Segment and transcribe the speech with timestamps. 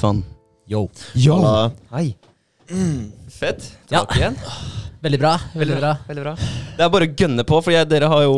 [0.00, 0.24] Ritvan.
[0.66, 0.88] Yo.
[1.14, 1.72] Halla.
[1.90, 2.16] Hei.
[3.28, 3.78] Fett.
[3.88, 3.98] Ja.
[3.98, 4.36] Tilbake igjen.
[5.00, 5.32] Veldig bra.
[5.56, 5.90] Veldig bra.
[6.08, 6.32] Veldig bra.
[6.76, 8.34] Det er bare å gønne på, for jeg, dere har jo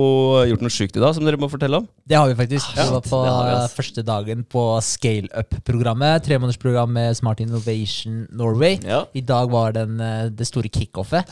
[0.46, 1.88] gjort noe sjukt i dag som dere må fortelle om.
[2.06, 2.76] Det har vi faktisk.
[2.78, 6.22] Ja, vi var på det vi, første dagen på Scale Up-programmet.
[6.26, 8.76] Tremånedersprogram med Smart Innovation Norway.
[8.86, 9.00] Ja.
[9.18, 11.26] I dag var den, eh, det store kickoffet.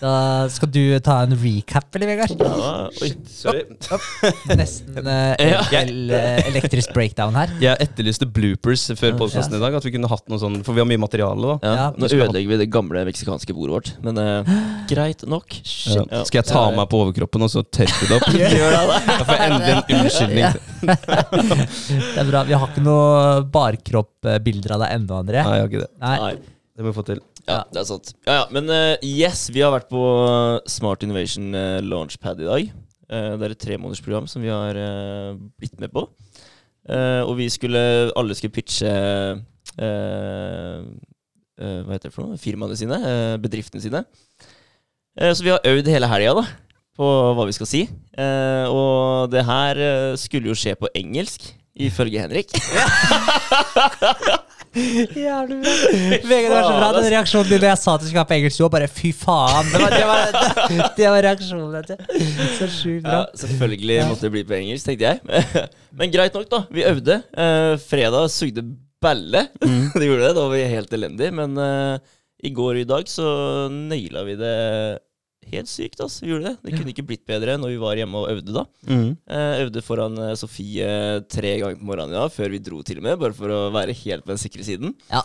[0.00, 0.14] Da
[0.50, 2.34] skal du ta en recap, eller, Vegard?
[2.42, 3.12] Ja, oi.
[3.30, 3.62] Sorry.
[4.58, 5.62] Nesten eh, Ja.
[5.84, 6.10] el
[6.50, 7.52] elektrisk breakdown her.
[7.62, 9.78] Jeg etterlyste bloopers før podkasten i dag.
[9.78, 11.88] At vi kunne hatt noe sånn, For vi har mye materiale, da.
[11.94, 14.54] Nå ødelegger vi det gamle meksikanske bordet vårt, men eh,
[14.90, 15.56] greit nok.
[15.88, 16.04] Ja.
[16.10, 16.22] Ja.
[16.28, 18.26] Skal jeg ta meg på overkroppen og så tørke det opp?
[18.34, 20.58] Jeg får jeg endelig en unnskyldning.
[20.84, 22.42] Det er bra.
[22.48, 25.44] Vi har ikke noe barkroppbilder av deg ennå, André.
[25.44, 25.92] Nei, jeg har ikke det.
[26.02, 26.16] Nei.
[26.24, 26.34] Nei.
[26.74, 27.22] Det må vi få til.
[27.44, 28.12] Ja, det er sant.
[28.26, 30.02] Ja, ja, Men uh, yes, vi har vært på
[30.70, 32.74] Smart Innovation uh, Launchpad i dag.
[33.08, 34.78] Uh, det er et tremånedersprogram som vi har
[35.60, 36.08] blitt med på.
[36.84, 37.80] Eh, og vi skulle
[38.12, 39.38] Alle skulle pitche eh,
[39.80, 42.40] eh, Hva heter det for noe?
[42.40, 42.98] Firmaene sine.
[43.40, 44.04] bedriftene sine.
[45.20, 46.42] Eh, så vi har øvd hele helga
[46.94, 47.84] på hva vi skal si.
[48.18, 52.54] Eh, og det her eh, skulle jo skje på engelsk, ifølge Henrik.
[54.74, 55.72] Jævlig bra.
[56.26, 58.26] Vegard, det var så bra den reaksjonen din da jeg sa at du skulle ha
[58.26, 58.58] på engelsk.
[58.58, 59.68] Du var bare 'fy faen'.
[59.70, 60.22] Det var, det var,
[60.66, 61.68] det, det var reaksjonen.
[61.76, 61.92] vet.
[62.58, 63.20] Så sjukt bra.
[63.20, 65.18] Ja, selvfølgelig måtte det bli på engelsk, tenkte jeg.
[65.98, 66.64] Men greit nok, da.
[66.74, 67.20] Vi øvde.
[67.86, 68.66] Fredag sugde
[68.98, 69.46] balle.
[69.94, 70.34] det gjorde det.
[70.34, 71.30] Da var vi helt elendige.
[71.38, 71.54] Men
[72.44, 73.26] i går og i dag så
[73.72, 74.54] naila vi det
[75.52, 76.00] helt sykt.
[76.00, 76.24] Altså.
[76.24, 76.56] Vi gjorde det.
[76.64, 78.64] Det kunne ikke blitt bedre når vi var hjemme og øvde, da.
[78.88, 80.86] Eh, øvde foran eh, Sofie
[81.32, 83.18] tre ganger på morgenen ja, før vi dro, til og med.
[83.20, 84.94] Bare for å være helt på den sikre siden.
[85.12, 85.24] Ja,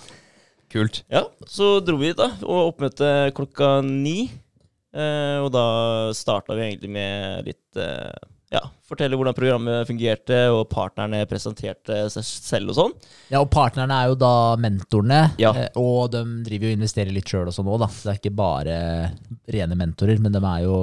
[0.69, 1.01] Kult.
[1.09, 2.29] Ja, så dro vi dit, da.
[2.45, 4.29] Og oppmøte klokka ni.
[4.93, 5.63] Eh, og da
[6.17, 8.13] starta vi egentlig med litt eh,
[8.51, 12.93] Ja, fortelle hvordan programmet fungerte, og partnerne presenterte seg selv og sånn.
[13.29, 15.51] Ja, og partnerne er jo da mentorene, Ja.
[15.53, 17.87] eh, og de driver jo og investerer litt sjøl og sånn òg, da.
[17.93, 19.11] Så det er ikke bare
[19.53, 20.79] rene mentorer, men de er jo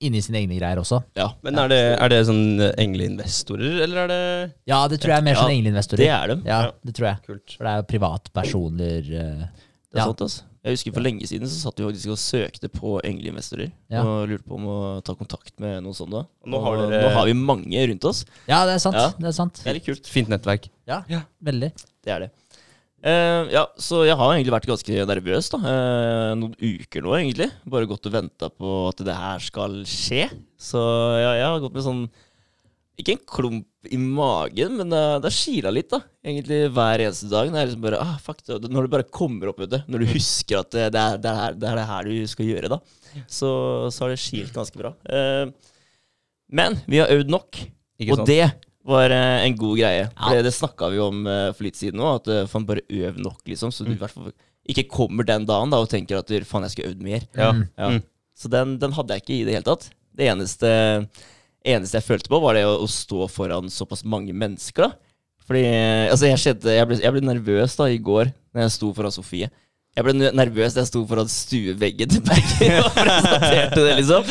[0.00, 1.02] inni sine egne greier også.
[1.18, 5.18] Ja, Men er det, er det sånn engleinvestorer, eller er det Ja, det tror jeg
[5.18, 5.96] er mer Ja, sånn engleinvestorer.
[5.98, 6.36] det er de.
[6.46, 6.70] Ja, Ja.
[6.84, 7.16] det tror jeg.
[7.26, 7.56] Kult?
[7.58, 9.48] For det er jo privatpersoner eh,
[9.88, 10.04] Det er Ja.
[10.04, 10.42] sant, altså.
[10.68, 13.70] Jeg husker For lenge siden så satt vi faktisk og søkte på engleinvestorer.
[13.88, 14.02] Ja.
[14.04, 16.26] Og lurte på om å ta kontakt med noen sånne.
[16.44, 18.24] Og nå har dere- nå har vi mange rundt oss.
[18.50, 18.98] Ja, det er sant.
[19.00, 19.08] Ja.
[19.16, 19.62] Det er sant.
[19.64, 20.10] Det er litt kult.
[20.12, 20.68] Fint nettverk.
[20.86, 21.00] Ja,
[21.40, 21.72] veldig.
[22.04, 22.30] Det er det.
[22.98, 25.58] Uh, ja, så jeg har egentlig vært ganske nervøs da.
[25.62, 27.46] uh, noen uker nå, egentlig.
[27.70, 30.24] Bare gått og venta på at det her skal skje.
[30.58, 30.82] Så
[31.22, 32.02] ja, jeg har gått med sånn
[32.98, 36.00] Ikke en klump i magen, men det, det har kila litt, da.
[36.26, 37.50] Egentlig hver eneste dag.
[37.52, 39.78] Når, er liksom bare, ah, fuck, det, når du bare kommer opp, vet du.
[39.86, 42.50] Når du husker at det, det, er, det, er, det er det her du skal
[42.50, 42.80] gjøre, da.
[43.30, 43.50] Så,
[43.94, 44.92] så har det kilt ganske bra.
[45.06, 45.52] Eh,
[46.58, 47.60] men vi har øvd nok.
[48.08, 48.42] Og det
[48.88, 50.04] var eh, en god greie.
[50.08, 50.34] Ja.
[50.34, 53.18] det, det snakka vi om eh, for litt siden òg, at uh, faen, bare øv
[53.22, 53.72] nok, liksom.
[53.74, 54.32] Så du i hvert fall
[54.68, 57.26] ikke kommer den dagen da og tenker at faen, jeg skulle øvd mer.
[57.36, 57.52] Ja.
[57.54, 57.64] Mm.
[57.78, 57.90] Ja.
[57.94, 58.02] Mm.
[58.38, 59.88] Så den, den hadde jeg ikke i det hele tatt.
[60.18, 60.70] Det eneste,
[61.66, 65.14] eneste jeg følte på, var det å, å stå foran såpass mange mennesker, da.
[65.48, 68.74] Fordi eh, altså, jeg, skjedde, jeg, ble, jeg ble nervøs da i går når jeg
[68.74, 69.48] sto foran Sofie.
[69.96, 74.28] Jeg ble nervøs da jeg sto foran stueveggen til Berger og presenterte det, liksom.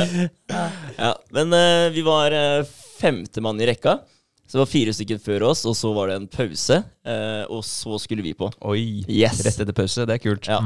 [1.04, 4.00] ja, men uh, vi var uh, femte mann i rekka.
[4.48, 6.80] Så det var fire stykker før oss, og så var det en pause.
[7.06, 8.48] Uh, og så skulle vi på.
[8.66, 9.04] Oi.
[9.06, 9.44] Yes.
[9.46, 10.08] Rett etter pause.
[10.08, 10.48] Det er kult.
[10.50, 10.58] Ja.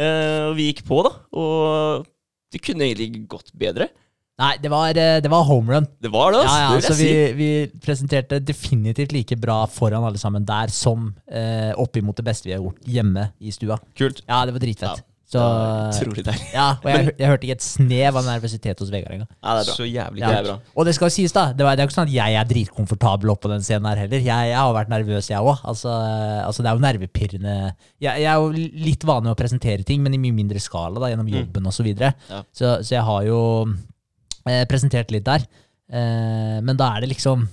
[0.00, 1.12] Eh, og vi gikk på, da.
[1.36, 2.06] Og
[2.54, 3.90] det kunne egentlig gått bedre.
[4.40, 5.86] Nei, det var, eh, det var home run.
[6.00, 6.64] Det var det, Ja, altså.
[6.64, 7.50] ja, det så vi, vi
[7.84, 12.64] presenterte definitivt like bra foran alle sammen der som eh, oppimot det beste vi har
[12.64, 13.76] gjort hjemme i stua.
[14.00, 14.24] Kult.
[14.26, 15.02] Ja, det var dritfett.
[15.04, 15.38] Ja, Så,
[15.92, 16.46] Utrolig deilig.
[16.56, 19.28] ja, og jeg, jeg hørte ikke et snev av nervøsitet hos Vegard engang.
[19.44, 19.74] Ja, det er bra.
[19.76, 20.30] Så jævlig Ja.
[20.32, 20.54] Det er bra.
[20.74, 21.44] Og det skal jo sies, da.
[21.54, 24.00] Det, var, det er jo ikke sånn at jeg er dritkomfortabel oppå den scenen her
[24.02, 24.24] heller.
[24.26, 25.62] Jeg, jeg har vært nervøs, jeg òg.
[25.70, 25.92] Altså,
[26.48, 27.54] altså, det er jo nervepirrende
[28.02, 28.50] jeg, jeg er jo
[28.88, 31.76] litt vanlig med å presentere ting, men i mye mindre skala, da, gjennom jobben og
[31.78, 32.10] Så, videre.
[32.32, 32.42] Ja.
[32.50, 33.38] så Så jeg har jo
[33.68, 33.78] eh,
[34.68, 35.44] presentert litt der.
[35.90, 37.48] Eh, men da er det liksom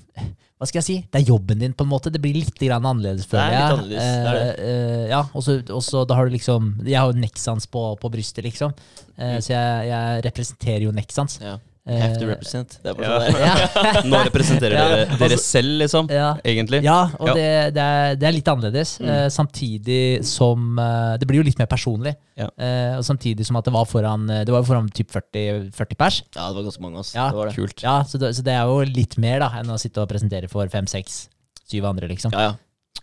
[0.58, 0.96] Hva skal jeg si?
[1.14, 2.10] Det er jobben din, på en måte.
[2.10, 3.74] Det blir litt annerledes, er føler litt jeg.
[3.78, 4.54] annerledes, det er det.
[4.58, 5.62] Eh, eh, ja, og så-
[6.08, 8.74] da har du liksom Jeg har jo Nexans på, på brystet, liksom.
[9.20, 11.40] Eh, Så jeg, jeg representerer jo Nexans.
[11.42, 11.58] Ja.
[11.88, 12.74] Eh, Have to represent.
[12.84, 13.20] Det er bare Ja.
[13.32, 14.02] sånn ja.
[14.12, 16.10] Nå representerer Ja, dere dere altså- selv, liksom.
[16.12, 16.34] Ja.
[16.44, 16.82] Egentlig.
[16.84, 17.34] Ja, og Ja.
[17.38, 17.46] Det,
[17.78, 18.92] det, er, det er litt annerledes.
[19.00, 22.14] Eh, samtidig som eh, Det blir jo litt mer personlig.
[22.36, 22.50] Ja.
[22.60, 25.96] Eh, og samtidig som at det var foran Det var jo foran typ 40, 40
[26.04, 26.20] pers.
[26.36, 27.14] Ja, det var ganske mange, ass.
[27.16, 27.30] Ja.
[27.32, 27.56] Det var det.
[27.56, 27.82] Kult.
[27.88, 30.50] Ja, så det, så det er jo litt mer da enn å sitte og presentere
[30.52, 31.30] for fem, seks,
[31.72, 32.36] syv andre, liksom.
[32.36, 32.54] Ja, ja.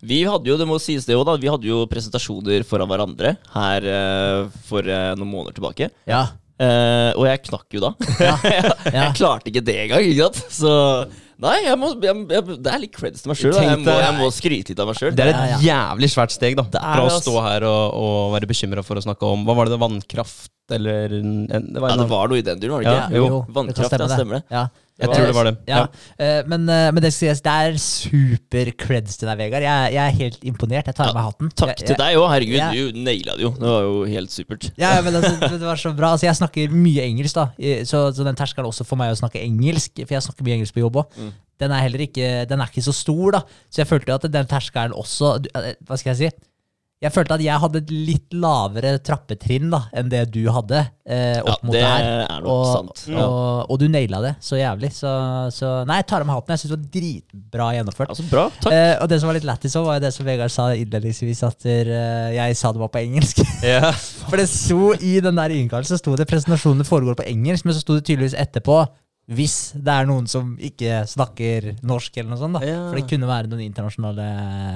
[0.05, 3.37] Vi hadde jo, det må sies det også da, vi hadde jo presentasjoner foran hverandre
[3.55, 3.87] her
[4.69, 5.89] for noen måneder tilbake.
[6.11, 7.93] Ja, Eh, og jeg knakk jo da.
[8.23, 8.35] ja,
[8.99, 10.43] jeg klarte ikke det engang, ikke sant?
[10.55, 10.75] Så
[11.45, 13.57] Nei, jeg må, jeg, jeg, det er litt creds til meg sjøl.
[13.59, 15.17] Jeg, jeg må skryte litt av meg sjøl.
[15.19, 15.59] Det er et Ja, ja.
[15.67, 16.63] jævlig svært steg, da.
[16.71, 19.81] Fra å stå her og, og være bekymra for å snakke om Hva var det,
[19.83, 22.95] vannkraft eller en, en, det var Ja, det var noe i den duren, var det
[22.95, 23.19] Ja, ikke?
[23.19, 23.41] jo.
[23.59, 24.45] Vannkraft, stemme ja, stemmer det.
[24.55, 24.63] Ja.
[25.01, 25.53] Jeg tror det var det.
[25.67, 25.79] Ja.
[26.23, 29.65] Eh, Men, eh, men det skal sies, det er super creds til deg, Vegard.
[29.67, 30.87] Jeg, jeg er helt imponert.
[30.87, 31.51] Jeg tar av meg hatten.
[31.59, 32.27] Takk jeg, til deg òg.
[32.31, 32.69] Herregud, Ja.
[32.71, 33.51] du naila det jo.
[33.59, 34.69] Det var jo helt supert.
[34.79, 36.13] Ja, ja, men altså, det var så bra.
[36.15, 37.49] Altså, jeg snakker mye engelsk, da.
[37.91, 40.75] Så, så den terskelen også for meg å snakke engelsk, for jeg snakker mye engelsk
[40.79, 41.33] på jobb òg, Mm.
[41.63, 43.41] den er heller ikke, den er ikke så stor, da.
[43.71, 46.47] Så jeg følte jo at den terskelen også eh, Hva skal jeg si?
[47.05, 50.81] Jeg følte at jeg hadde et litt lavere trappetrinn da, enn det du hadde.
[51.05, 52.05] Eh, opp Ja, mot det her.
[52.25, 53.03] er nok og, sant.
[53.13, 53.27] Ja.
[53.27, 54.89] Og, og du naila det så jævlig.
[54.97, 55.11] Så,
[55.53, 56.55] så nei, jeg tar av meg hatten.
[56.57, 58.15] Jeg syns det var dritbra gjennomført.
[58.15, 58.47] Altså, bra.
[58.65, 58.73] Takk.
[58.73, 61.69] Eh, og det som var litt lættis òg, var det som Vegard sa innledningsvis, at
[61.69, 61.95] eh,
[62.39, 63.45] jeg sa det var på engelsk.
[63.75, 63.93] ja.
[64.25, 67.85] For det sto i den der innkallelsen sto det presentasjonen foregår på engelsk, men så
[67.85, 68.81] sto det tydeligvis etterpå
[69.25, 72.59] hvis det er noen som ikke snakker norsk, eller noe sånt.
[72.59, 72.83] da Ja.
[72.91, 74.27] For det kunne være noen internasjonale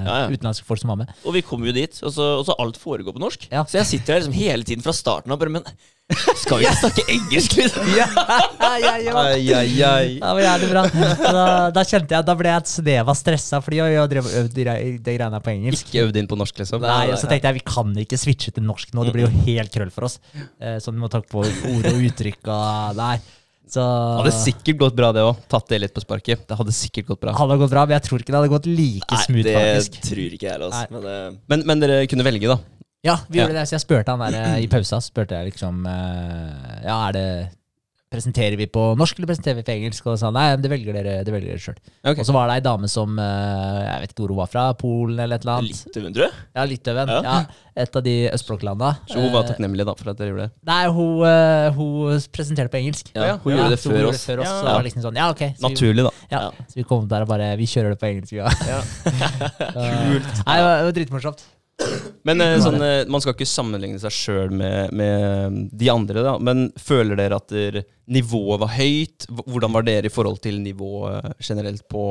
[0.07, 0.25] Ja, ja.
[0.33, 1.13] utenlandske folk som var med.
[1.23, 3.45] Og vi kom jo dit, og så, og så alt foregår på norsk.
[3.51, 3.61] Ja.
[3.69, 5.63] Så jeg sitter her liksom hele tiden fra starten av bare Men
[6.41, 7.89] skal vi ikke snakke engelsk, liksom?
[7.93, 8.07] Ja,
[8.81, 9.13] ja, ja.
[9.13, 10.17] Ai, ai, ai.
[10.17, 10.83] ja men jævlig bra.
[11.21, 11.43] Da,
[11.75, 14.37] da kjente jeg Da ble jeg et snev av stressa, fordi jeg, jeg drev og
[14.41, 15.91] øvde de greiene på engelsk.
[15.93, 16.81] Ikke øvd inn på norsk, liksom.
[16.81, 19.43] Nei, og så tenkte jeg vi kan ikke switche til norsk nå, det blir jo
[19.45, 20.17] helt krøll for oss.
[20.57, 23.19] Eh, så vi må takke på ord og uttrykk og Nei.
[23.69, 25.37] Så Det hadde sikkert gått bra, det òg.
[25.51, 26.47] Tatt det litt på sparket.
[26.49, 27.35] Det hadde sikkert gått bra.
[27.37, 30.35] hadde gått bra, men jeg tror ikke det hadde gått like Nei, smooth, det tror
[30.39, 30.61] ikke jeg.
[30.61, 30.83] Altså.
[30.95, 31.17] Men det...
[31.53, 32.57] Men, men dere kunne velge, da.
[33.05, 33.45] Ja, vi Ja.
[33.45, 33.67] gjorde det.
[33.69, 37.27] Så jeg spurte han der eh, i pausa, spurte jeg liksom eh, Ja, er det
[38.09, 40.07] Presenterer vi på norsk, eller presenterer vi på engelsk?
[40.09, 41.75] Og sa nei, det velger dere, det velger dere sjøl.
[42.01, 42.23] Okay.
[42.23, 44.63] Og så var det ei dame som eh, Jeg vet ikke hvor hun var fra,
[44.79, 45.83] Polen eller et eller annet.
[45.85, 46.39] Litauen, tror jeg.
[46.57, 47.11] Ja, Litauen.
[47.13, 47.19] Ja.
[47.27, 47.67] Ja.
[47.85, 48.89] et av de østblokklanda.
[49.11, 50.55] Så hun var Eh, takknemlig da for at dere gjorde det.
[50.71, 53.13] Nei, hun, eh, hun presenterte på engelsk.
[53.13, 54.25] Ja, hun gjorde det før oss.
[54.25, 54.49] før oss.
[54.57, 54.65] Ja.
[54.73, 55.45] Var liksom sånn, ja, ok.
[55.53, 56.15] Så vi, Naturlig, da.
[56.33, 56.65] ja, Ja.
[56.65, 58.33] så vi kom der og bare Vi kjører det på engelsk.
[58.41, 58.49] Ja.
[59.69, 60.33] Kult.
[60.49, 61.45] Nei, det var, det var dritmorsomt.
[62.27, 66.33] Men eh, sånn, eh, man skal ikke sammenligne seg sjøl med, med de andre, da.
[66.43, 67.79] Men føler dere at der,
[68.11, 69.27] nivået var høyt?
[69.45, 72.03] Hvordan var dere i forhold til nivået generelt på,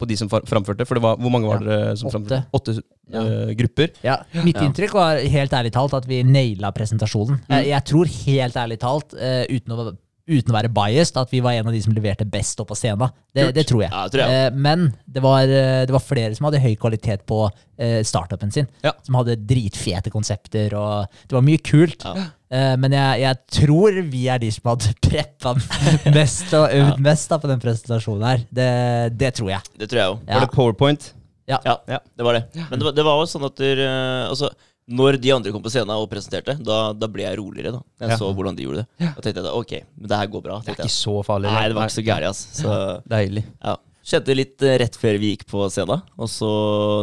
[0.00, 0.86] på de som framførte?
[0.88, 2.16] For det var, hvor mange var Ja, dere som åtte.
[2.16, 2.42] framførte?
[2.56, 2.76] Åtte
[3.10, 3.24] Ja.
[3.26, 3.90] uh, grupper.
[4.06, 4.68] Ja, Mitt Ja.
[4.68, 7.40] inntrykk var helt ærlig talt at vi naila presentasjonen.
[7.48, 7.56] Mm.
[7.58, 9.96] Jeg, Jeg tror helt ærlig talt, uh, uten å,
[10.30, 12.76] uten å være biased, at vi var en av de som leverte best opp på
[12.78, 13.10] scenen.
[13.34, 13.90] Det, det tror jeg.
[13.92, 14.46] Ja, det tror jeg.
[14.46, 17.42] Eh, Men det var, eh, det var flere som hadde høy kvalitet på
[17.78, 18.68] eh, startupen sin.
[18.86, 18.92] Ja.
[19.06, 22.06] Som hadde dritfete konsepter, og det var mye kult.
[22.06, 22.28] Ja.
[22.50, 25.54] Eh, Men jeg, jeg tror vi er de som hadde preppa
[26.14, 28.44] mest og øvd mest da, på den presentasjonen her.
[28.50, 28.70] Det,
[29.20, 29.72] det tror jeg.
[29.80, 30.20] Det tror jeg òg.
[30.26, 30.34] Ja.
[30.38, 31.12] Var det powerpoint?
[31.50, 31.98] Ja, Ja.
[32.16, 32.44] det var det.
[32.70, 33.66] Men det var, det var også sånn at du...
[33.82, 34.50] eh, altså,
[34.90, 37.72] når de andre kom på scenen og presenterte, da, da ble jeg roligere.
[37.76, 38.16] da Jeg Ja.
[38.18, 38.88] så hvordan de gjorde det.
[38.98, 40.58] Da tenkte jeg da, ok, men det her går bra.
[40.64, 40.96] Det er ikke jeg.
[40.96, 41.52] så farlig.
[41.54, 42.42] Nei, det var ikke så gærent, ass.
[42.62, 42.74] Så
[43.08, 43.44] Deilig.
[43.64, 43.76] ja.
[44.10, 46.50] Skjedde litt eh, rett før vi gikk på scenen, og så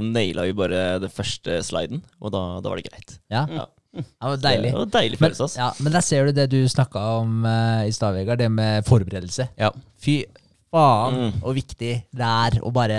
[0.03, 3.19] naila vi bare den første sliden, og da, da var det greit.
[3.31, 3.65] Ja, Ja.
[3.97, 4.71] det var deilig.
[4.73, 5.55] Det var deilig følelse, ass.
[5.61, 8.39] ja, men der ser du det du snakka om uh, i stad, Vegard.
[8.41, 9.47] Det med forberedelse.
[9.57, 9.71] Ja.
[10.01, 10.25] Fy
[10.73, 11.33] faen Mm.
[11.43, 12.97] og viktig det er å bare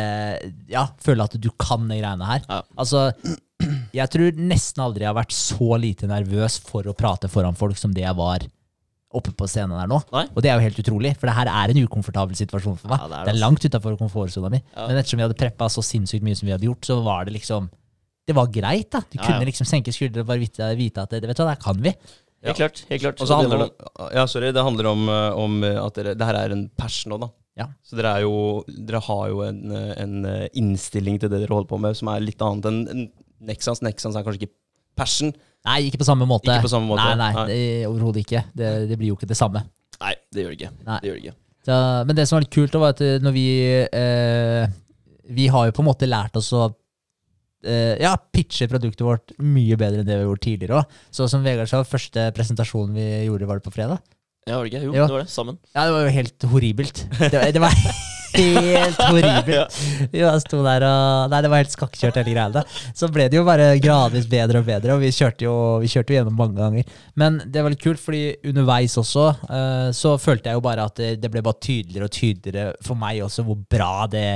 [0.71, 2.40] ja, føle at du kan de greiene her.
[2.49, 2.62] Ja.
[2.78, 3.12] Altså,
[3.98, 7.78] jeg tror nesten aldri jeg har vært så lite nervøs for å prate foran folk
[7.80, 8.46] som det jeg var
[9.18, 9.98] oppe på scenen her nå.
[10.12, 10.26] Nei.
[10.34, 13.00] Og det er jo helt utrolig, for det her er en ukomfortabel situasjon for meg.
[13.00, 14.60] Ja, det er det, det, er langt utafor komfortsona mi.
[14.74, 14.84] Ja.
[14.84, 17.36] Men ettersom vi hadde preppa så sinnssykt mye som vi hadde gjort, så var det
[17.38, 17.70] liksom
[18.28, 19.00] Det var greit, da.
[19.08, 21.54] Du Ja, kunne liksom senke skuldrene og bare vite, vite at det, vet du hva,
[21.54, 21.94] det kan vi.
[22.44, 22.82] Helt klart.
[22.90, 23.70] helt klart Og Så handler det
[24.14, 27.14] ja, sorry, det handler om, eh, om eh, at dere, det her er en passion
[27.14, 27.30] nå, da.
[27.58, 27.66] Ja.
[27.82, 31.72] Så dere, er jo, dere har jo en, eh, en innstilling til det dere holder
[31.72, 33.08] på med, som er litt annet enn enn
[33.40, 33.83] Nexans.
[33.85, 34.54] Nexans er kanskje ikke
[34.99, 35.33] passion.
[35.66, 36.50] Nei, ikke på samme måte.
[36.50, 37.59] Ikke på samme måte, Nei, nei, nei.
[37.88, 38.45] overhodet ikke.
[38.57, 39.64] Det, det blir jo ikke det samme.
[40.00, 40.73] Nei, det gjør det ikke.
[40.87, 40.99] Nei.
[41.02, 41.37] Det gjør det ikke.
[41.68, 41.78] Så,
[42.09, 43.47] men det som var litt kult, var at eh, når vi
[43.92, 44.68] eh,
[45.37, 46.62] Vi har jo på en måte lært oss å
[47.66, 50.95] eh, ja, pitche produktet vårt mye bedre enn det vi har gjort tidligere òg.
[51.12, 54.00] Så som Vegard sa, første presentasjonen vi gjorde, var det på fredag?
[54.49, 54.85] Ja, var det ikke?
[54.87, 55.30] Jo, jo, det var det.
[55.35, 55.59] Sammen.
[55.75, 57.02] Ja, det var jo helt horribelt.
[57.18, 57.75] Det, var- det var
[58.38, 59.78] helt horribelt.
[60.12, 62.64] Vi bare sto der og Nei, det var helt skakkjørt, hele greia.
[62.97, 66.14] Så ble det jo bare gradvis bedre og bedre, og vi kjørte jo, vi kjørte
[66.14, 66.92] jo gjennom mange ganger.
[67.18, 71.00] Men det var litt kult, fordi underveis også eh, så følte jeg jo bare at
[71.00, 74.28] det, det ble bare tydeligere og tydeligere for meg også hvor bra det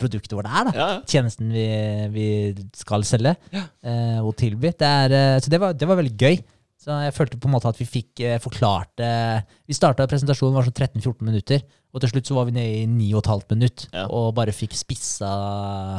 [0.00, 0.68] produktet vårt er.
[0.68, 0.72] da.
[0.76, 0.98] Ja, ja.
[1.08, 1.66] Tjenesten vi,
[2.12, 2.26] vi
[2.76, 4.74] skal selge eh, og tilby.
[4.76, 6.36] Det er, eh, så det var, det var veldig gøy.
[6.86, 9.12] Så jeg følte på en måte at vi fikk eh, forklart det.
[9.66, 12.84] Vi starta presentasjonen var sånn 13-14 minutter, og til slutt så var vi nede i
[12.86, 14.04] 9,5 minutt Ja.
[14.06, 15.32] og bare fikk spissa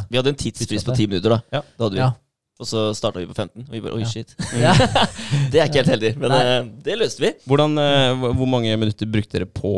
[0.07, 0.97] Vi hadde en tidsfrist på Budskapet.
[1.01, 1.39] ti minutter, da.
[1.57, 1.61] Ja.
[1.67, 2.01] Det hadde vi.
[2.05, 2.13] Ja.
[2.57, 3.67] Og så starta vi på 15.
[3.67, 4.07] Og vi bare oi, Ja.
[4.09, 4.31] shit.
[4.63, 4.71] Ja.
[5.51, 7.33] Det er ikke helt heldig, men eh, det løste vi.
[7.45, 9.73] Hvordan, eh, hvor mange minutter brukte dere på,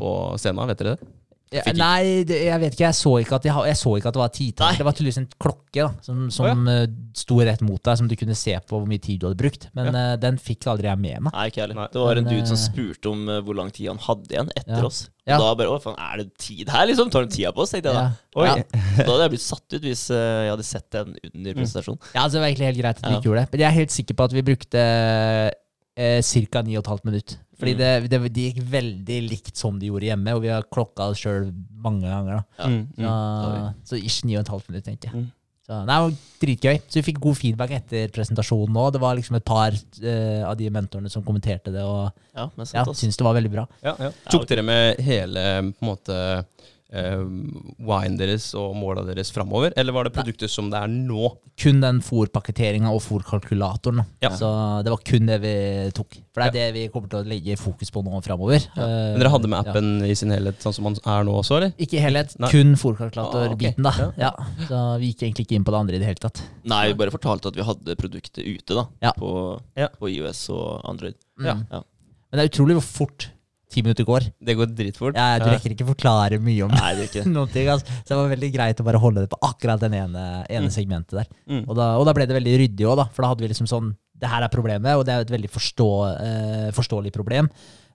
[0.00, 0.64] på scenen?
[0.72, 1.12] Vet dere det?
[1.52, 2.86] Ja, nei, det, jeg vet ikke.
[2.88, 4.78] Jeg så ikke at, jeg, jeg så ikke at det var titall.
[4.78, 8.14] Det var tydeligvis en klokke da, som, som eh, sto rett mot deg, som du
[8.18, 9.68] kunne se på hvor mye tid du hadde brukt.
[9.76, 11.34] Men eh, den fikk aldri jeg med meg.
[11.36, 11.88] Nei, ikke heller.
[11.92, 14.34] Det var en Men, dude som eh, spurte om uh, hvor lang tid han hadde
[14.34, 14.88] igjen etter Ja.
[14.88, 15.04] oss.
[15.24, 15.38] Og Ja.
[15.40, 17.10] da bare Å, faen, er det tid her, liksom?
[17.14, 17.70] Tar de tida på oss?
[17.76, 18.06] tenkte jeg da.
[18.40, 18.48] Oi.
[18.50, 18.56] Ja.
[18.98, 22.02] Da hadde jeg blitt satt ut hvis uh, jeg hadde sett den under presentasjonen.
[22.16, 23.20] Ja, altså, det var egentlig helt greit at du Ja.
[23.20, 23.52] ikke gjorde det.
[23.54, 24.82] Men jeg er helt sikker på at vi brukte
[25.96, 26.20] eh,
[26.50, 26.62] ca.
[26.66, 27.38] 9 15 minutter.
[27.64, 27.80] Fordi Mm.
[27.80, 31.22] det, det, det gikk veldig likt som de gjorde hjemme, og vi har klokka oss
[31.24, 31.48] sjøl
[31.80, 32.36] mange ganger.
[32.36, 32.44] da.
[32.60, 32.68] Ja.
[32.68, 33.80] Mm, Så, mm.
[33.88, 35.16] så ish 9 15 minutter, tenkte jeg.
[35.24, 35.32] Mm.
[35.64, 36.74] Så, nei, det var dritgøy.
[36.92, 38.90] Så vi fikk god feedback etter presentasjonen òg.
[38.92, 42.84] Det var liksom et par uh, av de mentorene som kommenterte det, og Ja, ja,
[42.92, 43.64] syntes det var veldig bra.
[43.80, 44.10] Ja, ja.
[44.28, 46.18] Tok dere med hele på en måte
[46.94, 47.22] eh,
[47.84, 51.32] wine deres og måla deres framover, eller var det produktet som det er nå?
[51.60, 54.04] Kun den fòrpakketeringa og fòrkalkulatoren.
[54.24, 54.30] Ja.
[54.34, 54.48] Så
[54.86, 55.54] det var kun det vi
[55.94, 56.16] tok.
[56.34, 58.64] For det er det vi kommer til å legge fokus på nå framover.
[58.76, 61.74] Men dere hadde med appen i sin helhet sånn som man er nå også, eller?
[61.78, 62.50] Ikke i helhet, Nei.
[62.50, 64.08] kun fòrkalkulatorbiten, Ah, da.
[64.08, 64.18] ok.
[64.18, 64.32] Ja.
[64.68, 66.42] Så vi gikk egentlig ikke inn på det andre i det hele tatt.
[66.64, 69.12] Nei, vi bare fortalte at vi hadde produktet ute da Ja.
[69.12, 69.88] på, Ja.
[69.88, 71.14] på IOS og Android.
[71.38, 71.54] Ja.
[71.54, 71.66] Mm.
[71.70, 71.82] Ja.
[72.32, 73.28] Men det er utrolig hvor fort
[73.74, 74.28] ti minutter går.
[74.38, 75.18] Det går dritfort.
[75.18, 77.68] Ja, du rekker ikke forklare mye om Nei, det ikke noen ting.
[77.72, 77.98] Altså.
[78.02, 81.20] Så det var veldig greit å bare holde det på akkurat den ene, ene segmentet
[81.20, 81.30] der.
[81.50, 81.62] Mm.
[81.66, 83.08] Og, da, og da ble det veldig ryddig òg, da.
[83.14, 85.32] For da hadde vi liksom sånn Det her er problemet, og det er jo et
[85.34, 87.50] veldig forstå, uh, forståelig problem.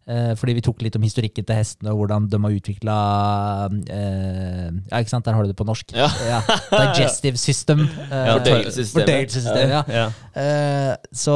[0.10, 2.96] Eh, fordi vi tok litt om historikken til hestene, og hvordan de har utvikla
[3.94, 5.94] eh, Ja, ikke sant, der har du det på norsk.
[5.94, 6.08] Ja.
[6.72, 7.84] Digestive system.
[8.08, 9.70] eh, Fordøyelsessystemet.
[9.70, 9.84] Ja.
[9.94, 10.08] Ja.
[11.14, 11.36] Så,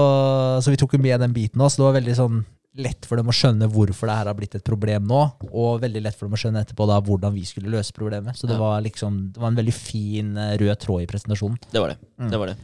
[0.64, 1.84] så vi tok jo med den biten også.
[1.84, 2.42] Det var veldig sånn
[2.76, 6.02] lett for dem å skjønne hvorfor det her har blitt et problem nå, og veldig
[6.02, 8.36] lett for dem å skjønne etterpå da hvordan vi skulle løse problemet.
[8.36, 8.60] Så det Ja.
[8.60, 11.58] var liksom Det var en veldig fin eh, rød tråd i presentasjonen.
[11.72, 11.98] Det var det.
[12.20, 12.30] Mm.
[12.32, 12.58] det, var det.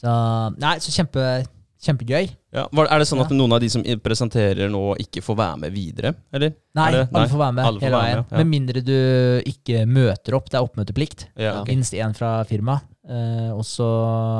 [0.00, 1.46] Så nei, så kjempe,
[1.84, 2.28] kjempegøy.
[2.52, 2.66] Ja.
[2.72, 3.36] Er det sånn at Ja.
[3.36, 6.52] noen av de som presenterer nå, ikke får være med videre, eller?
[6.74, 8.16] Nei, det- alle får være med får hele veien.
[8.16, 8.36] med, ja.
[8.38, 10.50] Med mindre du ikke møter opp.
[10.50, 11.26] Det er oppmøteplikt.
[11.36, 11.64] Ja.
[11.64, 12.82] Minst én fra firmaet.
[13.06, 13.84] Uh, og så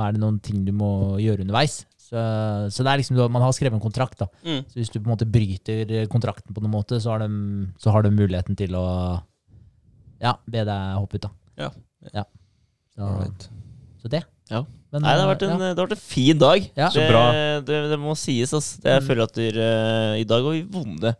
[0.08, 1.84] er det noen ting du må gjøre underveis.
[2.04, 2.20] Så,
[2.74, 4.18] så det er liksom, man har skrevet en kontrakt.
[4.20, 4.26] da.
[4.44, 4.60] Mm.
[4.68, 7.28] Så hvis du på en måte bryter kontrakten på noen måte, så har de,
[7.80, 8.84] så har de muligheten til å
[10.20, 11.26] ja, be deg hoppe ut.
[11.26, 11.32] da.
[11.64, 11.70] Ja.
[12.12, 12.24] ja.
[12.94, 13.08] Så,
[14.04, 14.22] så det.
[14.52, 14.60] Ja.
[14.94, 15.58] Men, Nei, det har vært en, ja.
[15.74, 16.66] det har vært en fin dag.
[16.78, 16.88] Ja.
[16.92, 17.22] Så det, bra.
[17.66, 18.74] Det, det må sies, ass.
[18.78, 19.08] Det, jeg Mm.
[19.08, 19.68] føler at dere,
[20.20, 21.14] i dag var vi vonde.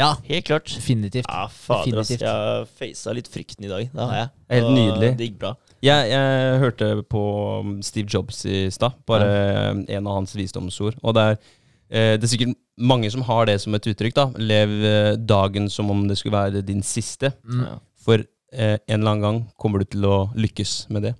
[0.00, 0.72] ja, Helt klart.
[0.72, 1.28] definitivt.
[1.28, 2.00] Ja, fader.
[2.00, 2.24] Definitivt.
[2.24, 3.90] Jeg har facet litt frykten i dag.
[3.92, 4.30] Det har jeg.
[4.56, 5.12] Helt nydelig.
[5.20, 5.52] Det gikk bra.
[5.84, 7.22] Jeg, jeg hørte på
[7.64, 9.70] um, Steve Jobs i stad, bare ja.
[9.96, 10.98] en av hans visdomsord.
[11.00, 11.38] Og det er,
[11.88, 14.16] eh, det er sikkert mange som har det som et uttrykk.
[14.16, 17.32] da Lev eh, dagen som om det skulle være din siste.
[17.44, 17.64] Mm.
[17.64, 17.74] Ja.
[18.00, 21.14] For eh, en eller annen gang kommer du til å lykkes med det.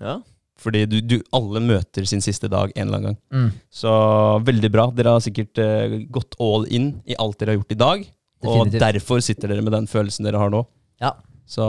[0.00, 0.18] ja.
[0.60, 3.18] Fordi du, du alle møter sin siste dag en eller annen gang.
[3.32, 3.50] Mm.
[3.72, 3.92] Så
[4.44, 4.88] veldig bra.
[4.92, 8.08] Dere har sikkert eh, gått all in i alt dere har gjort i dag.
[8.50, 10.64] Og derfor sitter dere med den følelsen dere har nå.
[11.00, 11.14] Ja.
[11.48, 11.64] Så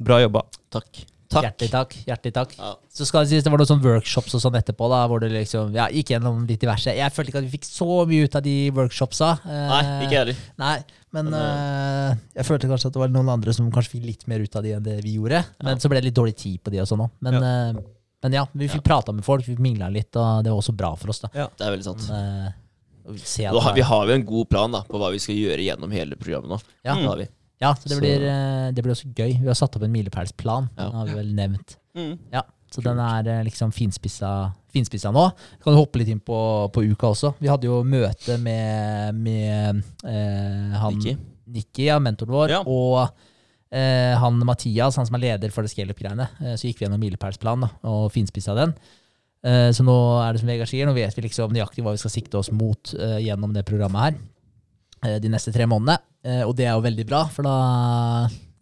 [0.00, 0.44] bra jobba.
[0.72, 1.04] Takk.
[1.28, 1.94] Hjertelig takk.
[2.08, 2.52] hjertelig takk.
[2.56, 2.70] Ja.
[2.88, 5.28] Så skal det sies det var noen sånne workshops og sånn etterpå, da, hvor det
[5.34, 6.94] liksom ja, gikk gjennom litt diverse.
[6.96, 9.28] Jeg følte ikke at vi fikk så mye ut av de workshopsa.
[9.44, 10.40] eh, Nei, ikke heller.
[10.58, 10.78] Nei,
[11.12, 14.26] men Men, uh, jeg følte kanskje at det var noen andre som kanskje fikk litt
[14.28, 15.44] mer ut av de enn det vi gjorde.
[15.64, 17.10] Men så ble det litt dårlig tid på de og sånn òg.
[17.20, 17.82] Men, uh,
[18.24, 20.94] men ja, vi fikk prata med folk, vi mingla litt, og det var også bra
[20.96, 21.20] for oss.
[21.20, 21.28] da.
[21.34, 22.08] Ja, Det er veldig sant.
[22.08, 25.92] Men, uh, vi har jo en god plan da, på hva vi skal gjøre gjennom
[25.92, 26.58] hele programmet nå.
[26.84, 26.94] Ja.
[26.94, 27.28] Det har vi.
[27.60, 29.40] Ja, så det Så- blir, eh, det blir også gøy.
[29.40, 30.84] Vi har satt opp en milepælsplan, Ja.
[30.84, 31.76] den har vi vel nevnt.
[31.96, 32.18] Mm.
[32.32, 35.32] Ja, så den er eh, liksom finspissa, finspissa nå.
[35.62, 37.34] Kan du hoppe litt inn på, på uka også.
[37.40, 41.16] Vi hadde jo møte med, med eh, han Nikki.
[41.48, 42.60] Nikki, ja, mentoren vår, Ja.
[42.66, 43.10] og
[43.72, 46.28] eh, han Mathias, han som er leder for det scaleup-greiene.
[46.40, 48.74] Eh, så gikk vi gjennom milepælsplanen og finspissa den.
[49.44, 49.94] Eh, så nå
[50.28, 52.50] er det som Vegard sier, nå vet vi liksom nøyaktig hva vi skal sikte oss
[52.52, 54.14] mot eh, gjennom det programmet her
[55.02, 55.98] de neste tre månedene.
[56.24, 57.56] Eh, og det er jo veldig bra, for da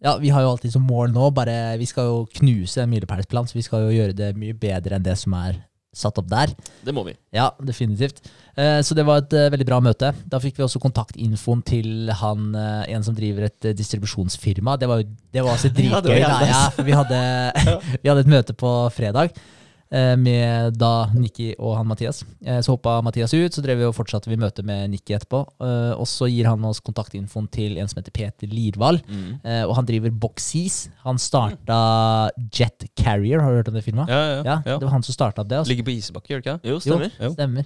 [0.03, 3.49] ja, vi har jo alltid som mål nå, bare vi skal jo knuse en milepælsplan,
[3.49, 5.57] så vi skal jo gjøre det mye bedre enn det som er
[5.97, 6.51] satt opp der.
[6.85, 7.15] Det må vi.
[7.33, 8.21] Ja, definitivt.
[8.53, 10.11] Eh, så det var et eh, veldig bra møte.
[10.29, 14.77] Da fikk vi også kontaktinfoen til han, eh, en som driver et eh, distribusjonsfirma.
[14.77, 16.51] Det var, det var også Ja, det var dritgøy.
[16.51, 17.21] ja, for vi hadde,
[18.03, 19.55] vi hadde et møte på fredag eh,
[19.91, 22.23] med da Nikki og han Mathias.
[22.45, 25.45] Eh, Så hoppa Mathias ut, så drev vi og fortsatte vi møtet med Nikki etterpå.
[25.61, 29.01] Eh, Og så gir han oss kontaktinfoen til en som heter Peter Lirvald.
[29.07, 29.39] Mm.
[29.45, 30.89] Eh, Og han driver Boxees.
[31.05, 34.09] Han starta Jet Carrier, har du hørt om det filmet?
[34.09, 34.77] Ja, ja, Ja, ja.
[34.77, 35.57] det var han som starta det.
[35.59, 35.69] altså.
[35.71, 36.69] Ligger på Isebakke, gjør det ikke?
[36.69, 37.11] Jo, stemmer.
[37.21, 37.31] Jo.
[37.33, 37.63] Stemmer.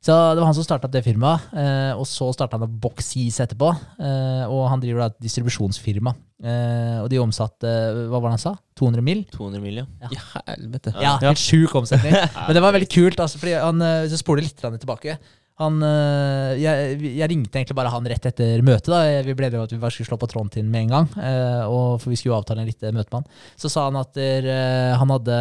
[0.00, 0.06] Ja.
[0.06, 3.68] Så det var han som starta det firmaet, eh, og så starta han Boxees etterpå.
[4.00, 6.14] Eh, og han driver da et distribusjonsfirma.
[6.40, 7.68] Eh, og de omsatte
[8.08, 8.54] hva var det han sa?
[8.80, 9.26] 200 mill.?
[9.34, 10.08] 200 mill., ja.
[10.16, 10.24] ja.
[10.48, 10.94] helvete.
[11.04, 12.16] Ja, helt sjuk omsetning.
[12.46, 15.18] Men det var veldig kult, altså, fordi han, hvis du spoler litt tilbake
[15.60, 18.88] Han, øh, jeg, jeg ringte egentlig bare han rett etter møtet.
[18.88, 19.00] da.
[19.26, 20.94] Vi ble enige om at vi bare skulle slå på tråden til ham med en
[20.94, 21.08] gang.
[21.20, 23.26] øh, og For vi skulle jo avtale en litt møte med han.
[23.60, 25.36] Så sa han at der, øh, han hadde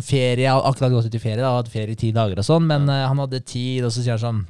[0.00, 2.88] ferie, akkurat gått ut i ferie, da, hadde ferie i ti dager og sånn, men
[2.88, 4.40] han hadde tid, og så sier han sånn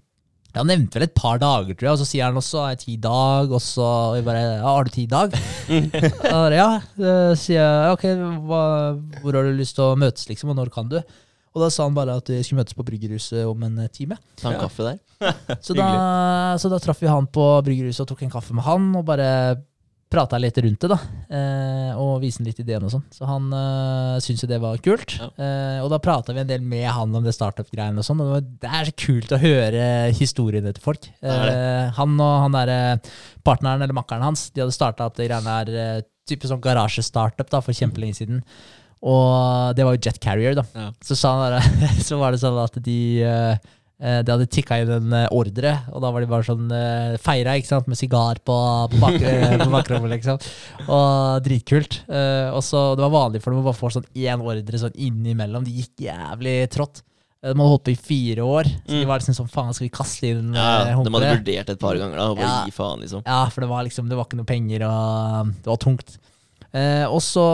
[0.54, 2.80] Han nevnte vel et par dager, tror jeg, og så sier han også har jeg
[2.84, 5.34] ti dag, og så og jeg bare, ja, har du ti dag?
[6.34, 7.12] Og jeg ja, Så
[7.44, 8.06] sier jeg, ok,
[8.48, 8.62] hva,
[9.22, 10.98] hvor har du lyst til å møtes, liksom, og når kan du?
[11.50, 14.18] Og da sa han bare at vi skulle møtes på Bryggerhuset om en eh, time.
[14.38, 15.00] Ta en kaffe der.
[15.66, 15.88] Så da,
[16.56, 19.26] så da traff vi han på Bryggerhuset og tok en kaffe med han, og bare
[20.10, 20.96] prata litt rundt det, da.
[21.30, 23.04] Eh, og viste litt ideen og sånn.
[23.14, 25.14] Så han eh, syntes jo det var kult.
[25.20, 25.28] Ja.
[25.38, 28.22] Eh, og da prata vi en del med han om det startup-greiene og sånn.
[28.24, 29.84] Og det, var, det er så kult å høre
[30.18, 31.06] historiene til folk.
[31.22, 31.54] Det det.
[31.54, 33.12] Eh, han og han der,
[33.46, 37.50] partneren eller makkeren hans, de hadde starta opp det greiene her, eh, type sånn garasjestartup
[37.52, 38.42] da, for kjempelenge siden.
[39.02, 40.64] Og det var jo Jet Carrier, da.
[40.76, 40.88] Ja.
[41.02, 41.60] Så, bare,
[42.06, 43.54] så var det sånn at de eh,
[44.00, 47.16] eh, de hadde tikka inn en eh, ordre, og da var de bare sånn uh,
[47.20, 48.56] feira ikke sant, med sigar på,
[48.92, 49.16] på, bak,
[49.64, 50.40] på bakrommet, liksom.
[50.88, 52.02] Og dritkult.
[52.10, 55.64] Og så Det var vanlig for dem å bare få sånn én ordre sånn innimellom.
[55.64, 57.02] De gikk jævlig trått.
[57.40, 59.06] De hadde holdt på i fire år, så de Mm.
[59.08, 61.96] var liksom sånn faen, skal vi kaste inn Ja, eh, de hadde vurdert et par
[61.96, 62.26] ganger, da.
[62.28, 62.64] Og bare Ja.
[62.68, 63.22] gi faen, liksom.
[63.24, 66.18] Ja, for det var liksom Det var ikke noe penger, og det var tungt.
[66.76, 67.44] Eh, og så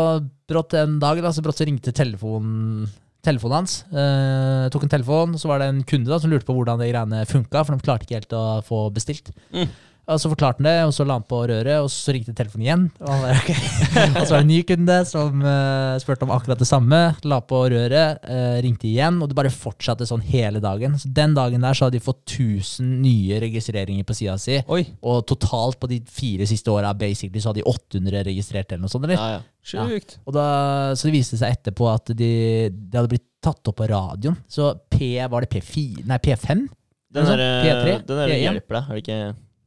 [0.47, 2.87] brått en dag da, så brått så ringte telefonen
[3.27, 3.81] telefonen hans.
[3.91, 6.91] Eh, tok en telefon, så var det en kunde da som lurte på hvordan de
[6.93, 9.33] greiene funka, for de klarte ikke helt å få bestilt.
[9.51, 9.67] Mm.
[10.07, 12.63] Og Så forklarte han det, og så la han på røret, og så ringte telefonen
[12.63, 12.83] igjen.
[13.01, 13.49] Og, han bare, ok.
[14.21, 17.01] og så var det en ny kunde som uh, spurte om akkurat det samme.
[17.27, 20.95] La på røret, uh, ringte igjen, og det bare fortsatte sånn hele dagen.
[21.03, 24.61] Så Den dagen der så hadde de fått 1000 nye registreringer på sida si.
[24.71, 28.71] Oi, Og totalt på de fire siste åra basically, så hadde de 800 registrert.
[28.71, 29.19] eller noe sånt, eller?
[29.19, 29.89] Ja, ja.
[29.91, 30.21] sjukt.
[30.23, 30.47] Og da,
[30.95, 32.31] så det viste seg etterpå at de,
[32.71, 34.39] de hadde blitt tatt opp på radioen.
[34.47, 36.07] Så P, var det P4?
[36.07, 36.63] Nei, P5?
[37.11, 37.43] Den der, sånn?
[37.67, 37.99] P3?
[38.07, 38.41] den der P1?
[38.45, 39.19] hjelper deg, er det ikke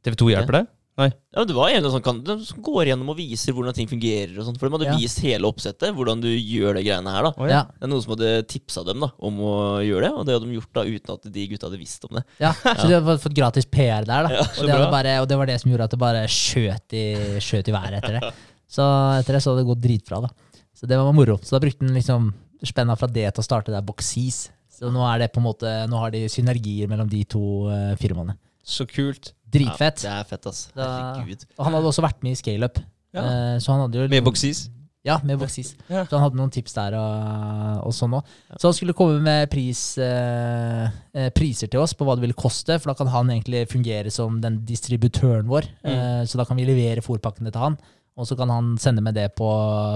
[0.04, 0.66] TV 2 hjelper det?
[1.00, 3.88] Ja, men det var en sånn kan, de som går gjennom og viser hvordan ting
[3.88, 4.34] fungerer.
[4.36, 4.96] og sånt, For de hadde Ja.
[5.00, 7.22] vist hele oppsettet, hvordan du gjør de greiene her.
[7.22, 7.62] da Oh, Ja.
[7.64, 10.48] Det er noen som hadde tipsa dem da om å gjøre det, og det hadde
[10.50, 12.24] de gjort da uten at de gutta hadde visst om det.
[12.38, 14.28] Ja, så de hadde fått gratis PR der, da.
[14.28, 17.06] Ja, og, det bare, og det var det som gjorde at det bare skjøt i,
[17.40, 18.32] skjøt i været etter det.
[18.68, 18.84] Så
[19.20, 20.28] etter det så hadde det gått dritbra, da.
[20.76, 21.38] Så det var moro.
[21.40, 22.34] Så da brukte han liksom
[22.64, 24.50] spenna fra det til å starte der Boxees.
[24.68, 27.94] Så nå er det på en måte Nå har de synergier mellom de to uh,
[28.00, 28.36] firmaene.
[28.64, 29.32] Så kult.
[29.52, 30.04] Dritfett.
[30.04, 30.66] Ja, det er fett, ass.
[30.76, 31.44] Da- Herregud.
[31.58, 32.78] Og han hadde også vært med i ScaleUp.
[33.14, 33.22] Ja.
[33.24, 34.68] Eh, så han hadde jo Med boksis?
[35.02, 35.74] Ja, med boksis.
[35.88, 36.04] Ja.
[36.04, 38.26] Så han hadde noen tips der og, og sånn òg.
[38.60, 42.36] Så han skulle komme med pris, eh, eh, priser til oss på hva det ville
[42.36, 45.70] koste, for da kan han egentlig fungere som den distributøren vår.
[45.88, 47.78] Eh, så da kan vi levere fòrpakkene til han,
[48.20, 49.48] og så kan han sende med det på,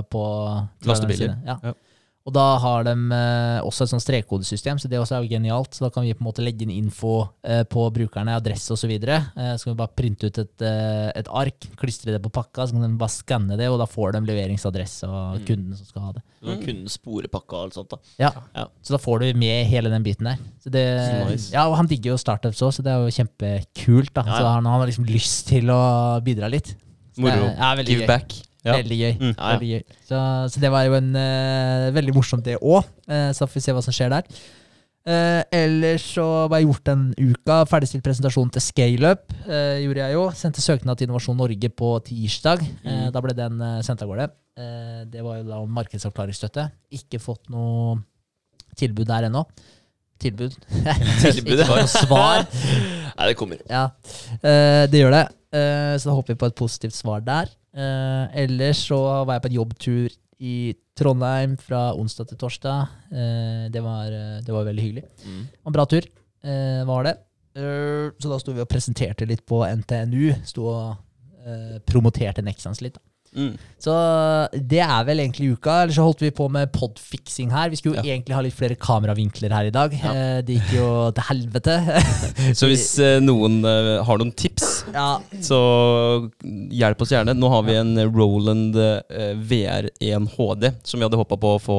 [0.08, 0.24] på
[0.88, 1.36] Lastebiler.
[1.44, 1.58] Ja.
[1.62, 1.74] Ja.
[2.24, 5.74] Og da har de eh, også et sånt strekkodesystem, så det også er jo genialt.
[5.76, 8.88] Så da kan vi på en måte legge inn info eh, på brukerne, adresse osv.
[8.88, 9.18] videre.
[9.36, 12.72] så kan vi bare printe ut et, eh, et ark, klistre det på pakka, så
[12.78, 15.44] kan de bare skanne det, og da får de leveringsadresse og Mm.
[15.50, 16.22] kunden som skal ha det.
[16.40, 17.90] Så kan kunden spore pakka og alt sånt.
[17.90, 18.30] da Ja.
[18.56, 18.64] Ja.
[18.82, 20.38] Så da får du med hele den biten der.
[20.64, 21.52] Så det, Så nice.
[21.52, 24.14] ja, og han digger jo startups òg, så det er jo kjempekult.
[24.14, 24.38] da Ja, ja.
[24.38, 26.74] Så han, han har liksom lyst til å bidra litt.
[27.18, 27.52] Moro.
[27.84, 28.06] Give gøy.
[28.06, 28.32] back.
[28.64, 28.78] Ja.
[28.80, 29.14] Veldig gøy.
[29.20, 29.32] Mm.
[29.38, 29.82] Veldig gøy.
[30.08, 30.18] Så,
[30.54, 32.86] så det var jo en uh, veldig morsomt, det òg.
[33.06, 34.28] så da får vi se hva som skjer der.
[35.04, 37.58] Uh, ellers så var jeg gjort en uka.
[37.68, 39.26] Ferdigstilt presentasjon til ScaleUp.
[39.44, 40.22] Uh, gjorde jeg jo.
[40.32, 42.64] Sendte søknad til Innovasjon Norge på tirsdag.
[42.64, 43.12] Eh, Mm.
[43.12, 44.30] da ble den uh, sendt av gårde.
[44.56, 46.64] Eh, det var jo da om markedsavklaringsstøtte.
[46.96, 47.98] Ikke fått noe
[48.80, 49.44] tilbud der ennå.
[50.22, 50.54] Tilbud.
[51.20, 52.46] Tilbud, Ikke noe svar.
[53.18, 53.60] Nei, det kommer.
[53.68, 53.88] Ja,
[54.40, 55.24] eh, det gjør det.
[55.52, 57.50] Eh, så da håper vi på et positivt svar der.
[57.74, 60.56] Eh, ellers så var jeg på en jobbtur i
[60.98, 62.92] Trondheim fra onsdag til torsdag.
[63.10, 65.06] Eh, det, var, eh, det var veldig hyggelig.
[65.24, 65.40] Mm.
[65.62, 67.16] Og En bra tur eh, var det.
[67.54, 70.32] Så da sto vi og presenterte litt på NTNU.
[70.46, 72.98] Sto og eh, promoterte Nexans litt.
[72.98, 73.04] Da.
[73.34, 73.54] Mm.
[73.84, 73.92] Så
[74.54, 75.82] det er vel egentlig uka.
[75.82, 77.68] Eller så holdt vi på med podfiksing her.
[77.72, 78.14] Vi skulle jo Ja.
[78.14, 79.92] egentlig ha litt flere kameravinkler her i dag.
[80.00, 80.12] Ja.
[80.14, 81.76] Eh, det gikk jo til helvete.
[82.58, 85.58] Så hvis eh, noen eh, har noen tips, ja, så
[86.72, 87.34] hjelp oss gjerne.
[87.36, 91.78] Nå har vi en Roland eh, VR1 HD som vi hadde håpa på å få,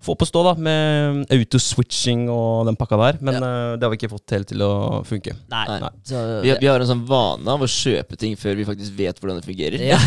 [0.00, 3.18] få på stå, da, med autoswitching og den pakka der.
[3.24, 4.70] Men eh, det har vi ikke fått helt til å
[5.06, 5.34] funke.
[5.52, 5.64] Nei.
[5.82, 5.90] Nei.
[6.08, 9.20] Så, Vi, vi har en sånn vane av å kjøpe ting før vi faktisk vet
[9.20, 9.84] hvordan det fungerer.
[9.90, 9.98] ja,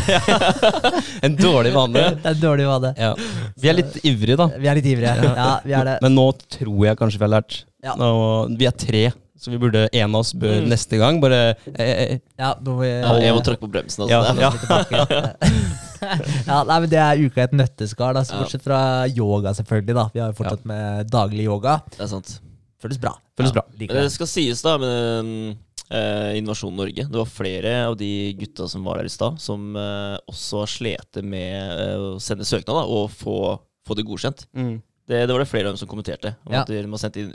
[1.25, 2.08] En dårlig vane.
[2.23, 2.93] det er dårlig vane.
[2.97, 3.13] Ja.
[3.60, 4.49] Vi er litt ivrige, da.
[4.58, 5.13] Vi er litt ivrige.
[5.29, 5.99] Ja, vi er det.
[6.06, 7.62] Men nå tror jeg kanskje vi har lært.
[7.84, 7.93] Ja.
[7.99, 8.10] Nå,
[8.58, 9.03] vi er tre,
[9.43, 10.69] så vi burde en av oss bør Mm.
[10.71, 11.39] neste gang bare
[11.75, 14.06] eh, eh, Ja, nå må vi Ja, jeg må tråkke på bremsen.
[14.06, 14.39] Altså.
[14.39, 15.34] Ja, ja.
[16.47, 18.43] ja, nei, men Det er uka i et nøtteskall, altså, Ja.
[18.43, 18.79] bortsett fra
[19.12, 19.95] yoga, selvfølgelig.
[19.99, 21.82] da Vi har jo fortsatt med daglig yoga.
[21.91, 22.39] Det er sant.
[22.82, 23.13] Føles bra.
[23.38, 23.63] Føles bra.
[23.79, 25.58] Like det skal sies, da, med
[25.91, 29.75] eh, Innovasjon Norge Det var flere av de gutta som var der i stad, som
[29.75, 34.47] eh, også har slitt med eh, å sende søknad da, og få, få det godkjent.
[34.56, 34.82] Mm.
[35.08, 36.36] Det, det var det flere av dem som kommenterte.
[36.45, 36.62] Om Ja.
[36.62, 37.34] at de har sendt inn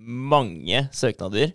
[0.00, 1.50] mange søknader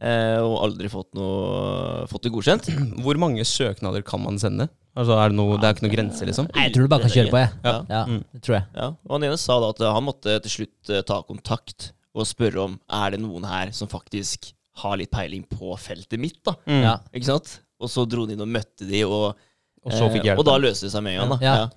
[0.00, 2.68] eh, og aldri fått, noe, fått det godkjent.
[3.04, 4.68] Hvor mange søknader kan man sende?
[4.98, 6.48] Altså, er det, noe, det er ikke noen grense, liksom?
[6.54, 7.50] Nei, jeg tror du bare kan kjøre på, jeg.
[7.64, 7.74] Ja.
[7.88, 8.22] Ja, Mm.
[8.34, 8.64] det tror jeg.
[8.74, 12.26] Ja, og han ene sa da at han måtte til slutt eh, ta kontakt og
[12.26, 14.50] spørre om er det noen her som faktisk
[14.82, 16.40] har litt peiling på feltet mitt.
[16.46, 16.82] da, Mm.
[16.82, 16.96] Ja.
[17.14, 17.60] ikke sant?
[17.80, 19.36] Og så dro han inn og møtte de, og,
[19.86, 20.38] Og så fikk eh, hjelp.
[20.42, 21.38] og da løste det seg med en gang.
[21.38, 21.46] da.
[21.46, 21.68] Ja.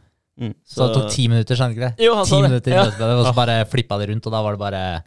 [0.42, 0.54] Mm.
[0.66, 2.06] Så det tok ti minutter, skjønner du ikke det?
[2.08, 2.50] Jo, han Ti sa det.
[2.50, 2.84] minutter Ja.
[3.20, 5.04] og så bare flippa det rundt, og da var det bare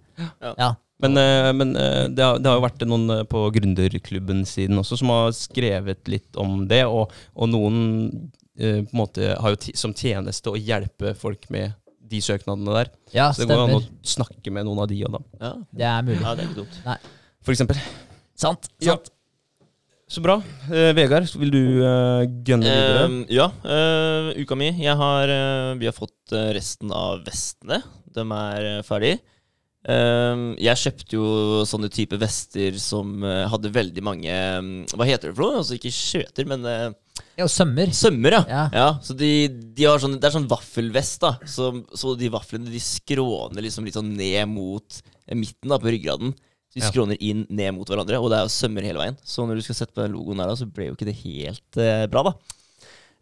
[0.57, 0.75] Ja.
[1.03, 4.81] Men, eh, men eh, det, har, det har jo vært noen eh, på gründerklubben siden
[4.81, 7.81] også som har skrevet litt om det, og, og noen
[8.57, 12.93] eh, på en måte har jo som tjeneste å hjelpe folk med de søknadene der.
[13.13, 15.23] Ja, Så det går an å snakke med noen av de og da.
[15.43, 15.53] Ja.
[15.83, 16.23] Det er mulig.
[16.23, 17.13] ja, det er ikke dumt.
[17.45, 17.83] For eksempel.
[18.39, 18.71] Sant.
[18.85, 18.97] Ja.
[20.07, 20.37] Så bra.
[20.71, 23.07] Eh, Vegard, vil du eh, gønne videre?
[23.07, 24.71] Eh, ja, eh, uka mi.
[24.79, 27.81] Jeg har, eh, vi har fått resten av vestene.
[28.15, 29.17] De er uh, ferdig.
[29.19, 29.36] Eh,
[29.87, 31.27] jeg kjøpte jo
[31.69, 35.61] sånne type vester som eh, hadde veldig mange mm, Hva heter det for noe?
[35.63, 36.89] Altså ikke skjøter, men eh,
[37.39, 37.93] Ja, sømmer.
[37.95, 38.43] sømmer, ja.
[38.51, 38.65] Ja.
[38.75, 39.31] ja så de,
[39.77, 41.37] de har sånn, det er sånn vaffelvest, da.
[41.47, 45.93] Så, så de vaflene de skråner liksom litt sånn ned mot eh, midten da, på
[45.95, 46.35] ryggraden.
[46.73, 46.91] Så de Ja.
[46.91, 49.17] skråner inn ned mot hverandre, og det er jo sømmer hele veien.
[49.25, 51.17] Så når du skal sette på den logoen her, da, så ble jo ikke det
[51.23, 52.35] helt eh, bra, da.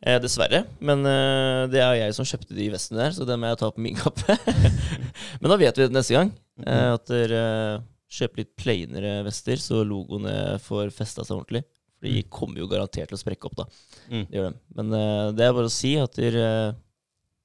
[0.05, 0.64] Eh, dessverre.
[0.85, 3.71] Men eh, det er jeg som kjøpte de vestene der, så det må jeg ta
[3.73, 4.37] på min kappe.
[5.40, 6.33] Men da vet vi det neste gang.
[6.67, 11.64] Eh, at dere eh, kjøper litt plainere vester, så logoene får festa seg ordentlig.
[11.97, 13.67] For de kommer jo garantert til å sprekke opp, da.
[14.12, 14.27] Mm.
[14.29, 14.61] Det gjør de.
[14.81, 16.49] Men eh, det er bare å si at dere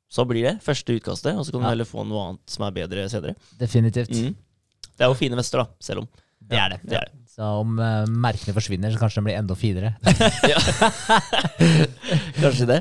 [0.10, 1.72] Så blir det første utkastet, og så kan du Ja.
[1.76, 3.36] heller få noe annet som er bedre senere.
[3.62, 4.10] Definitivt.
[4.10, 4.34] Mm.
[4.98, 6.08] Det er jo fine vester, da, selv om.
[6.50, 6.80] Det er det.
[6.84, 7.19] Det er det.
[7.40, 9.94] Så om uh, merkene forsvinner, så kanskje de blir enda finere.
[12.42, 12.80] Kanskje det.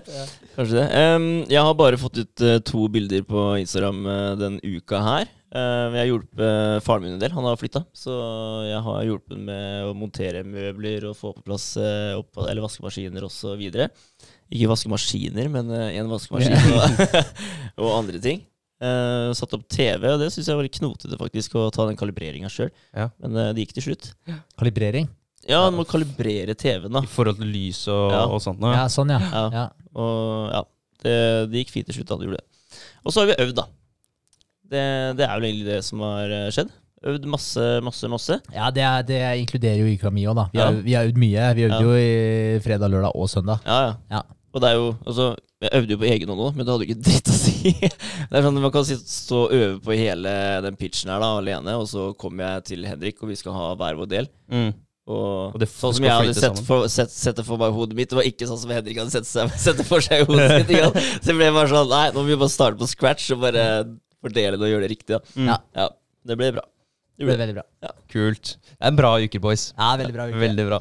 [0.57, 0.87] Kanskje det.
[1.14, 5.31] Um, jeg har bare fått ut uh, to bilder på Instagram uh, den uka her.
[5.55, 7.37] Uh, jeg har hjulpet faren min en del.
[7.37, 7.85] Han har flytta.
[7.94, 8.18] Så
[8.66, 11.71] jeg har hjulpet med å montere møbler og få på plass
[12.18, 13.62] opp, eller vaskemaskiner osv.
[13.62, 17.18] Ikke vaskemaskiner, men én vaskemaskin og,
[17.85, 18.42] og andre ting.
[18.79, 21.97] Eh, satt opp TV, og det syns jeg var litt knotete faktisk å ta den
[21.99, 22.69] kalibreringa sjøl.
[22.95, 23.09] Ja.
[23.19, 24.12] Men uh, det gikk til slutt.
[24.61, 25.09] Kalibrering.
[25.49, 27.03] Ja, du må kalibrere TV-en, da.
[27.03, 28.23] I forhold til lys og, Ja.
[28.31, 28.61] og sånt?
[28.62, 29.19] nå, Ja, sånn, ja.
[29.33, 29.43] Ja.
[29.55, 29.67] ja.
[29.99, 30.62] Og ja,
[31.03, 31.17] det,
[31.51, 32.47] det gikk fint til slutt da du gjorde det.
[33.03, 33.67] Og så har vi øvd, da.
[34.69, 34.85] Det,
[35.19, 36.71] det er vel egentlig det som har eh, skjedd.
[37.09, 38.37] Øvd masse, masse, masse.
[38.55, 40.47] Ja, det, er, det inkluderer jo uka mi òg, da.
[40.55, 41.47] Vi har, vi har øvd mye.
[41.59, 41.87] Vi øvde Ja.
[41.87, 43.62] jo i fredag, lørdag og søndag.
[43.67, 44.23] Ja, ja.
[44.48, 44.54] Ja.
[44.56, 45.26] Og det er jo Altså,
[45.61, 47.72] jeg øvde jo på egen hånd òg, men det hadde jo ikke dritt å si.
[48.30, 50.34] Det er sånn Man kan stå og øve på hele
[50.64, 53.72] den pitchen her da, alene, og så kommer jeg til Henrik, og vi skal ha
[53.78, 54.30] hver vår del.
[54.52, 54.70] Mm.
[55.08, 57.76] Og, Og det sånn som jeg hadde sett for, sett, sett det for meg i
[57.78, 60.20] hodet mitt, det var ikke sånn som Henrik hadde sett, seg, sett det for seg
[60.24, 60.72] i hodet sitt.
[60.76, 61.04] ikke?
[61.22, 63.64] Så det ble bare sånn Nei, nå må vi bare starte på scratch og bare
[64.20, 65.16] fordele det og gjøre det riktig.
[65.16, 65.22] Da.
[65.38, 65.48] Mm.
[65.48, 65.56] Ja.
[65.80, 65.88] Ja,
[66.28, 66.64] det ble bra.
[67.18, 67.64] Det ble veldig bra.
[68.12, 68.52] Kult.
[68.68, 69.70] Det er en bra uke, boys.
[69.74, 70.42] Ja, veldig bra uke.
[70.44, 70.78] Veldig bra.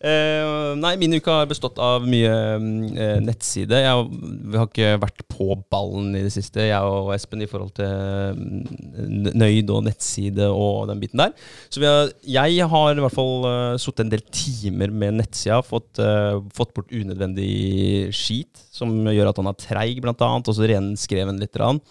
[0.00, 3.82] Eh, nei, min uke har bestått av mye uh, nettside.
[3.84, 7.74] Jeg vi har ikke vært på ballen i det siste, jeg og Espen, i forhold
[7.76, 11.34] til mm, Nøyd og nettside og den biten der.
[11.68, 16.00] Så har, jeg har i hvert fall uh, sittet en del timer med nettsida, fått,
[16.00, 20.70] uh, fått bort unødvendig skit, som gjør at han er treig, blant annet, og så
[20.70, 21.60] renskreven litt.
[21.60, 21.82] Rann.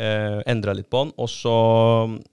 [0.00, 1.12] Uh, Endra litt på den.
[1.20, 1.56] Og så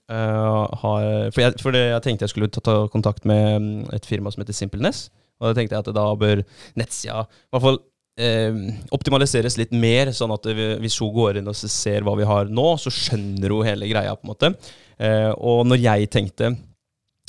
[0.07, 4.07] eh, har For, jeg, for jeg tenkte jeg skulle ta, ta kontakt med mm, et
[4.07, 5.09] firma som heter Simpleness.
[5.41, 6.41] Og da tenkte jeg at da bør
[6.79, 7.81] nettsida i hvert fall
[8.23, 8.61] eh,
[8.95, 10.47] optimaliseres litt mer, sånn at
[10.81, 14.15] hvis hun går inn og ser hva vi har nå, så skjønner hun hele greia,
[14.17, 14.53] på en måte.
[14.97, 16.55] Eh, og når jeg tenkte,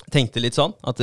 [0.09, 1.03] tenkte litt sånn at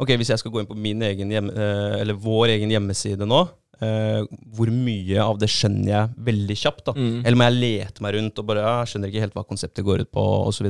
[0.00, 3.28] ok, hvis jeg skal gå inn på min egen hjemme, eh, eller vår egen hjemmeside
[3.28, 3.44] nå,
[3.84, 4.20] eh,
[4.56, 6.84] hvor mye av det skjønner jeg veldig kjapt?
[6.90, 6.94] da?
[6.96, 7.20] Mm.
[7.24, 9.86] Eller må jeg lete meg rundt og bare ja, jeg skjønner ikke helt hva konseptet
[9.86, 10.68] går ut på, Og så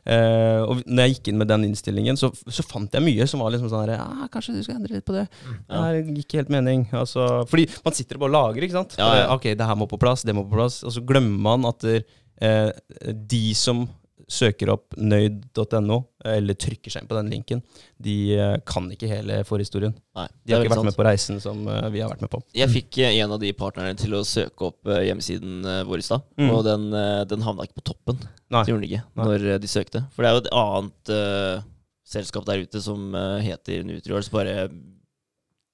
[0.00, 3.42] Uh, og når jeg gikk inn med den innstillingen, så, så fant jeg mye som
[3.44, 5.26] var liksom sånn her ja, Kanskje du skal endre litt på det.
[5.68, 5.82] Ja.
[5.92, 6.86] Det gir ikke helt mening.
[6.96, 8.96] Altså, fordi man sitter og bare lager, ikke sant.
[8.96, 9.26] Ja, ja.
[9.34, 10.80] Ok, det her må på plass, det må på plass.
[10.88, 12.70] Og så glemmer man at eh,
[13.04, 13.84] de som
[14.30, 15.96] søker opp nøyd.no,
[16.30, 17.62] eller trykker seg inn på den linken,
[17.98, 19.94] de eh, kan ikke hele forhistorien.
[20.14, 20.90] Nei, De har ikke vært sant.
[20.92, 22.40] med på reisen som eh, vi har vært med på.
[22.54, 26.04] Jeg fikk eh, en av de partnerne til å søke opp eh, hjemmesiden eh, vår
[26.04, 26.52] i stad, Mm.
[26.54, 28.22] og den, eh, den havna ikke på toppen.
[28.54, 28.62] Nei.
[28.64, 29.26] Det gjorde den ikke Nei.
[29.32, 30.04] når eh, de søkte.
[30.14, 31.66] For det er jo et annet uh,
[32.10, 34.68] selskap der ute som eh, heter Nutriors, bare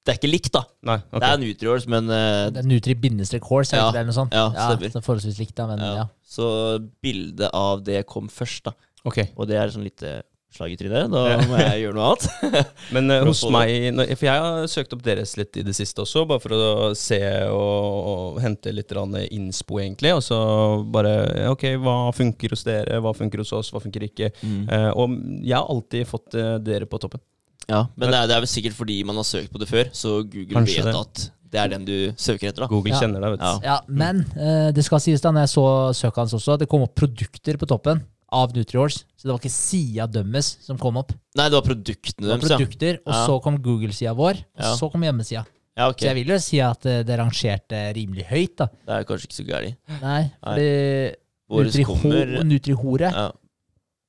[0.07, 0.61] Det er ikke likt, da.
[0.87, 1.21] Nei, okay.
[1.23, 4.33] Det er Nutriors, men uh, Det er Nutri-horse, Ja, det er eller noe sånt?
[4.37, 4.93] ja, stemmer.
[4.97, 5.95] så forholdsvis likt, da, men ja.
[6.05, 6.07] ja.
[6.27, 6.47] Så
[7.05, 8.75] bildet av det kom først, da.
[9.07, 9.23] Ok.
[9.37, 10.25] Og det er sånn litt eh,
[10.57, 11.13] slag i trynet.
[11.13, 12.73] Da må jeg gjøre noe annet.
[12.95, 16.25] Men uh, hos meg For jeg har søkt opp deres litt i det siste også,
[16.29, 17.21] bare for å se
[17.53, 20.15] og, og hente litt innspo, egentlig.
[20.17, 20.41] Og så
[20.83, 23.01] bare Ok, hva funker hos dere?
[23.05, 23.73] Hva funker hos oss?
[23.75, 24.33] Hva funker ikke?
[24.43, 24.67] Mm.
[24.67, 27.23] Uh, og jeg har alltid fått uh, dere på toppen.
[27.69, 29.89] Ja, Men det er, det er vel sikkert fordi man har søkt på det før,
[29.93, 31.01] så Google Kanskje vet det.
[31.01, 32.61] at det er den du søker etter.
[32.63, 33.01] da Google Ja.
[33.01, 33.47] kjenner deg, vet du.
[33.47, 33.59] Ja.
[33.65, 36.83] Ja, men eh, det skal sies da, når jeg så søket hans også, det kom
[36.83, 38.03] opp produkter på toppen
[38.33, 39.05] av Nutrihorse.
[39.17, 41.13] Så det var ikke sida dømmes som kom opp.
[41.39, 42.57] Nei, det var produktene Det var deres, ja.
[42.59, 43.27] produkter, og Ja.
[43.27, 44.75] så kom Google-sida vår, og Ja.
[44.77, 45.45] så kom hjemmesida.
[45.77, 45.89] ja.
[45.89, 48.67] Ok, Så jeg vil jo si at eh, det rangerte rimelig høyt, da.
[48.67, 49.77] Det er kanskje ikke så gærent.
[50.03, 51.15] Nei, fordi
[51.49, 53.31] Våres kommer Nutrihore ja.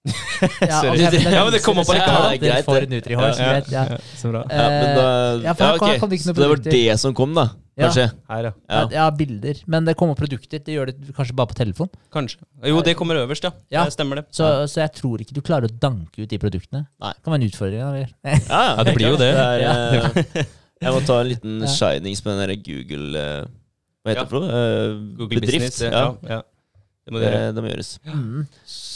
[0.07, 0.99] Ja, Sorry.
[1.03, 2.89] men Ja, men det kommer opp det er Ja, det er greit, det.
[2.95, 3.97] Nutrihorse, Ja, ja.
[4.17, 4.43] Så bra.
[4.49, 7.49] ja, men da, Ja, ja, det Så det var det som kom, da?
[7.77, 7.85] Ja.
[7.91, 8.05] Kanskje?
[8.29, 8.51] Her, ja.
[8.69, 8.77] Ja.
[8.81, 8.87] Ja.
[8.91, 9.59] ja, bilder.
[9.69, 10.57] Men det kommer produkter.
[10.65, 11.89] Det gjør det kanskje bare på telefon.
[12.11, 12.39] Kanskje.
[12.65, 13.51] Jo, det kommer øverst, ja.
[13.69, 13.83] Ja.
[13.85, 14.25] Det stemmer det.
[14.33, 16.87] Så, så jeg tror ikke du klarer å danke ut de produktene.
[16.99, 17.11] Nei.
[17.13, 17.83] Det kan være en utfordring.
[17.85, 18.09] Eller?
[18.25, 19.29] Ja, Ja, det blir jo det.
[19.29, 19.75] er, Ja.
[20.09, 20.43] eh,
[20.87, 21.67] jeg må ta en liten Ja.
[21.75, 23.45] shinings på den derre Google eh,
[24.01, 24.23] Hva heter Ja.
[24.25, 24.49] det for noe?
[24.49, 25.67] Eh, Google bedrift.
[25.67, 25.81] Business.
[25.85, 25.91] ja.
[25.91, 26.41] Ja, ja.
[27.05, 27.93] Det må Det, det må gjøres.
[28.09, 28.47] Mm.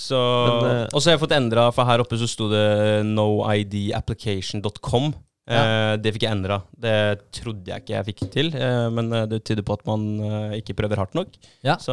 [0.02, 3.04] Så, Men, eh, og så har jeg fått endra, for her oppe så sto det
[3.10, 5.12] noidapplication.com.
[5.52, 6.60] Eh, det fikk jeg endra.
[6.80, 6.94] Det
[7.36, 10.76] trodde jeg ikke jeg fikk til, eh, men det tyder på at man eh, ikke
[10.78, 11.34] prøver hardt nok.
[11.66, 11.76] Ja.
[11.82, 11.92] Så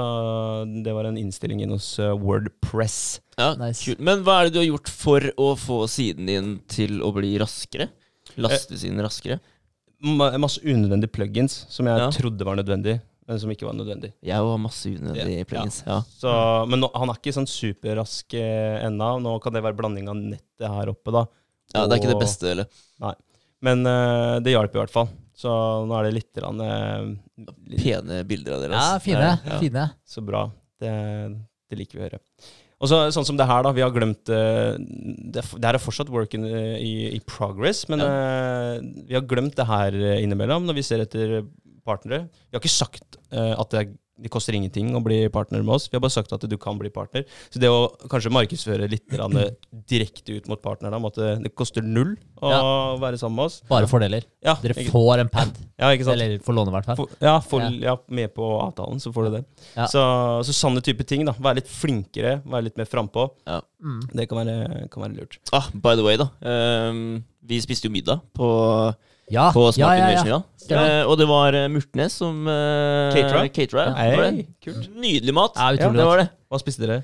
[0.84, 2.98] det var en innstilling inn hos Wordpress.
[3.38, 3.82] Ja, Nice.
[3.88, 4.00] kult.
[4.04, 7.32] Men hva er det du har gjort for å få siden din til å bli
[7.40, 7.88] raskere?
[8.38, 9.40] Laste siden raskere?
[10.04, 12.10] Ma masse unødvendige plugins som jeg Ja.
[12.14, 14.12] trodde var nødvendig, men som ikke var nødvendig.
[14.24, 15.48] Jeg har masse unødvendige Ja.
[15.50, 15.82] plugins.
[15.86, 15.98] Ja.
[16.16, 16.32] Så,
[16.70, 19.10] men nå, han er ikke sånn superrask eh, ennå.
[19.24, 21.26] Nå kan det være blanding av nettet her oppe, da.
[21.76, 22.70] ja, det er ikke det beste, eller?
[23.04, 23.12] Nei.
[23.68, 25.10] Men eh, det hjalp i hvert fall.
[25.38, 25.50] Så
[25.86, 28.80] nå er det litt, rann, eh, litt Pene bilder av dere.
[28.80, 29.28] Ja, fine.
[29.44, 29.58] Ja.
[29.60, 29.84] fine.
[30.08, 30.46] Så bra.
[30.80, 30.90] Det,
[31.68, 32.20] det liker vi å høre.
[32.78, 33.72] Og så, sånn som det her, da.
[33.74, 37.20] Vi har glemt eh, Det, er det her er fortsatt work in, eh, i, i
[37.26, 38.76] progress, men eh,
[39.10, 41.40] vi har glemt det her innimellom når vi ser etter
[41.88, 42.26] partnere.
[42.50, 45.76] Vi har ikke sagt uh, at det, er- det koster ingenting å bli partner med
[45.76, 45.84] oss.
[45.86, 47.22] Vi har bare sagt at du kan bli partner.
[47.54, 49.04] Så det å kanskje markedsføre litt
[49.86, 52.62] direkte ut mot partnerne om at det, det koster null å Ja.
[52.98, 54.26] være sammen med oss Bare fordeler.
[54.42, 55.54] Ja, Dere ikke, får en pad.
[55.78, 56.16] ja, ikke sant?
[56.18, 56.96] Eller får låne, i hvert fall.
[56.98, 59.44] For, ja, for, ja, med på avtalen, så får du det.
[59.76, 59.86] Ja.
[59.86, 60.02] Så,
[60.50, 61.22] så sånne type ting.
[61.28, 63.28] da Være litt flinkere, være litt mer frampå.
[63.46, 64.00] Mm.
[64.18, 65.38] Det kan være, kan være lurt.
[65.54, 66.26] Ah, by the way, da.
[66.42, 68.50] Um, vi spiste jo middag på,
[69.30, 70.28] Ja, på Smart ja, ja, Innovation.
[70.28, 70.42] ja.
[70.68, 73.46] Ja, Eh, og det var eh, Murtnes som uh, Catera?
[74.60, 74.90] Kult.
[75.00, 75.54] Nydelig mat.
[75.78, 76.26] Det var det.
[76.48, 76.98] Hva spiste dere?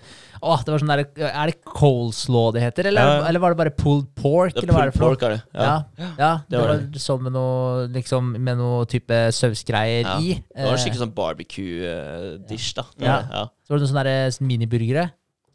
[0.45, 3.25] Åh, det var sånn der, Er det coleslaw det heter, eller, Ja.
[3.29, 4.53] eller var det bare pulled pork?
[4.55, 5.41] Det pulled pork, er det.
[5.57, 10.19] Ja, ja, det, det var var sånn med noe liksom, Med noe type sausgreier Ja.
[10.21, 10.35] i.
[10.35, 12.85] Det var en Eh, skikkelig sånn barbecue-dish, da.
[13.01, 13.19] Ja.
[13.33, 13.45] ja.
[13.65, 15.07] Så var det noen sånne miniburgere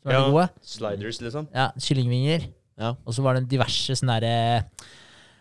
[0.01, 0.29] som var Ja.
[0.29, 0.49] gode.
[0.61, 1.47] Sliders, liksom?
[1.53, 2.47] Ja, Kyllingvinger.
[2.79, 2.95] Ja.
[3.05, 4.65] Og så var det diverse sånne derre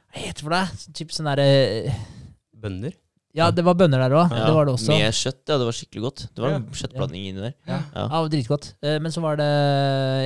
[0.09, 0.95] Hva heter det for det?
[0.97, 1.93] Typ sånn derre
[2.59, 2.97] Bønner?
[3.37, 4.33] Ja, det var bønner der òg.
[4.33, 4.89] Ja, Det var det også.
[4.89, 5.59] Med kjøtt, ja.
[5.61, 6.21] Det var skikkelig godt.
[6.35, 6.57] Det var Ja.
[6.57, 7.53] en kjøttblanding inni der.
[7.69, 8.09] Ja, Ja.
[8.09, 8.29] ja.
[8.29, 8.73] dritgodt.
[8.83, 9.47] Eh, Men så var det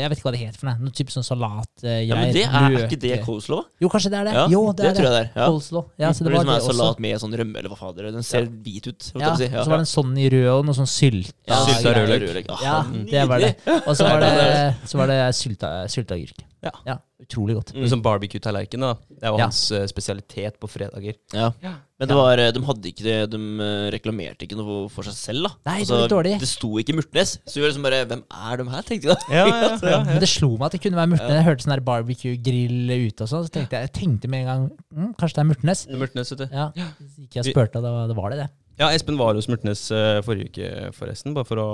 [0.01, 0.79] Jeg vet ikke hva det heter for noe.
[0.79, 3.65] Noe type sånn salat Ja, men det er, er ikke det coleslaw?
[3.83, 4.35] Jo, kanskje det er det.
[4.39, 5.31] Ja, jo, det, er tror jeg det er.
[5.37, 5.47] Ja.
[5.51, 5.85] Coleslaw.
[5.99, 6.79] Ja, så det Hvor var det er også.
[6.79, 8.13] salat med sånn rømme, eller hva fader.
[8.13, 9.13] Den ser hvit ut.
[9.19, 9.45] Ja, si.
[9.45, 11.33] og så var det en sånn i rød og noe sånn sylta.
[11.49, 12.63] Ja, Sylta ja, rødløk.
[12.63, 13.57] Ja, det var det.
[13.87, 16.39] Og så var det, så var det sylta, sylteagurk.
[16.63, 16.97] Ja.
[17.23, 17.73] Utrolig godt.
[17.75, 17.87] Mm.
[17.91, 18.81] Som barbecue-tallerken.
[18.83, 19.47] da Det er jo Ja.
[19.47, 21.15] hans eh, spesialitet på fredager.
[21.35, 21.51] Ja.
[21.99, 25.47] Men det var, de hadde ikke det De eh, reklamerte ikke noe for seg selv,
[25.47, 25.51] da.
[25.51, 26.35] Altså, Nei, det var litt dårlig.
[26.43, 27.35] Det sto ikke Murtnes.
[27.47, 29.35] Så vi var liksom bare Hvem er de her, tenkte jeg da.
[29.35, 31.37] Ja, ja, ja, Men det slo meg at det kunne være Murtnes.
[31.39, 33.47] Jeg hørte sånn der barbecue-grill ute og sånn.
[33.47, 35.87] Så tenkte jeg, jeg tenkte med en gang mm, kanskje det er Murtnes.
[35.91, 36.49] Murtnes, vet du.
[36.55, 38.51] Ja, Så gikk jeg og spurte, og det var det, det.
[38.81, 41.35] Ja, Espen var hos Murtnes eh, forrige uke, forresten.
[41.37, 41.69] Bare for å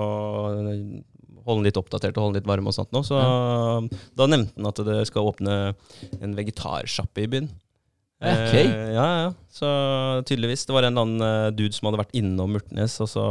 [0.58, 0.82] eh,
[1.48, 3.02] holde den litt oppdatert og holde den litt varm og sånt nå.
[3.06, 5.56] Så da nevnte han at det skal åpne
[6.20, 7.48] en vegetarsjappe i byen.
[8.18, 8.54] Ok.
[8.54, 9.26] Eh, ja, ja.
[9.50, 9.68] Så
[10.26, 10.64] tydeligvis.
[10.66, 13.26] Det var en eller annen eh, dude som hadde vært innom Murtnes og så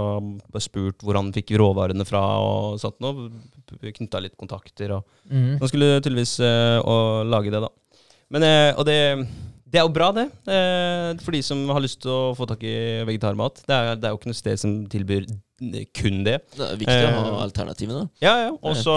[0.64, 3.28] spurt hvor han fikk råvarene fra og sånt noe.
[3.68, 5.58] Knytta litt kontakter og Mm.
[5.60, 6.80] Han skulle tydeligvis eh,
[7.28, 7.68] lage det, da.
[8.32, 8.96] Men, eh, og det,
[9.68, 10.24] det er jo bra, det.
[10.48, 13.60] Eh, for de som har lyst til å få tak i vegetarmat.
[13.68, 15.28] Det er, det er jo ikke noe sted som tilbyr
[15.94, 16.38] kun det.
[16.54, 18.10] Det er viktig å ha Eh, alternativene.
[18.22, 18.52] Ja, ja.
[18.62, 18.94] Og så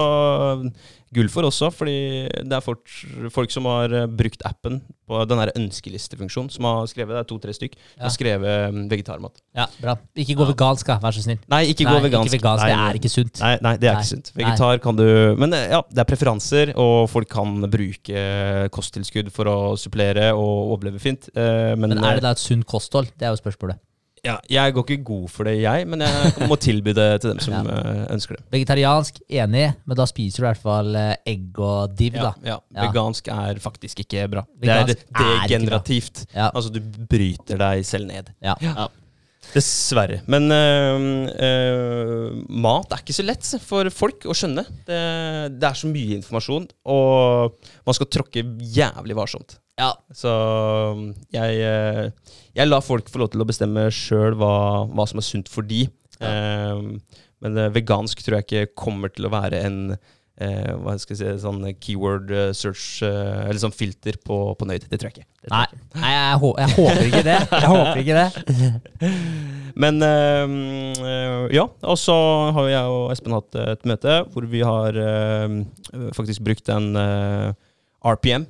[1.13, 2.87] gull for også, fordi det er folk,
[3.35, 4.77] folk som har eh, brukt appen
[5.11, 8.05] på den ønskelistefunksjonen, som har skrevet, det er to-tre stykk, som Ja.
[8.05, 9.41] har skrevet mm, vegetarmat.
[9.57, 9.97] Ja, bra.
[10.15, 10.99] Ikke gå vegansk, da.
[11.03, 11.41] Vær så snill.
[11.51, 12.31] Nei, ikke Nei, gå vegansk.
[12.37, 12.63] Ikke vegansk.
[12.63, 13.41] Nei, Det er ikke sunt.
[13.43, 14.05] Nei, nei, det er Nei.
[14.05, 14.33] ikke sunt.
[14.37, 18.25] Vegetar kan du Men eh, ja, det er preferanser, og folk kan bruke
[18.71, 21.27] kosttilskudd for å supplere og overleve fint.
[21.35, 23.11] Eh, men Men er det da et sunt kosthold?
[23.19, 23.81] Det er jo spørsmålet.
[24.27, 27.39] Ja, jeg går ikke god for det, jeg, men jeg må tilby det til dem
[27.41, 27.79] som Ja.
[27.81, 28.45] eh, ønsker det.
[28.53, 32.33] Vegetariansk, enig, men da spiser du i hvert fall eh, egg og div, Ja, da.
[32.45, 32.59] ja.
[32.77, 32.89] Ja.
[32.91, 34.45] Vegansk er faktisk ikke bra.
[34.61, 36.25] Vegansk det er er degenerativt.
[36.35, 36.51] Ja.
[36.53, 38.29] Altså, du bryter deg selv ned.
[38.45, 38.57] Ja.
[38.61, 38.89] Ja.
[39.55, 40.21] Dessverre.
[40.31, 41.07] Men øh,
[41.43, 44.67] øh, mat er ikke så lett for folk å skjønne.
[44.87, 45.01] Det,
[45.57, 47.57] det er så mye informasjon, og
[47.89, 48.45] man skal tråkke
[48.77, 49.57] jævlig varsomt.
[49.81, 49.91] Ja.
[50.15, 50.31] Så
[51.33, 54.53] jeg, øh, jeg lar folk få lov til å bestemme sjøl hva,
[54.93, 55.87] hva som er sunt for de.
[56.21, 56.87] Eh,
[57.41, 59.79] men vegansk tror jeg ikke kommer til å være en
[60.41, 64.69] eh, hva skal jeg si, sånn keyword eh, search, eh, eller sånn filter på, på
[64.69, 64.85] nøyd.
[64.93, 65.29] Det tror jeg ikke.
[65.47, 67.39] Tror Nei, jeg nei jeg, hå- jeg håper ikke det.
[67.55, 69.11] Jeg håper ikke det.
[69.81, 70.55] Men øhm,
[71.01, 72.17] øh, ja, og så
[72.57, 75.61] har jeg og Espen hatt et møte hvor vi har øhm,
[76.17, 76.91] faktisk brukt en
[78.05, 78.45] RPM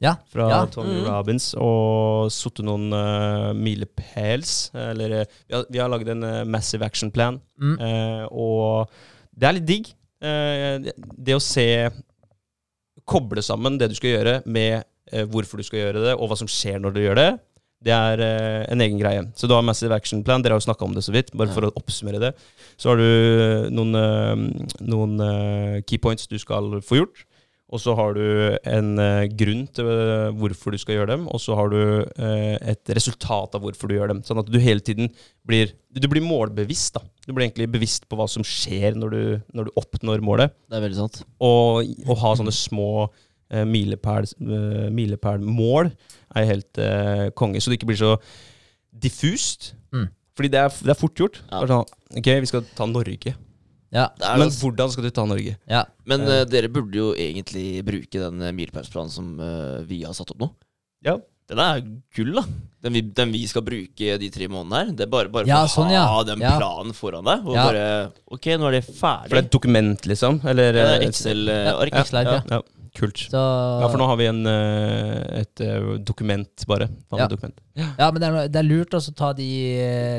[0.00, 0.12] Ja.
[0.30, 0.58] fra ja.
[0.70, 1.06] Tony Mm.
[1.10, 4.70] Robbins og satt noen uh, milepæls.
[4.74, 7.74] Eller øh, vi har, vi har lagd en uh, massive action plan, Mm.
[7.82, 8.90] uh, og
[9.34, 9.88] det er litt digg.
[10.22, 11.64] Eh, det, det å se
[13.08, 14.82] Koble sammen det du skal gjøre, med
[15.12, 17.28] eh, hvorfor du skal gjøre det, og hva som skjer når du gjør det.
[17.86, 19.22] Det er eh, en egen greie.
[19.38, 20.42] Så du har Massive Action Plan.
[20.42, 21.30] Dere har jo snakka om det så vidt.
[21.38, 22.32] Bare for å oppsummere det.
[22.76, 27.22] Så har du noen, eh, noen eh, key points du skal få gjort.
[27.68, 28.24] Og så har du
[28.64, 32.56] en eh, grunn til eh, hvorfor du skal gjøre dem, og så har du eh,
[32.72, 34.22] et resultat av hvorfor du gjør dem.
[34.24, 35.10] Sånn at du hele tiden
[35.48, 36.96] blir Du blir målbevisst.
[36.96, 37.02] da.
[37.26, 40.54] Du blir egentlig bevisst på hva som skjer når du, når du oppnår målet.
[40.68, 41.22] Det er veldig sant.
[41.44, 43.08] Og å ha sånne små
[43.50, 45.90] eh, eh, milepælmål
[46.36, 47.60] er helt eh, konge.
[47.60, 48.14] Så det ikke blir så
[48.96, 49.74] diffust.
[49.92, 50.08] Mm.
[50.38, 51.42] Fordi det er, det er fort gjort.
[51.50, 51.66] Ja.
[51.68, 53.34] Sånn, ok, vi skal ta Norge.
[53.94, 54.08] Ja.
[54.18, 55.56] Det er Men altså- hvordan skal du ta Norge?
[55.68, 55.84] ja.
[56.04, 60.30] Men uh, dere burde jo egentlig bruke den uh, milepælsplanen som uh, vi har satt
[60.34, 60.50] opp nå.
[61.04, 61.16] Ja.
[61.48, 61.78] Den er
[62.14, 62.42] gull, da.
[62.84, 64.90] Den vi, den vi skal bruke de tre månedene her.
[64.98, 66.02] Det er bare, bare Ja, for sånn, å ja.
[66.06, 66.58] ha den Ja.
[66.60, 67.46] planen foran deg.
[67.48, 67.64] Og Ja.
[67.64, 69.30] bare Ok, nå er det ferdig.
[69.30, 70.40] For det er et dokument, liksom?
[70.44, 71.92] Eller er eh, Excel-ark.
[71.94, 72.60] Ja, Excel-ark, ja.
[72.98, 73.20] Kult.
[73.30, 76.88] Så, Ja, for nå har vi en, eh, et eh, dokument, bare.
[77.14, 77.28] Ja.
[77.30, 77.54] dokument?
[77.78, 79.48] Ja, men det er, det er lurt å ta de,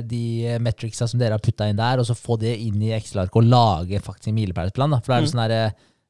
[0.08, 3.42] de metricsa som dere har putta inn der, og så få det inn i Excel-arket
[3.42, 4.96] og lage faktisk en milepælsplan.
[4.96, 5.02] da.
[5.04, 5.56] For det er jo sånn her,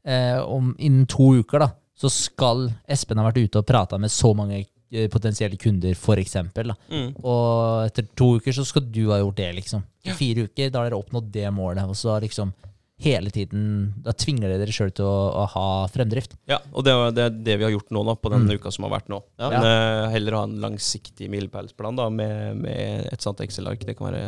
[0.05, 4.13] eh, om Innen to uker da, så skal Espen ha vært ute og prata med
[4.13, 6.71] så mange eh, potensielle kunder, for eksempel.
[6.71, 6.77] Da.
[6.93, 7.09] Mm.
[7.23, 9.83] Og etter to uker så skal du ha gjort det, liksom.
[10.05, 11.89] I fire uker, da har dere oppnådd det målet.
[11.89, 12.53] Og så liksom
[12.99, 13.63] hele tiden
[14.03, 16.35] Da tvinger dere dere sjøl til å, å ha fremdrift.
[16.51, 18.55] Ja, og det er det, det vi har gjort nå, da, på den Mm.
[18.59, 19.21] uka som har vært nå.
[19.39, 19.49] Ja.
[19.53, 23.85] Men eh, heller ha en langsiktig milepælsplan med, med et sånt Excel-ark.
[23.87, 24.23] Det kan være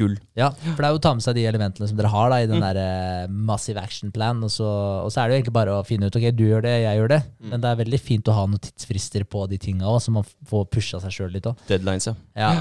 [0.00, 0.14] gull.
[0.38, 2.38] Ja, for det er jo å ta med seg de elementene som dere har da
[2.40, 4.64] i den der eh, massive action plan, og så,
[5.04, 7.00] og så er det jo egentlig bare å finne ut ok, du gjør det, jeg
[7.02, 7.18] gjør det.
[7.50, 10.24] Men det er veldig fint å ha noen tidsfrister på de tinga òg, så man
[10.48, 11.58] får pusha seg sjøl litt òg.
[11.68, 12.14] Deadlines, ja.
[12.38, 12.52] Ja.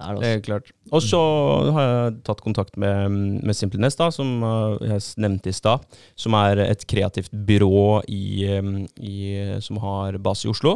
[0.00, 0.70] Det er det er klart.
[0.90, 1.20] Og så
[1.76, 3.10] har jeg tatt kontakt med,
[3.44, 5.78] med Simpliness, da, som uh, jeg nevnte i stad.
[6.18, 9.16] Som er et kreativt byrå i, um, i,
[9.64, 10.72] som har base i Oslo.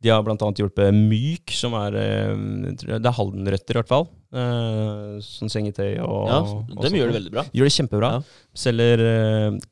[0.00, 0.36] De har bl.a.
[0.38, 1.92] hjulpet Myk, som er
[2.32, 4.06] um, Det er Halden-røtter, i hvert fall.
[4.30, 7.42] Sånn sengetøy og Ja, og de gjør det veldig bra.
[7.50, 8.10] Gjør det kjempebra.
[8.14, 8.20] Ja.
[8.62, 9.00] Selger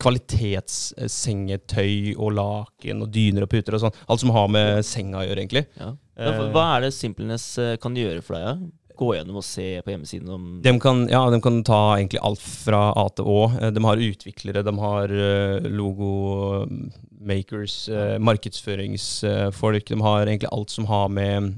[0.03, 3.95] kvalitetssengetøy og laken og dyner og puter og sånn.
[4.11, 5.65] Alt som har med senga å gjøre, egentlig.
[5.79, 5.95] Ja.
[6.19, 8.47] Hva er det Simpleness eh, kan gjøre for deg?
[8.49, 8.55] Ja?
[8.99, 12.43] Gå gjennom og se på hjemmesiden om De kan, ja, de kan ta egentlig alt
[12.43, 13.41] fra A til Å.
[13.61, 19.93] Eh, De har utviklere, de har eh, logomakers, eh, markedsføringsfolk.
[19.93, 21.55] De har egentlig alt som har med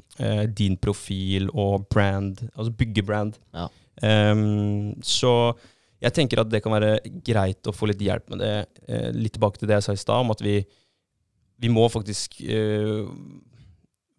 [0.58, 3.38] din profil og brand, altså bygge brand.
[3.56, 3.70] Ja.
[4.02, 5.52] Um, så
[6.00, 8.54] jeg tenker at det kan være greit å få litt hjelp med det.
[9.16, 10.58] Litt tilbake til det jeg sa i stad, om at vi,
[11.60, 13.08] vi må faktisk uh,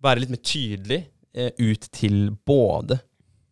[0.02, 1.04] være litt mer tydelig
[1.38, 2.98] uh, ut til både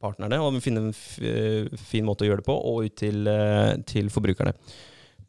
[0.02, 3.76] partnerne, og finne en eh, fin måte å gjøre det på, og ut til, eh,
[3.90, 4.56] til forbrukerne.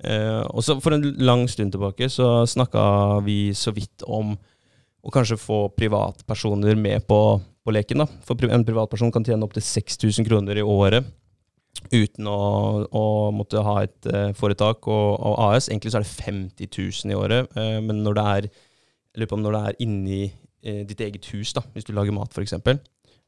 [0.00, 4.32] Eh, og så For en lang stund tilbake så snakka vi så vidt om
[5.00, 8.04] å kanskje få privatpersoner med på, på leken.
[8.04, 8.08] da.
[8.24, 11.04] For en privatperson kan tjene opptil 6000 kroner i året
[11.90, 12.40] uten å,
[12.86, 15.70] å måtte ha et eh, foretak og, og AS.
[15.70, 16.68] Egentlig så er det 50
[17.06, 18.50] 000 i året, eh, men når det er
[19.10, 20.20] jeg lurer på om når det er inni
[20.62, 22.54] eh, ditt eget hus, da, hvis du lager mat f.eks.,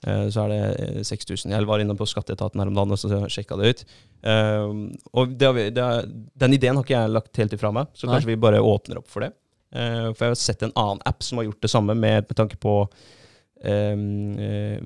[0.03, 1.53] så er det eh, 6000.
[1.55, 3.85] Jeg var inne på skatteetaten her om dagen og så sjekka det ut.
[4.27, 4.73] Eh,
[5.15, 6.11] og det har vi, det er,
[6.45, 8.17] den ideen har ikke jeg lagt helt ifra meg, så Nei.
[8.17, 9.33] kanskje vi bare åpner opp for det.
[9.73, 12.39] Eh, for jeg har sett en annen app som har gjort det samme, med, med
[12.39, 14.81] tanke på um, eh,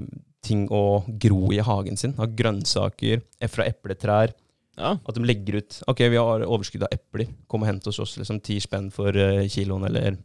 [0.47, 2.14] ting å gro i hagen sin.
[2.21, 4.35] Av grønnsaker, eh, fra epletrær.
[4.77, 4.99] Ja.
[5.09, 7.31] At de legger ut Ok, vi har overskudd av epler.
[7.49, 8.19] Kom og hent hos oss.
[8.21, 10.19] liksom Ti spenn for eh, kiloen, eller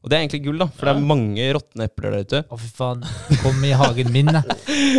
[0.00, 2.38] Og det er egentlig gull, da, for det er mange råtne epler der ute.
[2.48, 3.02] Å, fy faen.
[3.42, 4.40] Kom i hagen min, da.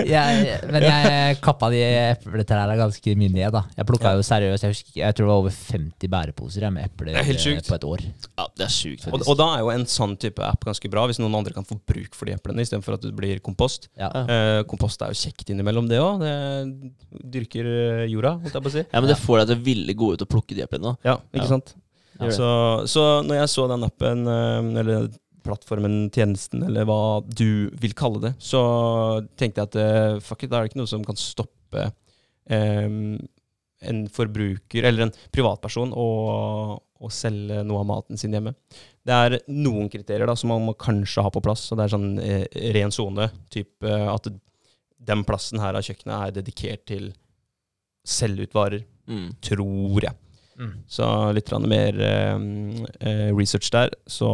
[0.05, 1.79] Jeg, men jeg kappa de
[2.13, 3.63] epletrærne ganske mye ned, da.
[3.79, 6.85] Jeg plukka jo seriøst jeg, husker, jeg tror det var over 50 bæreposer jeg, med
[6.85, 8.05] epler Det helt på et år.
[8.37, 11.07] Ja, det er sjukt, Og, og da er jo en sånn type app ganske bra,
[11.09, 13.89] hvis noen andre kan få bruk for de eplene istedenfor at det blir kompost.
[13.97, 14.11] Ja.
[14.21, 16.21] Eh, kompost er jo kjekt innimellom, det òg.
[16.21, 18.85] Det dyrker eh, jorda, holdt jeg på å si.
[18.85, 20.93] ja, men det får deg til å ville gå ut og plukke de eplene.
[21.07, 21.55] Ja, ikke Ja.
[21.57, 21.73] sant?
[22.29, 22.49] Så,
[22.91, 25.09] så når jeg så den appen, eh, eller
[25.41, 28.61] plattformen, tjenesten, eller hva du vil kalle det, så
[29.39, 31.87] tenkte jeg at eh, fuck it, da er det ikke noe som kan stoppe
[32.45, 33.17] um,
[33.81, 36.05] en forbruker, eller en privatperson, å,
[36.77, 38.53] å selge noe av maten sin hjemme.
[39.01, 41.95] Det er noen kriterier da, som man må kanskje ha på plass, så det er
[41.95, 42.45] sånn eh,
[42.77, 44.29] ren sone, typ eh, at
[45.01, 47.09] den plassen her av kjøkkenet er dedikert til
[48.05, 49.31] selge ut varer, Mm.
[49.41, 50.13] tror jeg.
[50.61, 50.73] Mm.
[50.89, 52.39] Så litt mer eh,
[53.01, 53.93] eh, research der.
[54.05, 54.29] Så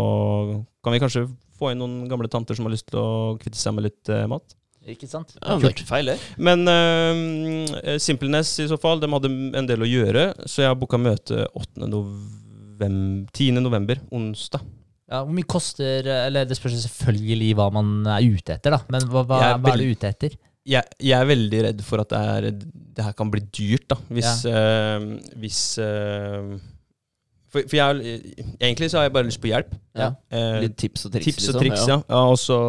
[0.83, 3.09] kan vi kanskje få inn noen gamle tanter som har lyst til å
[3.41, 4.57] kvitte seg med litt eh, mat.
[4.87, 5.33] Ikke sant?
[5.41, 6.15] Ja, det er ikke feil, det.
[6.39, 10.77] Men uh, Simpleness i så fall, de hadde en del å gjøre, så jeg har
[10.79, 11.89] booka møte 8.
[11.91, 13.59] November, 10.
[13.59, 14.63] november, onsdag.
[15.07, 18.79] Ja, hvor mye koster Eller det spørs selvfølgelig hva man er ute etter, da.
[18.91, 20.39] Men hva, hva, er hva er du ute etter?
[20.67, 22.47] Jeg, jeg er veldig redd for at det, er,
[22.97, 23.95] det her kan bli dyrt, da.
[24.11, 25.05] Hvis, eh,
[25.39, 26.57] hvis øh,
[27.47, 28.17] for, for jeg,
[28.59, 29.71] egentlig så har jeg bare lyst på hjelp.
[29.95, 30.09] Ja.
[30.27, 31.63] Eh, Litt tips og triks, Tips og liksom.
[31.63, 31.97] triks, ja.
[32.11, 32.19] ja.
[32.27, 32.59] og så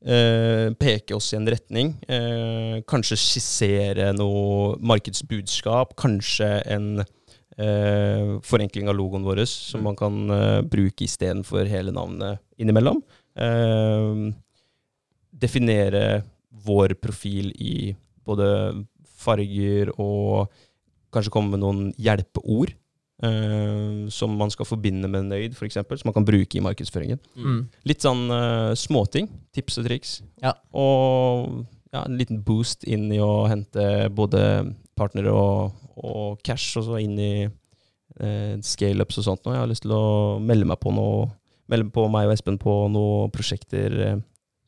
[0.00, 1.92] eh, peke oss i en retning.
[2.08, 5.92] Eh, kanskje skissere noe markedsbudskap.
[6.00, 9.90] Kanskje en eh, forenkling av logoen vår som Mm.
[9.90, 10.16] man kan
[10.72, 13.04] bruke istedenfor hele navnet innimellom.
[15.40, 16.22] Definere
[16.64, 17.94] vår profil i
[18.26, 18.48] både
[19.20, 20.50] farger og
[21.14, 22.76] kanskje komme med noen hjelpeord.
[23.20, 27.18] Uh, som man skal forbinde med nøyd, f.eks., som man kan bruke i markedsføringen.
[27.36, 27.58] Mm.
[27.84, 29.28] Litt sånn uh, småting.
[29.52, 30.14] Tips og triks.
[30.40, 30.54] Ja.
[30.72, 34.40] Og ja, en liten boost inn i å hente både
[34.96, 39.44] partnere og, og cash, og så inn i uh, scaleups og sånt.
[39.44, 41.28] Og Jeg har lyst til å melde meg på noe
[41.70, 43.92] Melde på meg og Espen på noen prosjekter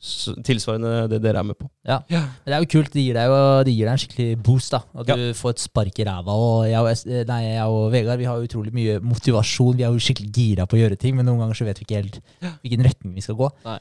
[0.02, 1.68] tilsvarende det dere er med på.
[1.86, 2.00] Ja.
[2.10, 2.90] Men Det er jo kult.
[2.92, 3.36] Det gir deg, jo,
[3.68, 4.70] det gir deg en skikkelig boost.
[4.74, 5.14] da At Ja.
[5.16, 6.32] du får et spark i ræva.
[6.34, 9.76] Og jeg og, Es- nei, jeg og Vegard Vi har utrolig mye motivasjon.
[9.76, 11.84] Vi er jo skikkelig gira på å gjøre ting, men noen ganger så vet vi
[11.86, 12.20] ikke helt
[12.62, 13.50] hvilken retning vi skal gå.
[13.64, 13.78] Nei.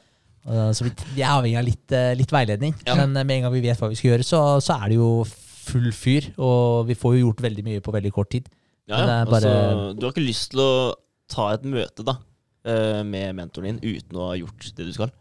[0.74, 2.74] Så vi, vi er avhengig av litt, eh, litt veiledning.
[2.86, 2.96] Ja.
[2.96, 4.96] Men eh, med en gang vi vet hva vi skal gjøre, så, så er det
[4.98, 6.32] jo full fyr.
[6.38, 8.50] Og vi får jo gjort veldig mye på veldig kort tid.
[8.88, 9.26] Ja, ja.
[9.26, 10.94] bare- Altså, du har ikke lyst til å
[11.30, 12.18] ta et møte da
[12.66, 15.12] eh, med mentoren din uten å ha gjort det du skal.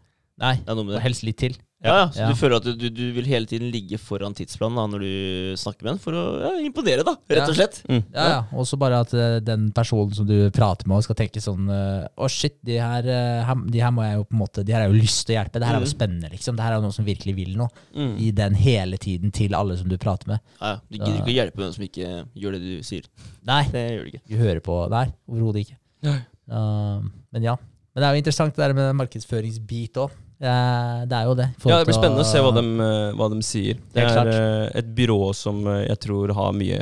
[0.41, 1.05] Nei, Det er noe med og det.
[1.05, 1.53] helst litt til.
[1.81, 2.27] Ja, ja, så Ja.
[2.29, 5.81] Du føler at du, du, vil hele tiden ligge foran tidsplanen da, når du snakker
[5.81, 7.79] med den, for å ja, imponere, da, rett og slett.
[7.89, 8.03] Mm.
[8.13, 8.41] Ja, ja.
[8.53, 12.05] Og så bare at eh, den personen som du prater med, skal tenke sånn eh,
[12.21, 14.75] Å, shit, de her, eh, her, de her må jeg jo på en måte De
[14.75, 15.57] her har jo lyst til å hjelpe.
[15.57, 15.95] Det her er jo Mm.
[15.95, 16.55] spennende, liksom.
[16.59, 17.69] Det her er jo noen som virkelig vil noe.
[17.97, 18.13] Mm.
[18.27, 20.39] I den hele tiden til alle som du prater med.
[20.61, 20.79] Ja, ja.
[20.85, 23.09] Du gidder ikke å hjelpe den som ikke gjør det du sier.
[23.45, 24.21] Nei, Det gjør du ikke.
[24.29, 25.77] du hører på Nei, overhodet ikke.
[26.05, 26.19] Nei.
[26.49, 27.01] Uh,
[27.33, 27.57] men ja.
[27.95, 30.11] Men det er jo interessant det der med markedsføringsbit òg.
[30.41, 31.49] Det er jo det.
[31.65, 33.81] Ja, Det blir spennende å se hva de, eh, hva de sier.
[33.93, 36.79] Det er eh, et byrå som eh, jeg tror har mye,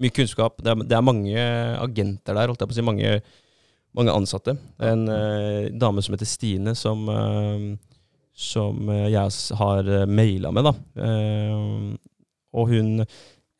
[0.00, 0.62] mye kunnskap.
[0.64, 1.42] Det er, det er mange
[1.76, 2.86] agenter der, holdt jeg på å si.
[2.86, 3.12] Mange,
[3.96, 4.56] mange ansatte.
[4.80, 10.74] En uh, dame som heter Stine, som, uh, som jeg har maila med, da.
[10.96, 11.92] Uh,
[12.56, 13.04] og hun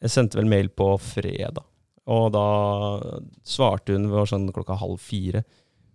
[0.06, 1.64] sendte vel mail på fredag.
[2.06, 2.48] Og da
[3.44, 5.42] svarte hun, det var sånn klokka halv fire.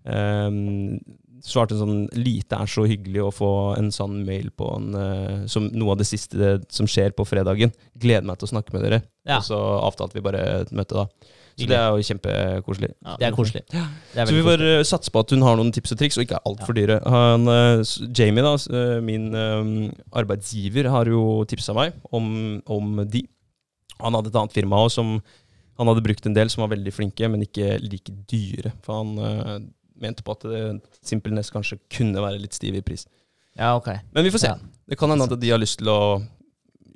[0.04, 0.98] Um,
[1.42, 5.68] svarte sånn Lite er så hyggelig å få en sånn mail på en, eh, som
[5.74, 7.72] noe av det siste det, som skjer på fredagen.
[7.98, 9.02] Gleder meg til å snakke med dere.
[9.26, 9.38] Ja.
[9.40, 11.08] Og så avtalte vi bare et møte da.
[11.60, 12.94] Så det er jo kjempekoselig.
[13.06, 13.62] Ja, Det er koselig.
[13.70, 13.78] Det
[14.18, 14.80] er Så vi bare koselig.
[14.80, 16.96] eh, satse på at hun har noen tips og triks, og ikke er altfor dyre.
[17.06, 17.84] Han, eh,
[18.18, 23.28] Jamie, da, eh, min arbeidsgiver, har jo tipsa meg om, om de.
[24.00, 25.22] Han hadde et annet firma også, som
[25.78, 28.74] han hadde brukt en del, som var veldig flinke, men ikke like dyre.
[28.82, 29.72] For han
[30.02, 30.62] mente på at det,
[31.06, 33.08] Simple Ness kanskje kunne være litt stiv i pris.
[33.58, 33.88] Ja, ok.
[34.16, 34.48] Men vi får se.
[34.54, 34.58] Ja.
[34.88, 36.00] Det kan hende at de har lyst til å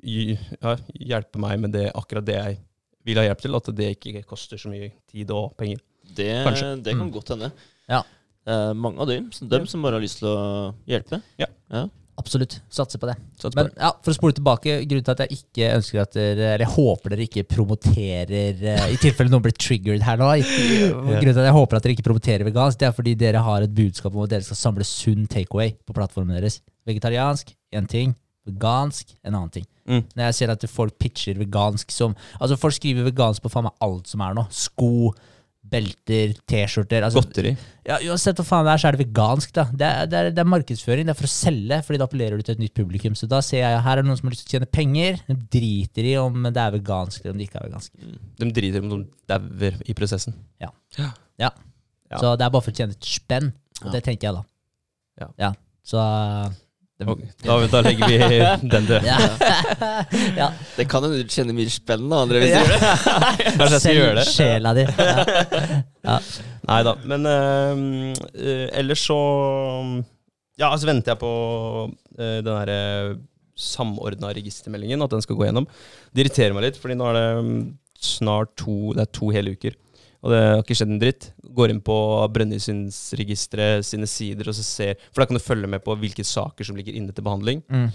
[0.06, 2.58] ja, hjelpe meg med det, akkurat det jeg
[3.06, 3.56] vil ha hjelp til.
[3.58, 5.80] At det ikke koster så mye tid og penger.
[6.06, 6.30] Det,
[6.84, 7.12] det kan Mm.
[7.12, 7.52] godt hende.
[7.88, 8.02] Ja.
[8.46, 11.20] Eh, mange av dem, som- dem som bare har lyst til å hjelpe.
[12.16, 12.54] Absolutt.
[12.72, 13.14] Satser på det.
[13.36, 13.80] Satser på Men det.
[13.84, 16.72] ja, for å spole tilbake, grunnen til at jeg ikke ønsker at dere Eller jeg
[16.72, 20.30] håper dere ikke promoterer eh, I tilfelle noen blir triggered her nå.
[20.40, 23.66] Grunnen til at jeg håper at dere ikke promoterer vegansk, det er fordi dere har
[23.66, 26.62] et budskap om at dere skal samle sunn takeaway på plattformen deres.
[26.88, 28.16] Vegetariansk én ting,
[28.48, 29.66] vegansk en annen ting.
[29.86, 30.02] Mm.
[30.16, 33.76] Når jeg ser at folk pitcher vegansk som Altså Folk skriver vegansk på faen meg
[33.86, 34.46] alt som er nå.
[34.50, 35.12] Sko,
[35.70, 37.52] belter, T-skjorter altså, Godteri.
[37.88, 39.52] ja, Uansett hva faen det er, så er det vegansk.
[39.56, 39.64] da.
[39.72, 42.38] Det er, det, er, det er markedsføring, det er for å selge, fordi da appellerer
[42.40, 43.16] du til et nytt publikum.
[43.18, 45.20] Så da ser jeg her er det noen som har lyst til å tjene penger.
[45.28, 48.06] De driter i om det er vegansk eller om det ikke er vegansk.
[48.42, 49.00] De driter i om de
[49.32, 50.36] dauer i prosessen.
[50.62, 50.70] Ja.
[50.98, 51.10] Ja.
[51.42, 51.52] Ja.
[52.20, 53.50] Så det er bare for å tjene et spenn,
[53.82, 55.30] og det tenker jeg da.
[55.40, 55.50] Ja.
[55.86, 55.98] Så
[56.96, 58.18] Da, da legger vi
[58.72, 59.04] den død.
[59.04, 59.18] ja.
[60.40, 60.48] ja.
[60.78, 62.78] Det kan hende du kjenner mye spenn Andre hvis du gjør det.
[63.58, 64.26] Kanskje jeg skal gjøre det?
[64.30, 64.86] Sjela di.
[66.06, 66.18] Ja.
[66.70, 66.94] Nei da.
[67.12, 67.84] Men uh,
[68.32, 69.20] uh, ellers så
[70.56, 71.32] Ja, så venter jeg på
[71.92, 72.80] uh, den derre
[73.56, 75.68] samordna registermeldingen, at den skal gå gjennom.
[76.12, 77.60] Det irriterer meg litt, fordi nå er det mm,
[78.04, 79.76] snart to Det er to hele uker.
[80.26, 81.28] Og det har ikke skjedd en dritt.
[81.56, 81.96] Går inn på
[82.34, 86.66] Brønnøysundsregisteret sine sider, og så ser For da kan du følge med på hvilke saker
[86.66, 87.62] som ligger inne til behandling.
[87.70, 87.90] Mm.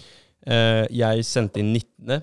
[0.47, 2.21] Uh, jeg sendte inn 19.,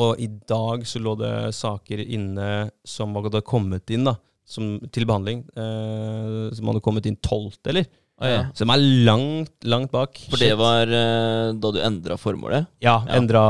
[0.00, 2.46] og i dag så lå det saker inne
[2.88, 4.14] som hadde kommet inn da,
[4.48, 5.42] som, til behandling.
[5.52, 7.90] Uh, som hadde kommet inn 12., eller?
[8.22, 8.40] Ah, ja.
[8.56, 10.16] Som er langt, langt bak.
[10.30, 12.70] For det var uh, da du endra formålet?
[12.84, 13.18] Ja, Ja.
[13.18, 13.42] endra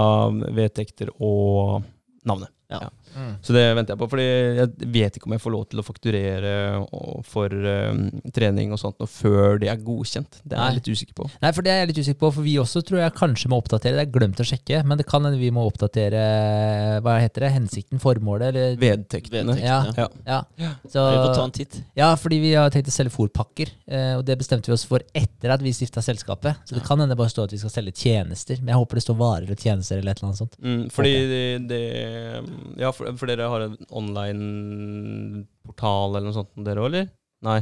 [0.57, 1.85] vedtekter og
[2.25, 2.51] navnet.
[2.73, 2.89] Ja.
[3.17, 3.33] Mm.
[3.45, 5.85] Så det venter jeg på, fordi jeg vet ikke om jeg får lov til å
[5.87, 6.53] fakturere
[7.29, 7.93] for eh,
[8.35, 10.41] trening og sånt noe før det er godkjent.
[10.45, 11.29] Det er jeg litt usikker på.
[11.43, 13.59] Nei, for det er jeg litt usikker på, for vi også tror jeg kanskje må
[13.63, 13.99] oppdatere.
[13.99, 16.23] Det er glemt å sjekke, men det kan hende vi må oppdatere
[17.05, 19.57] hva heter det, hensikten, formålet, eller Vedtektene.
[19.57, 19.59] Vedtektene.
[19.63, 20.09] Ja.
[20.27, 20.41] Ja.
[20.59, 20.73] Ja.
[20.89, 21.79] Så, Vi får ta en titt.
[21.99, 25.03] ja, fordi vi har tenkt å selge fòrpakker, eh, og det bestemte vi oss for
[25.17, 26.63] etter at vi stifta selskapet.
[26.69, 29.05] Så det kan hende bare stå at vi skal selge tjenester, men jeg håper det
[29.07, 30.57] står varer og tjenester eller et eller annet sånt.
[30.63, 31.83] Mm, fordi det, det
[32.83, 33.77] Ja, for, for dere har en
[35.03, 37.07] online-portal eller noe sånt, dere òg, eller?
[37.47, 37.61] Nei.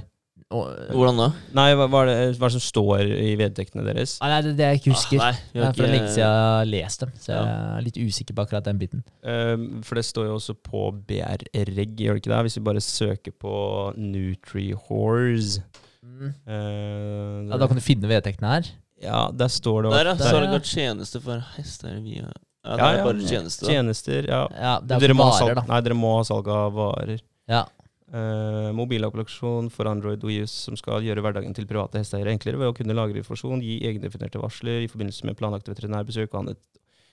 [0.51, 1.27] Hvordan da?
[1.55, 4.17] Nei, hva, hva, er det, hva er det som står i vedtektene deres?
[4.25, 5.21] Ah, nei, det, det jeg ikke husker.
[5.21, 7.43] Ah, nei, jeg har for det er lenge siden jeg har lest dem, så jeg
[7.77, 9.01] er litt usikker på akkurat den biten.
[9.23, 10.81] Um, for det står jo også på
[11.11, 12.41] BR-reg, gjør det ikke det?
[12.49, 13.55] Hvis vi bare søker på
[14.01, 15.63] Nutrihorse
[16.01, 16.31] Mm.
[16.49, 18.69] uh, Ja, da kan du finne vedtektene her.
[19.01, 20.15] Ja, der står det Der, ja.
[20.17, 20.57] Der, Salg ja.
[20.57, 22.29] av tjenester for hester via
[22.65, 23.05] Ja, det Ja, er ja.
[23.05, 23.67] bare tjenester.
[23.67, 23.73] da.
[23.73, 24.41] Tjenester, ja.
[24.53, 25.65] Ja, det er dere må ha varer, salg, da.
[25.75, 27.23] nei, dere må ha salg av varer.
[27.49, 27.63] Ja.
[28.11, 32.75] Uh, mobilapplikasjon for Android OUS som skal gjøre hverdagen til private hesteeiere enklere ved å
[32.75, 36.59] kunne lagre informasjon, gi egendefinerte varsler i forbindelse med planlagte veterinærbesøk og annet.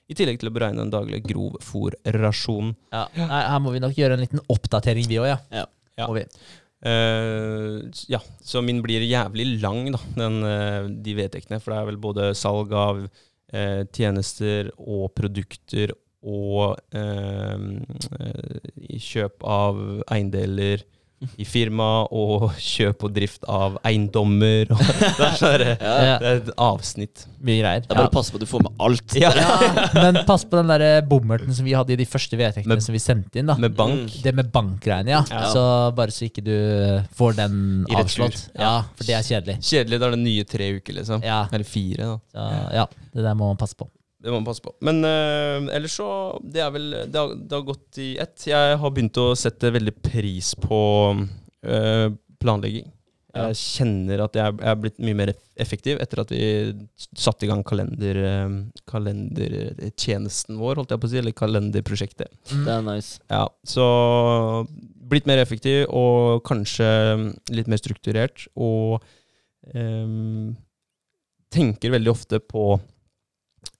[0.09, 2.73] I tillegg til å beregne den daglige grovfòrrasjonen.
[2.95, 3.05] Ja.
[3.15, 5.37] Nei, her må vi nok gjøre en liten oppdatering, vi òg, ja.
[5.53, 5.65] Ja.
[5.97, 6.07] Ja.
[6.07, 6.25] Må vi.
[6.87, 7.77] Eh,
[8.11, 11.59] ja, så min blir jævlig lang, da, den, eh, de vedtektene.
[11.61, 13.05] For det er vel både salg av
[13.53, 15.93] eh, tjenester og produkter
[16.27, 17.57] og eh,
[18.19, 19.81] eh, kjøp av
[20.11, 20.83] eiendeler
[21.37, 24.69] i firma og kjøp og drift av eiendommer.
[24.73, 24.81] Og
[25.17, 27.25] det, er sånn det er et avsnitt.
[27.41, 27.85] Mye greier.
[27.85, 29.17] Det er bare å passe på at du får med alt.
[29.17, 29.31] Ja.
[29.37, 32.95] Ja, men pass på den der bommerten som vi hadde i de første vedtektene som
[32.95, 33.49] vi sendte inn.
[33.49, 34.05] da Med bank.
[34.07, 34.21] Mm.
[34.23, 35.23] Det med bankgreiene, ja.
[35.33, 35.43] Ja.
[35.53, 35.65] Så
[35.97, 36.55] bare så ikke du
[37.17, 37.59] får den
[37.97, 38.47] avslått.
[38.57, 39.59] Ja, for det er kjedelig.
[39.65, 41.25] Kjedelig, da er det nye tre uker, liksom.
[41.25, 42.17] Ja, Eller fire, da.
[42.33, 43.89] så, ja, det der må man passe på.
[44.17, 44.73] Det må man passe på.
[44.85, 46.09] Men uh, ellers så
[46.41, 48.47] Det er vel det har, det har gått i ett.
[48.49, 50.79] Jeg har begynt å sette veldig pris på
[51.13, 52.07] uh,
[52.41, 52.89] planlegging.
[53.37, 53.51] Ja.
[53.51, 56.47] Jeg kjenner at jeg, jeg er blitt mye mer effektiv etter at vi
[57.17, 58.55] satte i gang kalender, eh,
[58.89, 62.33] kalendertjenesten vår, holdt jeg på å si, eller kalenderprosjektet.
[62.49, 63.19] Det er nice.
[63.29, 63.85] Ja, så
[65.11, 66.87] blitt mer effektiv og kanskje
[67.53, 68.47] litt mer strukturert.
[68.57, 69.03] Og
[69.75, 70.55] um,
[71.53, 72.71] tenker veldig ofte på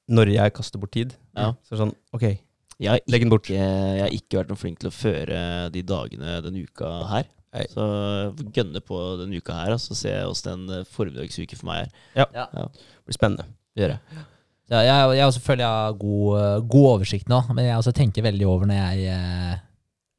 [0.10, 1.16] når jeg kaster bort tid.
[1.36, 1.54] Ja.
[1.68, 2.38] Så sånn, ok,
[2.80, 3.48] Jeg legg den bort.
[3.50, 5.40] ikke, jeg har ikke vært noe flink til å føre
[5.74, 7.26] de dagene denne uka her.
[7.56, 7.64] Hei.
[7.72, 7.84] Så
[8.54, 11.88] gønne på denne uka her, og så ser jeg åssen en eh, formiddagsuke for meg
[11.88, 12.28] er.
[12.28, 12.66] Det
[13.08, 13.48] blir spennende.
[13.74, 14.26] Det gjør jeg.
[14.70, 18.26] Ja, jeg, jeg også føler jeg har god, god oversikt nå, men jeg også tenker
[18.28, 19.56] veldig over når jeg eh,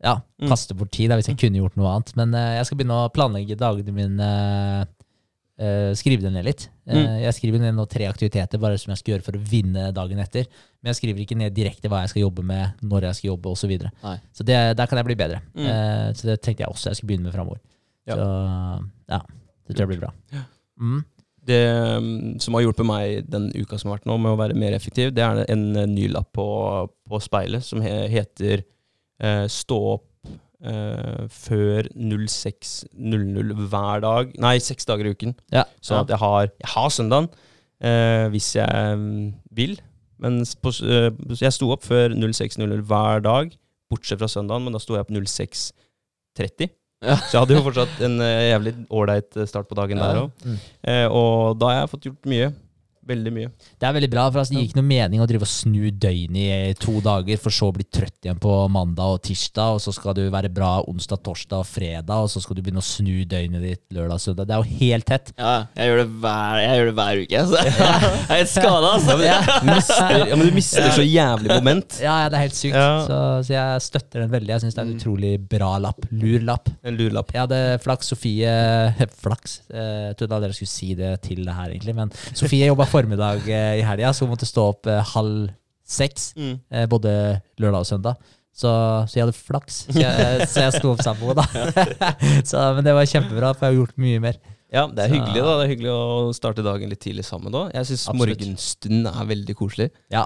[0.02, 0.46] ja, Mm.
[0.52, 2.12] kaster bort tid, da, hvis jeg kunne gjort noe annet.
[2.16, 4.28] Men eh, jeg skal begynne å planlegge dagene mine.
[5.58, 6.66] Eh, skrive det ned litt.
[6.88, 7.18] Mm.
[7.24, 10.22] Jeg skriver ned nå tre aktiviteter bare som jeg skal gjøre for å vinne dagen
[10.22, 10.48] etter.
[10.80, 13.52] Men jeg skriver ikke ned direkte hva jeg skal jobbe med, når jeg skal jobbe
[13.52, 13.60] osv.
[13.64, 13.92] Så, videre.
[14.32, 15.42] Så det, der kan jeg bli bedre.
[15.52, 15.66] Mm.
[15.66, 17.60] Uh, så det tenkte jeg også jeg skulle begynne med framover.
[18.08, 18.16] Ja.
[18.16, 18.26] Så
[19.12, 19.20] ja,
[19.68, 20.12] det tror jeg blir bra.
[20.80, 21.02] Mm.
[21.48, 21.60] Det
[22.04, 24.76] mm, som har hjulpet meg den uka som har vært nå, med å være mer
[24.76, 26.48] effektiv, det er en ny lapp på,
[27.08, 28.64] på speilet som heter
[29.18, 30.07] 'Stå opp
[30.64, 34.32] eh, før 06.00 hver dag'.
[34.40, 35.34] Nei, seks dager i uken.
[35.52, 35.64] Ja.
[35.80, 39.78] Sånn at jeg har, jeg har søndagen uh, hvis jeg mm, vil.
[40.18, 43.52] Men på, eh, jeg sto opp før 06.00 hver dag,
[43.88, 46.72] bortsett fra søndagen, men da sto jeg opp 06.30.
[47.06, 47.14] Ja.
[47.14, 50.32] Så jeg hadde jo fortsatt en jævlig ålreit start på dagen der òg.
[50.42, 50.56] Mm.
[51.14, 52.48] Og da har jeg fått gjort mye.
[53.08, 53.50] Veldig mye.
[53.80, 55.88] Det er veldig bra, for altså, det gir ikke noe mening å drive og snu
[55.90, 56.36] døgnet
[56.70, 59.94] i to dager, for så å bli trøtt igjen på mandag og tirsdag, og så
[59.96, 63.24] skal du være bra onsdag, torsdag og fredag, og så skal du begynne å snu
[63.28, 64.48] døgnet ditt lørdag og søndag.
[64.50, 65.32] Det er jo helt tett.
[65.40, 67.44] Ja, jeg gjør det hver, jeg gjør det hver uke.
[67.48, 69.16] Så jeg er helt skada, altså.
[69.18, 71.96] Du mister, ja, men du mister så jævlig moment.
[72.02, 72.76] Ja, ja, det er helt sykt.
[72.76, 72.88] Ja.
[73.08, 74.52] Så, så jeg støtter den veldig.
[74.52, 76.04] Jeg syns det er en utrolig bra lapp.
[76.12, 76.68] Lur lapp.
[76.84, 77.32] En lurlapp.
[77.34, 78.10] Jeg hadde flaks.
[78.12, 78.52] Sofie
[79.24, 79.58] Flaks.
[79.72, 81.94] eh, Jeg trodde aldri jeg skulle si det til det her, egentlig.
[81.98, 85.48] Men Sofie jobba formiddag eh, i helga, så hun måtte stå opp eh, halv
[85.88, 86.32] seks.
[86.36, 86.58] Mm.
[86.70, 87.14] eh, Både
[87.62, 88.18] lørdag og søndag.
[88.58, 88.66] Så,
[89.06, 89.84] så jeg hadde flaks.
[89.86, 93.70] Så jeg, så jeg sto opp sammen med henne, men det var kjempebra, for jeg
[93.70, 94.38] har gjort mye mer.
[94.74, 95.52] Ja, det er Så- hyggelig da.
[95.60, 97.62] Det er hyggelig å starte dagen litt tidlig sammen da.
[97.72, 99.86] Jeg syns morgenstunden morgenstund er veldig koselig.
[100.12, 100.24] Ja,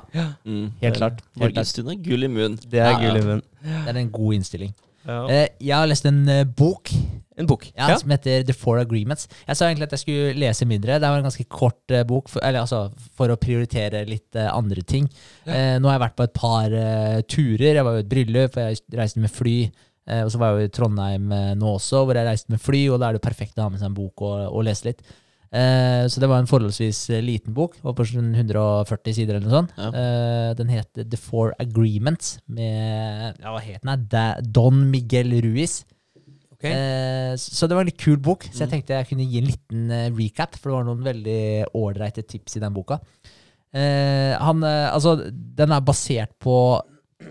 [0.48, 0.72] Mm.
[0.80, 1.20] helt klart.
[1.36, 1.44] Morgenstunden.
[1.44, 2.56] Morgenstund er gull i munnen.
[2.72, 3.84] Det er Ja, gull i ja.
[3.84, 4.72] Det er en god innstilling.
[5.06, 5.20] Ja.
[5.28, 6.24] Eh, Jeg har lest en
[6.56, 6.90] bok
[7.42, 7.68] En bok.
[7.74, 9.28] ja, som heter The Four Agreements.
[9.46, 10.98] Jeg sa egentlig at jeg skulle lese mindre.
[11.02, 12.86] Det var en ganske kort eh, bok, for, eller, altså,
[13.18, 15.08] for å prioritere litt eh, andre ting.
[15.44, 17.72] Eh, nå har jeg vært på et par eh, turer.
[17.74, 19.56] Jeg var jo i et bryllup, for jeg reiste med fly.
[20.10, 22.62] Eh, og så var jeg jo i Trondheim eh, nå også, hvor jeg reiste med
[22.62, 24.64] fly, og da er det jo perfekt å ha med seg en bok og, og
[24.68, 25.04] lese litt.
[25.52, 29.74] Så det var en forholdsvis liten bok, var på sånn 140 sider eller noe sånt.
[29.76, 30.54] Ja.
[30.56, 34.46] Den heter The Four Agreements, med ja, hva heter den?
[34.56, 35.82] Don Miguel Ruiz.
[36.62, 36.68] Ok.
[36.70, 38.72] Eh, så det var en litt kul bok, så jeg Mm.
[38.76, 41.42] tenkte jeg kunne gi en liten eh, recap, for det var noen veldig
[41.74, 43.00] ålreite tips i den boka.
[43.74, 46.56] Eh, han, eh, altså, den er basert på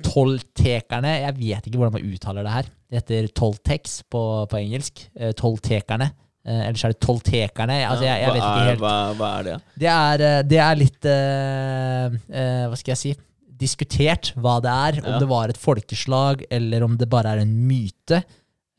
[0.05, 1.11] tolvtekerne.
[1.25, 2.69] Jeg vet ikke hvordan man uttaler det her.
[2.91, 4.21] Det heter tolvtex på,
[4.51, 5.05] på engelsk.
[5.15, 6.11] Eh, tolvtekerne.
[6.45, 7.77] Eh, ellers er det tolvtekerne.
[7.87, 8.83] Altså, jeg, jeg vet ikke helt.
[8.83, 9.57] hva, hva er det?
[9.83, 13.13] Det er, det er litt eh, eh, Hva skal jeg si?
[13.61, 15.01] Diskutert hva det er.
[15.05, 15.19] Om Ja.
[15.21, 18.23] det var et folkeslag, eller om det bare er en myte.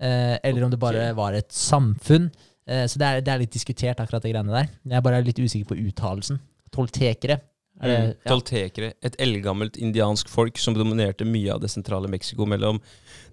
[0.02, 2.28] Eh, eller om det bare var et samfunn.
[2.66, 4.68] Eh, så det er, det er litt diskutert, akkurat de greiene der.
[4.84, 6.40] Jeg er bare litt usikker på uttalelsen.
[6.74, 7.40] Toltekere.
[7.82, 8.08] Er det, Mm.
[8.22, 8.28] ja.
[8.30, 12.78] Toltekere, et eldgammelt indiansk folk som dominerte mye av det sentrale Mexico mellom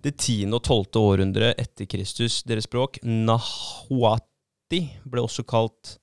[0.02, 0.54] det 10.
[0.56, 0.96] og 12.
[1.02, 2.42] århundre etter Kristus.
[2.48, 5.98] Deres språk, nahuati, ble også kalt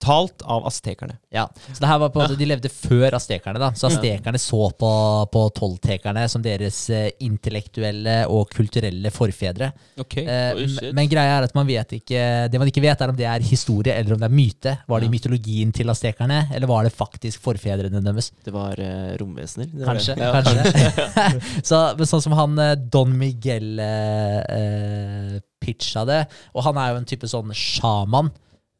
[0.00, 1.18] talt av aztekerne.
[1.30, 3.58] Ja, så det her var på De levde før aztekerne.
[3.60, 3.96] da, Så Ja.
[3.96, 4.90] aztekerne så på,
[5.30, 9.70] på tolvtekerne som deres eh, intellektuelle og kulturelle forfedre.
[10.00, 10.16] Ok.
[10.22, 10.62] Eh,
[10.96, 13.40] men greia er at man vet ikke Det man ikke vet, er om det er
[13.44, 14.74] historie eller om det er myte.
[14.88, 15.14] Var det Ja.
[15.14, 18.32] mytologien til aztekerne, eller var det faktisk forfedrene deres?
[18.44, 19.66] Det var uh, romvesener?
[19.72, 20.16] det var Kanskje.
[20.16, 20.32] Ja.
[20.40, 21.40] kanskje.
[21.70, 26.22] så, men sånn som han eh, Don Miguel eh, pitcha det,
[26.54, 28.30] og han er jo en type sånn sjaman.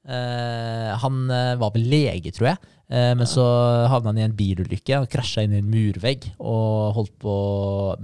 [0.09, 2.69] Eh, han eh, var vel lege, tror jeg.
[2.91, 3.45] Eh, men så
[3.91, 7.35] havna han i en bilulykke og krasja inn i en murvegg og holdt på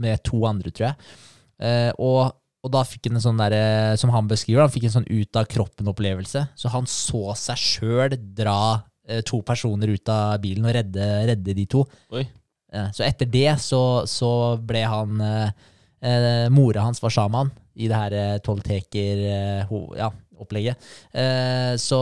[0.03, 1.15] med to andre, tror jeg.
[2.05, 2.35] Og,
[2.67, 3.57] og da fikk han en sånn der,
[3.97, 6.43] som han beskriver, han fikk en sånn ut av kroppen-opplevelse.
[6.59, 8.59] Så han så seg sjøl dra
[9.25, 11.85] to personer ut av bilen og redde, redde de to.
[12.13, 12.27] Oi.
[12.93, 14.31] Så etter det så, så
[14.61, 20.11] ble han eh, Mora hans var sjaman i det her tolvteker eh, ja,
[20.43, 20.87] opplegget.
[21.17, 22.01] Eh, så,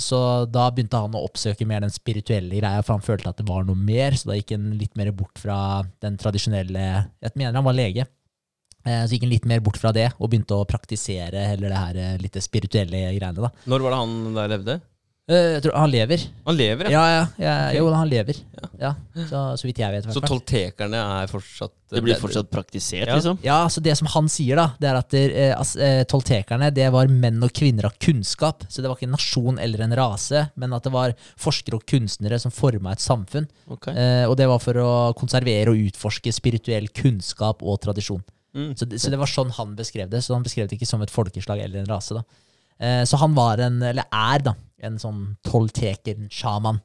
[0.00, 0.20] så
[0.50, 3.66] da begynte han å oppsøke mer den spirituelle greia, for han følte at det var
[3.68, 4.16] noe mer.
[4.18, 5.58] Så da gikk han litt mer bort fra
[6.04, 6.86] den tradisjonelle
[7.22, 8.06] Jeg mener han var lege.
[8.86, 11.80] Eh, så gikk han litt mer bort fra det og begynte å praktisere heller det
[11.80, 13.48] her eh, litt spirituelle greiene.
[13.48, 13.50] da.
[13.66, 14.78] Når var det han der levde?
[15.26, 16.22] Eh, jeg tror Han lever.
[16.46, 17.00] Han lever, ja.
[17.02, 17.54] Ja, ja.
[17.66, 17.72] ja.
[17.80, 18.36] Jo, han lever.
[18.54, 18.68] Ja.
[18.78, 18.90] Ja,
[19.26, 20.04] så, så vidt jeg vet.
[20.06, 23.16] hvertfall Så toltekerne er fortsatt Det blir fortsatt praktisert, Ja.
[23.16, 23.38] liksom?
[23.42, 25.56] Ja, så det som han sier, da, det er at eh,
[25.88, 28.66] eh, toltekerne det var menn og kvinner av kunnskap.
[28.70, 31.86] Så det var ikke en nasjon eller en rase, men at det var forskere og
[31.90, 33.48] kunstnere som forma et samfunn.
[33.66, 33.96] Okay.
[33.98, 38.22] Eh, og det var for å konservere og utforske spirituell kunnskap og tradisjon.
[38.56, 38.70] Mm.
[38.78, 40.22] Så det, så det var sånn han beskrev det.
[40.24, 42.14] Så han beskrev det ikke som et folkeslag eller en rase.
[42.14, 42.22] da.
[42.78, 44.54] Eh, så han var en, eller er, da,
[44.84, 46.82] en sånn tolteker, en sjaman.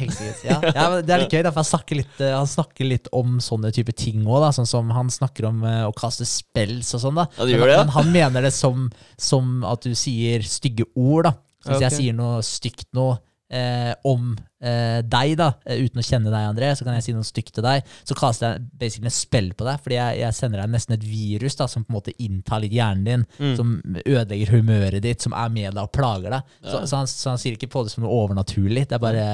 [0.00, 0.44] Heksekunst.
[0.48, 3.10] Ja, ja, men det er litt gøy, da, for snakker litt, eh, han snakker litt
[3.16, 4.46] om sånne type ting òg.
[4.56, 7.20] Sånn som han snakker om eh, å kaste spells og sånn.
[7.20, 7.26] da.
[7.36, 7.82] Ja, det gjør det, ja.
[7.84, 8.88] men han mener det som,
[9.20, 11.28] som at du sier stygge ord.
[11.28, 11.34] da.
[11.60, 11.86] Så hvis okay.
[11.90, 13.10] jeg sier noe stygt nå
[13.50, 17.14] eh, om eh, deg, da, eh, uten å kjenne deg, André, så kan jeg si
[17.16, 17.82] noe stygt til deg.
[18.06, 21.06] Så kaster jeg basically et spill på deg, fordi jeg, jeg sender deg nesten et
[21.06, 23.54] virus da, som på en måte inntar litt hjernen din, Mm.
[23.56, 26.42] som ødelegger humøret ditt, som er med deg og plager deg.
[26.62, 26.84] Så, Ja.
[26.86, 28.86] så, han, så han sier ikke på det som noe overnaturlig.
[28.88, 29.26] Det er bare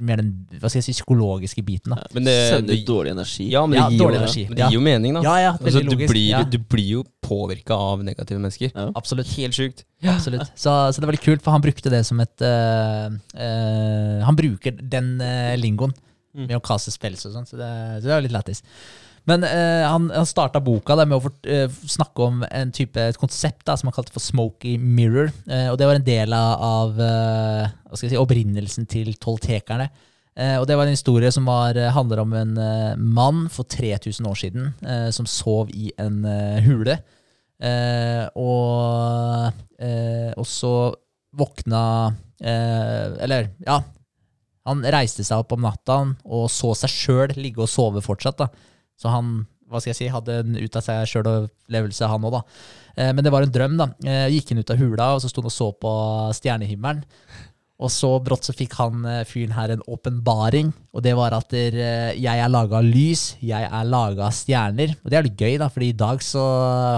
[0.00, 1.94] mer den hva skal jeg si, psykologiske biten.
[1.94, 2.02] da.
[2.14, 3.46] Men det, Sender det, ut dårlig energi.
[3.52, 4.44] ja, men det, Ja, gir, jo, energi.
[4.48, 5.22] men det gir jo mening, da.
[5.22, 6.10] Ja, ja, Altså, du, logisk.
[6.12, 8.72] blir, ja, du blir jo påvirka av negative mennesker.
[8.74, 8.90] Ja.
[8.94, 9.26] absolutt.
[9.36, 9.84] Helt sjukt.
[10.02, 10.50] absolutt.
[10.56, 14.36] Så, så det var litt kult, for han brukte det som et uh, uh, Han
[14.36, 15.94] bruker den uh, lingoen
[16.34, 16.48] Mm.
[16.48, 18.60] med å kaste spels og sånn, så, det- så det var litt lættis.
[19.28, 23.00] Men eh, han, han starta boka da, med å fort, eh, snakke om en type,
[23.00, 25.30] et konsept da, som han kalte for smoky mirror.
[25.48, 29.88] Eh, og det var en del av, av eh, si, opprinnelsen til toltekerne.
[30.36, 32.52] Eh, og det var en historie som var, eh, handler om en
[33.00, 34.72] mann for 3000 år siden
[35.14, 36.20] som sov i en
[36.66, 36.98] hule.
[38.36, 39.62] Og,
[40.36, 40.72] og så
[41.38, 41.80] våkna
[42.44, 43.78] Eller, ja.
[44.68, 48.42] Han reiste seg opp om natta og så seg sjøl ligge og sove fortsatt.
[48.42, 48.50] da.
[49.04, 52.44] Så han hva skal jeg si, hadde en ut av seg sjøl-opplevelse, han òg, da.
[52.94, 53.90] Eh, men det var en drøm, da.
[54.06, 55.96] Eh, gikk han ut av hula, og så sto han og så på
[56.38, 57.02] stjernehimmelen.
[57.84, 61.50] Og så brått så fikk han eh, fyren her en åpenbaring, og det var at
[61.50, 61.74] der,
[62.14, 64.94] jeg er laga av lys, jeg er laga av stjerner.
[65.02, 66.44] Og det er litt gøy, da, fordi i dag så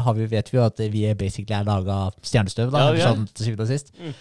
[0.04, 3.24] har vi, vet vi jo at vi basically er laga av stjernestøv, da, Ja, sånn
[3.30, 3.94] til syvende og sist.
[3.96, 4.12] Mm.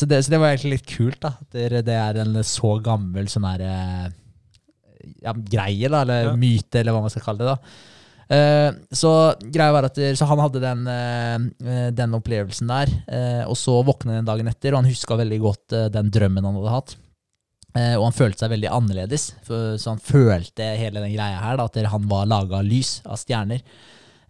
[0.00, 1.34] så, det, så det var egentlig litt kult, da.
[1.36, 4.08] at Det, det er en så gammel sånn her eh,
[5.22, 6.36] ja, greie, da, eller Ja.
[6.36, 7.54] myte, eller hva man skal kalle det.
[7.54, 7.58] da.
[8.28, 13.44] Uh, så greia var at så han hadde den, eh, eh, den opplevelsen der, Uh,
[13.48, 16.58] og så våkna han dagen etter, og han huska veldig godt eh, den drømmen han
[16.60, 16.96] hadde hatt.
[17.76, 21.56] Eh, og han følte seg veldig annerledes, for, så han følte hele den greia her,
[21.60, 23.60] da, at han var laga av lys, av stjerner.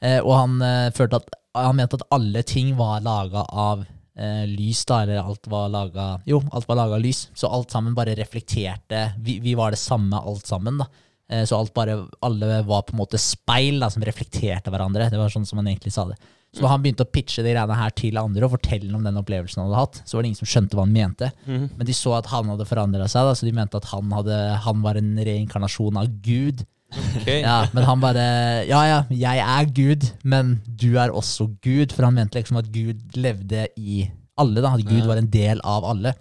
[0.03, 3.85] Eh, og han eh, følte at han mente at alle ting var laga av
[4.19, 7.97] eh, lys, da, eller alt var laga Jo, alt var laga lys, så alt sammen
[7.97, 10.89] bare reflekterte Vi, vi var det samme alt sammen, da.
[11.31, 15.11] Eh, så alt bare, alle var på en måte speil da, som reflekterte hverandre.
[15.13, 16.19] Det var sånn som han egentlig sa det.
[16.49, 19.19] Så da han begynte å pitche de greiene her til andre og fortelle om den
[19.21, 21.29] opplevelsen han hadde hatt, så var det ingen som skjønte hva han mente.
[21.77, 24.39] Men de så at han hadde forandra seg, da, så de mente at han, hadde,
[24.65, 26.65] han var en reinkarnasjon av Gud.
[26.89, 27.29] Ok.
[27.49, 28.25] Ja, men han bare
[28.69, 31.93] Ja, ja, jeg er Gud, men du er også Gud.
[31.95, 34.07] For han mente liksom at Gud levde i
[34.39, 34.63] alle.
[34.63, 36.15] da, At Gud var en del av alle.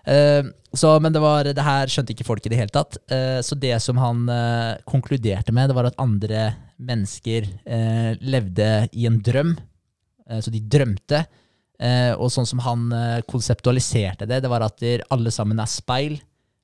[0.00, 2.96] Uh, så, men det, var, det her skjønte ikke folk i det hele tatt.
[3.10, 7.44] Uh, så det som han uh, konkluderte med, det var at andre mennesker
[8.24, 8.66] levde
[8.96, 9.50] i en drøm.
[10.40, 11.18] Så de drømte.
[12.16, 12.86] Og sånn som han
[13.28, 14.80] konseptualiserte det, det var at
[15.12, 16.14] alle sammen er speil.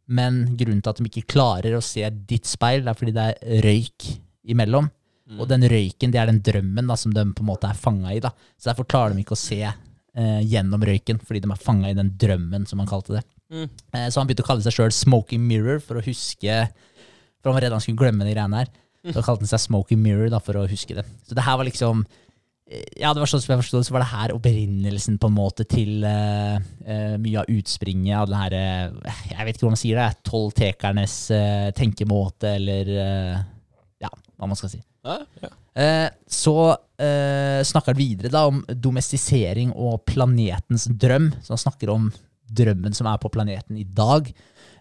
[0.06, 3.26] Men grunnen til at de ikke klarer å se ditt speil, det er fordi det
[3.32, 4.06] er røyk
[4.52, 4.88] imellom.
[5.34, 8.12] Og den røyken, det er den drømmen da, som de på en måte er fanga
[8.14, 8.20] i.
[8.22, 8.30] da.
[8.54, 11.96] Så derfor klarer de ikke å se eh, gjennom røyken, fordi de er fanga i
[11.98, 13.24] den drømmen, som han kalte det.
[13.50, 13.66] Mm.
[13.66, 16.54] Eh, så han begynte å kalle seg sjøl Smoking Mirror for å huske
[17.38, 18.70] For han var redd han skulle glemme de greiene her.
[19.06, 21.04] Så kalte han seg Smoking Mirror da, for å huske det.
[21.26, 22.06] Så det her var liksom
[22.66, 25.62] Ja, det var sånn som jeg forstod så var det her opprinnelsen på en måte
[25.70, 29.78] til uh, uh, mye av utspringet av den her uh, Jeg vet ikke hva man
[29.78, 32.90] sier, det tolv tolvtekernes uh, tenkemåte, eller
[34.02, 34.82] Ja, hva man skal si.
[35.06, 36.56] Ja, Eh, så
[37.68, 41.26] snakker han videre da om domestisering og planetens drøm.
[41.44, 42.06] Så han snakker om
[42.48, 44.30] drømmen som er på planeten i dag.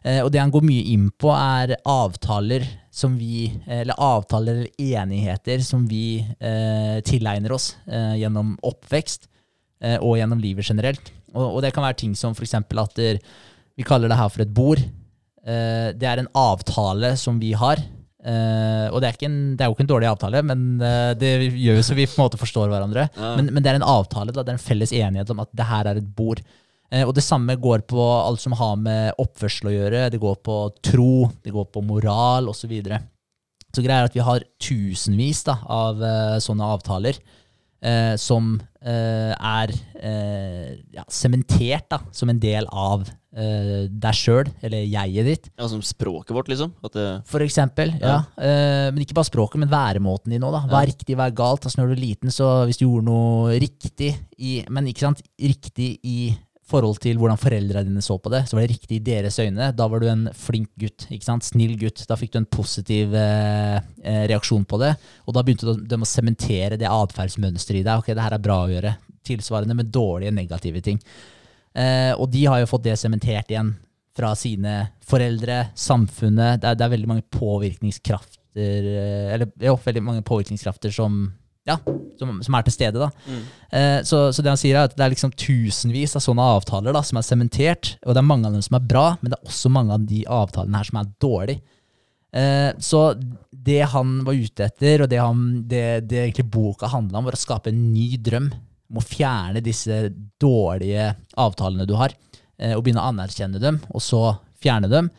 [0.05, 5.01] Eh, og det han går mye inn på, er avtaler som vi Eller avtaler eller
[5.01, 9.27] enigheter som vi eh, tilegner oss eh, gjennom oppvekst
[9.83, 11.11] eh, og gjennom livet generelt.
[11.33, 12.53] Og, og det kan være ting som f.eks.
[12.55, 13.19] at der,
[13.75, 14.79] vi kaller det her for et bord.
[14.79, 17.83] Eh, det er en avtale som vi har.
[18.23, 20.63] Eh, og det er, ikke en, det er jo ikke en dårlig avtale, men
[21.19, 23.09] det gjør jo så vi på en måte forstår hverandre.
[23.11, 23.35] Ja.
[23.41, 25.67] Men, men det er en avtale, da, det er en felles enighet om at det
[25.67, 26.39] her er et bord.
[26.91, 30.05] Eh, og det samme går på alt som har med oppførsel å gjøre.
[30.13, 32.65] Det går på tro, det går på moral osv.
[32.65, 33.01] Så, videre.
[33.75, 37.19] så greia er at vi har tusenvis da, av eh, sånne avtaler
[37.85, 44.49] eh, som eh, er eh, ja, sementert da, som en del av eh, deg sjøl,
[44.65, 45.51] eller jeget ditt.
[45.53, 46.73] ja, som språket vårt, liksom.
[47.29, 48.15] For eksempel, ja.
[48.15, 48.47] Ja.
[48.47, 50.57] Eh, men ikke bare språket, men væremåten din òg.
[50.71, 51.67] Hva er riktig, hva er galt?
[51.67, 55.21] Altså, når du er liten, så hvis du gjorde noe riktig i Men ikke sant,
[55.39, 56.33] riktig i
[56.65, 59.69] forhold til hvordan foreldrene dine så på det, så var det riktig i deres øyne.
[59.77, 61.45] Da var du en flink gutt, ikke sant?
[61.45, 62.01] snill gutt.
[62.09, 64.95] Da fikk du en positiv eh, eh, reaksjon på det.
[65.25, 68.01] Og da begynte de, de å sementere det atferdsmønsteret i deg.
[68.01, 68.95] Ok, det her er bra å gjøre.
[69.25, 71.01] Tilsvarende med dårlige, negative ting.
[71.75, 73.75] Eh, og de har jo fått det sementert igjen
[74.15, 76.63] fra sine foreldre, samfunnet.
[76.63, 81.27] Det er, det er veldig mange påvirkningskrafter eh, Eller jo, veldig mange påvirkningskrafter som
[81.65, 81.79] ja,
[82.19, 83.01] som, som er til stede.
[83.01, 83.37] da.
[83.73, 86.95] Eh, så, så det han sier er at det er liksom tusenvis av sånne avtaler
[86.95, 87.95] da, som er sementert.
[88.05, 90.05] Og det er mange av dem som er bra, men det er også mange av
[90.09, 91.63] de avtalene her som er dårlige.
[92.35, 93.01] Eh, så
[93.49, 97.37] det han var ute etter, og det, han, det, det egentlig boka handla om, var
[97.37, 98.51] å skape en ny drøm.
[98.91, 100.03] Om å fjerne disse
[100.41, 101.09] dårlige
[101.41, 102.13] avtalene du har,
[102.59, 104.27] eh, og begynne å anerkjenne dem, og så
[104.61, 105.09] fjerne dem.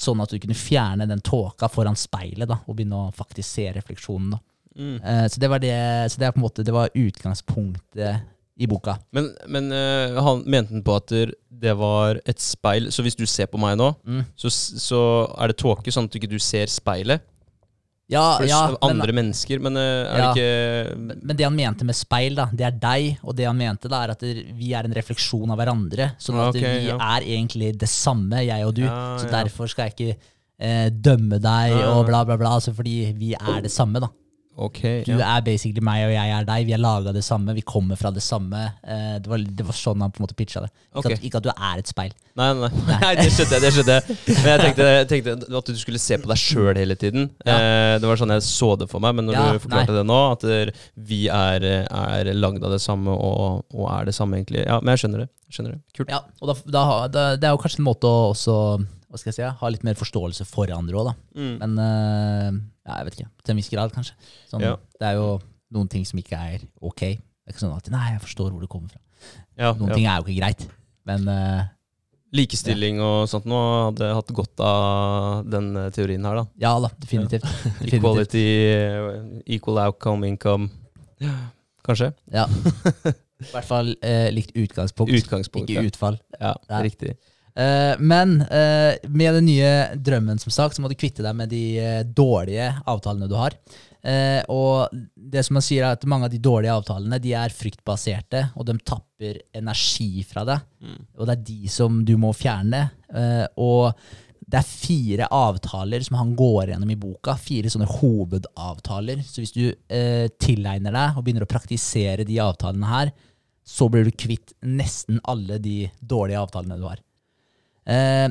[0.00, 3.66] Sånn at du kunne fjerne den tåka foran speilet, da, og begynne å faktisk se
[3.76, 4.38] refleksjonen.
[4.38, 4.40] da.
[4.80, 4.96] Mm.
[5.04, 5.76] Eh, så det var det,
[6.10, 8.22] så det er på en måte det var utgangspunktet
[8.60, 8.98] i boka.
[9.16, 11.12] Men, men uh, han mente han på at
[11.60, 14.24] det var et speil, så hvis du ser på meg nå, Mm.
[14.36, 15.00] så, så
[15.40, 17.24] er det tåke, sånn at du ikke ser speilet?
[18.10, 20.32] Ja, For ja, andre men, mennesker, men uh, er Ja.
[20.34, 23.20] det ikke men det han mente med speil, da, det er deg.
[23.22, 26.10] Og det han mente, da, er at det- vi er en refleksjon av hverandre.
[26.18, 26.96] Sånn at okay, vi ja.
[26.98, 28.82] er egentlig det samme, jeg og du.
[28.82, 30.16] Ja, så derfor skal jeg ikke
[30.60, 32.56] uh, dømme deg og bla, bla, bla.
[32.58, 34.10] Altså fordi vi er det samme, da.
[34.58, 35.36] Ok, Du ja.
[35.36, 36.64] er basically meg, og jeg er deg.
[36.66, 38.58] Vi er laga det samme, vi kommer fra det samme.
[38.82, 40.70] Eh, det, var, det var sånn han på en måte pitcha det.
[40.90, 41.14] Ikke, okay.
[41.14, 42.12] at, ikke at du er et speil.
[42.40, 43.62] Nei, nei, nei, det skjønte jeg.
[43.62, 46.82] det skjønte jeg Men jeg tenkte, jeg tenkte at du skulle se på deg sjøl
[46.82, 47.30] hele tiden.
[47.46, 47.56] Ja.
[47.56, 50.06] Eh, det var sånn jeg så det for meg, men når Ja, du forklarte det
[50.10, 50.46] nå, at
[51.10, 54.66] vi er, er lagd av det samme og, og er det samme, egentlig.
[54.66, 55.30] Ja, men jeg skjønner det.
[55.50, 55.82] Skjønner det.
[55.96, 56.12] Kult.
[56.12, 58.56] Ja, og da, da, da, Det er jo kanskje en måte å også
[59.10, 61.14] hva skal jeg si, ha litt mer forståelse for andre òg, da.
[61.34, 61.54] Mm.
[61.58, 63.30] Men uh, ja, jeg vet ikke.
[63.42, 64.14] Til en viss grad, kanskje.
[64.50, 64.76] Sånn, Ja.
[65.00, 65.32] Det er jo
[65.74, 67.02] noen ting som ikke er ok.
[67.10, 69.02] Det er ikke sånn at Nei, jeg forstår hvor det kommer fra.
[69.58, 70.62] Ja, Noen ting er jo ikke greit.
[71.10, 71.64] Men uh,
[72.36, 73.58] Likestilling og sånt nå
[73.88, 76.44] hadde hatt godt av den eh, teorien her, da.
[76.62, 77.42] ja da, definitivt.
[77.80, 77.96] definitivt.
[77.98, 78.44] Equality,
[79.56, 80.68] equal outcome, income.
[81.82, 82.12] Kanskje?
[82.30, 82.44] Ja.
[83.40, 85.72] I hvert fall eh, likt utgangspunkt, Utgangspunkt.
[85.72, 85.90] ikke ja.
[85.90, 86.20] utfall.
[86.38, 86.80] Ja, Ja.
[86.86, 87.16] riktig.
[87.54, 91.50] Eh, men eh, med den nye drømmen, som sagt, så må du kvitte deg med
[91.52, 93.56] de eh, dårlige avtalene du har.
[94.00, 98.46] Og det som man sier er at mange av de dårlige avtalene de er fryktbaserte,
[98.56, 100.62] og de tapper energi fra deg.
[101.18, 102.80] Og det er de som du må fjerne.
[103.60, 103.92] Og
[104.40, 107.36] det er fire avtaler som han går gjennom i boka.
[107.36, 109.20] Fire sånne hovedavtaler.
[109.20, 109.68] Så hvis du
[110.40, 113.12] tilegner deg og begynner å praktisere de avtalene her,
[113.68, 117.04] så blir du kvitt nesten alle de dårlige avtalene du har.
[117.88, 118.28] Eh,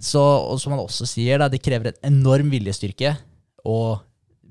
[0.00, 3.14] så, og som han også sier, da, det krever en enorm viljestyrke
[3.66, 3.78] å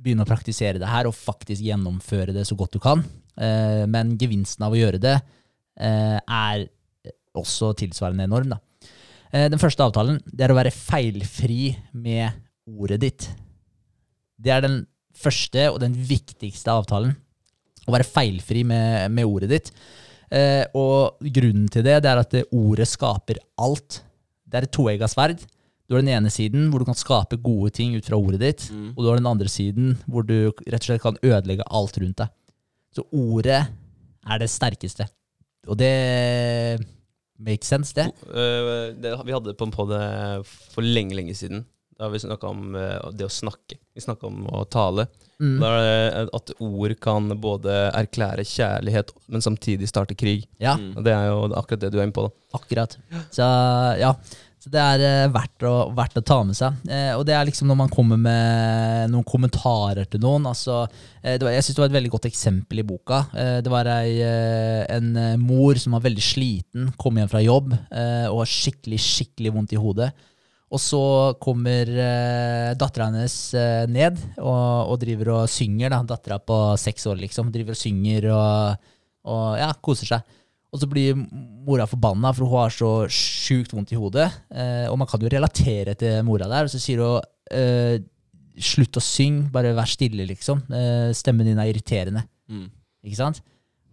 [0.06, 3.04] begynne å praktisere det her og faktisk gjennomføre det så godt du kan.
[3.36, 6.68] Eh, men gevinsten av å gjøre det eh, er
[7.36, 8.54] også tilsvarende enorm.
[8.54, 8.62] Da.
[9.52, 13.26] Den første avtalen det er å være feilfri med ordet ditt.
[14.40, 14.78] Det er den
[15.20, 17.12] første og den viktigste avtalen.
[17.84, 19.74] Å være feilfri med, med ordet ditt.
[20.80, 24.00] Og grunnen til det, det er at ordet skaper alt.
[24.56, 25.42] Det er et toegga sverd.
[25.86, 28.64] Du har den ene siden hvor du kan skape gode ting ut fra ordet ditt,
[28.96, 32.24] og du har den andre siden hvor du rett og slett kan ødelegge alt rundt
[32.24, 32.32] deg.
[32.96, 35.06] Så ordet er det sterkeste.
[35.68, 35.92] Og det
[37.38, 38.08] makes sense, det.
[38.32, 39.92] Eh, det, vi hadde på en podd
[40.72, 41.66] for lenge, lenge siden.
[41.96, 43.78] Da har vi snakka om eh, det å snakke.
[43.96, 45.06] Vi snakka om å tale.
[45.40, 45.54] Mm.
[45.62, 50.48] Da er det at ord kan både erklære kjærlighet, men samtidig starte krig.
[50.60, 50.98] Ja, Mm.
[50.98, 52.26] Og Det er jo akkurat det du er inne på.
[52.28, 52.58] da.
[52.58, 52.98] akkurat.
[53.32, 53.44] Så
[54.00, 54.14] ja,
[54.66, 56.80] så det er eh, verdt, å, verdt å ta med seg.
[56.90, 60.48] Eh, og det er liksom når man kommer med noen kommentarer til noen.
[60.50, 60.80] Altså,
[61.22, 63.20] eh, var, jeg syns det var et veldig godt eksempel i boka.
[63.38, 67.44] Eh, det var ei, eh, en eh, mor som var veldig sliten, kom hjem fra
[67.46, 70.10] jobb og har skikkelig, skikkelig vondt i hodet.
[70.74, 71.04] Og så
[71.38, 73.38] kommer eh, dattera hennes
[73.94, 75.94] ned og, og driver og synger.
[75.94, 77.54] da, Dattera på seks år, liksom.
[77.54, 78.90] Driver og synger og,
[79.30, 80.42] og ja, koser seg.
[80.76, 84.28] Og så blir mora forbanna, for hun har så sjukt vondt i hodet.
[84.52, 86.68] Eh, og man kan jo relatere til mora der.
[86.68, 87.24] Og så sier hun
[87.56, 88.04] eh,
[88.60, 90.66] slutt å synge, bare vær stille, liksom.
[90.68, 92.26] Eh, stemmen din er irriterende.
[92.52, 92.68] Mm.
[93.08, 93.42] Ikke sant?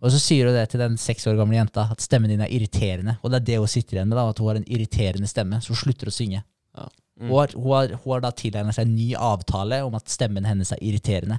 [0.03, 2.51] Og så sier hun det til den seks år gamle jenta, at stemmen din er
[2.51, 3.17] irriterende.
[3.23, 5.63] Og det er det hun sitter igjen med, da, at hun har en irriterende stemme,
[5.63, 6.43] så hun slutter å synge.
[6.75, 6.89] Ja.
[7.23, 10.49] Hun, har, hun, har, hun har da tilegna seg en ny avtale om at stemmen
[10.49, 11.39] hennes er irriterende.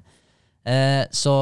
[0.66, 1.34] Eh, så,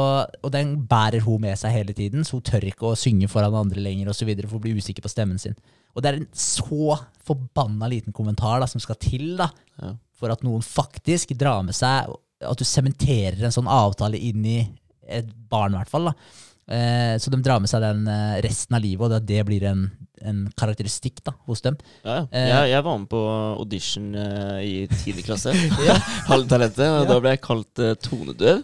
[0.42, 3.54] og den bærer hun med seg hele tiden, så hun tør ikke å synge foran
[3.60, 5.54] andre lenger, og så videre, for hun blir usikker på stemmen sin.
[5.94, 6.96] Og det er en så
[7.28, 9.50] forbanna liten kommentar da, som skal til da,
[9.82, 9.94] Ja.
[10.14, 12.12] for at noen faktisk drar med seg
[12.42, 14.60] At du sementerer en sånn avtale inn i
[15.08, 16.06] et barn, i hvert fall.
[16.10, 16.14] da.
[16.74, 19.92] Eh, så de drar med seg den eh, resten av livet, og det blir en,
[20.28, 21.78] en karakteristikk da, hos dem.
[22.04, 22.26] Ja, ja.
[22.32, 22.48] Eh.
[22.50, 23.22] jeg, jeg var med på
[23.58, 25.54] audition eh, i tiende klasse.
[26.30, 26.88] Halve talentet.
[27.02, 28.64] Og da ble jeg kalt eh, tonedøv.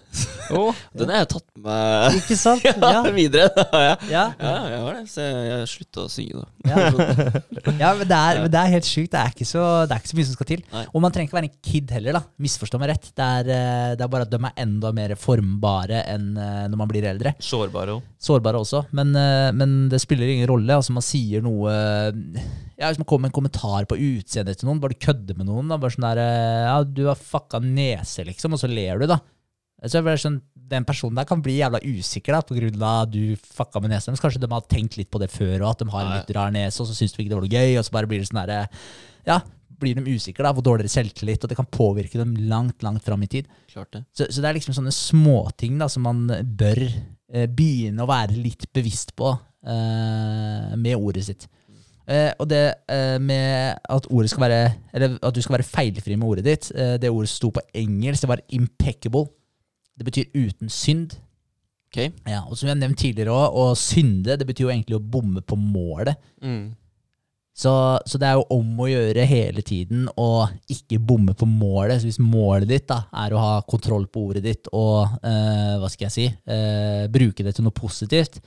[0.98, 2.66] Den har jeg tatt med Ikke sant?
[2.96, 3.50] ja, videre.
[3.74, 3.96] Ja.
[4.08, 4.26] Ja,
[4.72, 5.06] jeg har det.
[5.12, 6.48] Så jeg, jeg slutta å synge, da.
[6.68, 6.88] Ja.
[7.80, 9.12] ja, men det er, men det er helt sjukt.
[9.14, 10.64] Det er, ikke så, det er ikke så mye som skal til.
[10.74, 10.84] Nei.
[10.92, 12.24] Og man trenger ikke være en kid heller, da.
[12.44, 13.10] Misforstå meg rett.
[13.18, 16.82] Det er, eh, det er bare at de er enda mer formbare enn eh, når
[16.84, 17.36] man blir eldre.
[17.44, 18.14] Sårbare òg.
[18.28, 19.14] Sårbare også, men,
[19.56, 20.74] men det spiller ingen rolle.
[20.74, 21.47] Altså Man sier noe
[22.78, 25.50] ja, Hvis man kommer med en kommentar på utseendet til noen, bare du kødder med
[25.50, 29.02] noen, da, bare sånn der eh, Ja, du har fucka nese, liksom, og så ler
[29.02, 29.20] du, da.
[29.86, 33.12] Så jeg sånn, Den personen der kan bli jævla usikker da, på grunn av at
[33.14, 34.16] du fucka med nesa.
[34.18, 36.52] Kanskje de har tenkt litt på det før, og at de har en litt rar
[36.52, 38.32] nese, og så syns de ikke det var noe gøy, og så bare blir det
[38.32, 38.82] sånn der,
[39.28, 39.42] Ja,
[39.78, 43.24] blir de usikre, da, hvor dårligere selvtillit, og det kan påvirke dem langt, langt fram
[43.24, 43.50] i tid.
[43.72, 44.04] Klart det.
[44.12, 46.24] Så, så det er liksom sånne småting som man
[46.58, 51.48] bør eh, begynne å være litt bevisst på eh, med ordet sitt.
[52.08, 54.60] Eh, og det eh, med at ordet skal være
[54.96, 58.22] Eller at du skal være feilfri med ordet ditt, eh, det ordet sto på engelsk,
[58.22, 59.28] det var 'impeccable'.
[59.98, 61.18] Det betyr uten synd.
[61.92, 62.12] Okay.
[62.28, 65.12] Ja, og som jeg har nevnt tidligere òg, å synde, det betyr jo egentlig å
[65.12, 66.16] bomme på målet.
[66.42, 66.76] Mm.
[67.56, 72.02] Så, så det er jo om å gjøre hele tiden å ikke bomme på målet.
[72.02, 75.90] Så hvis målet ditt da er å ha kontroll på ordet ditt og eh, hva
[75.90, 78.40] skal jeg si, eh, bruke det til noe positivt,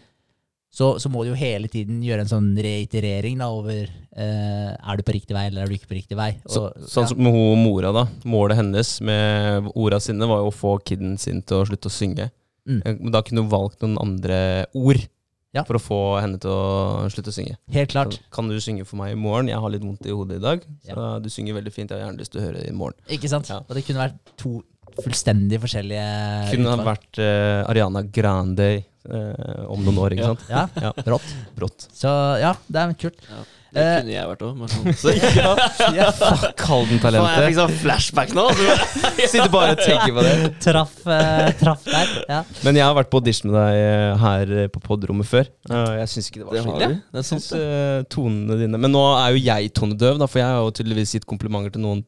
[0.70, 4.96] så, så må du jo hele tiden gjøre en sånn reiterering da over eh, er
[5.00, 6.30] du på riktig vei eller er du ikke på riktig vei.
[6.46, 7.10] Så, sånn ja.
[7.10, 8.04] som med hun mora, da.
[8.30, 11.94] Målet hennes med orda sine var jo å få kiden sin til å slutte å
[11.94, 12.28] synge.
[12.68, 12.82] Mm.
[12.84, 14.38] Eh, Men da kunne hun valgt noen andre
[14.78, 15.02] ord
[15.50, 15.64] Ja.
[15.66, 17.56] for å få henne til å slutte å synge.
[17.74, 18.14] Helt klart.
[18.14, 19.48] Så, Kan du synge for meg i morgen?
[19.50, 20.62] Jeg har litt vondt i hodet i dag.
[20.86, 21.18] Så Ja.
[21.18, 22.94] du synger veldig fint, jeg har gjerne lyst til å høre det i morgen.
[23.10, 23.48] Ikke sant?
[23.50, 23.58] Ja.
[23.58, 24.62] Og det kunne vært to
[25.02, 26.86] fullstendig forskjellige Kunne ha utvalg.
[26.86, 30.34] vært uh, Ariana Grande eh, om noen år, ikke Ja.
[30.34, 30.44] sant?
[30.50, 30.92] Ja, Ja.
[31.14, 31.32] rått.
[31.56, 31.88] Brått.
[31.94, 32.10] Så
[32.42, 33.16] ja, det er kult.
[33.30, 33.42] Ja.
[33.72, 34.94] Det Eh, kunne jeg vært òg.
[34.98, 35.12] Så
[35.94, 36.10] Ja,
[36.58, 37.36] Kall den talentet.
[37.38, 38.48] jeg fikk sånn flashback nå.
[38.50, 38.74] Så.
[39.30, 40.32] Sitter bare og tenker på det.
[40.64, 42.10] traff, uh, traff der.
[42.28, 42.40] Ja.
[42.66, 45.46] Men jeg har vært på audition med deg eh, her på podrommet før.
[45.70, 46.98] Jeg syns ikke det var Det så ille.
[47.20, 50.58] Jeg synes eh, tonene dine Men nå er jo jeg tonedøv, da, for jeg har
[50.66, 52.02] jo tydeligvis gitt komplimenter til noen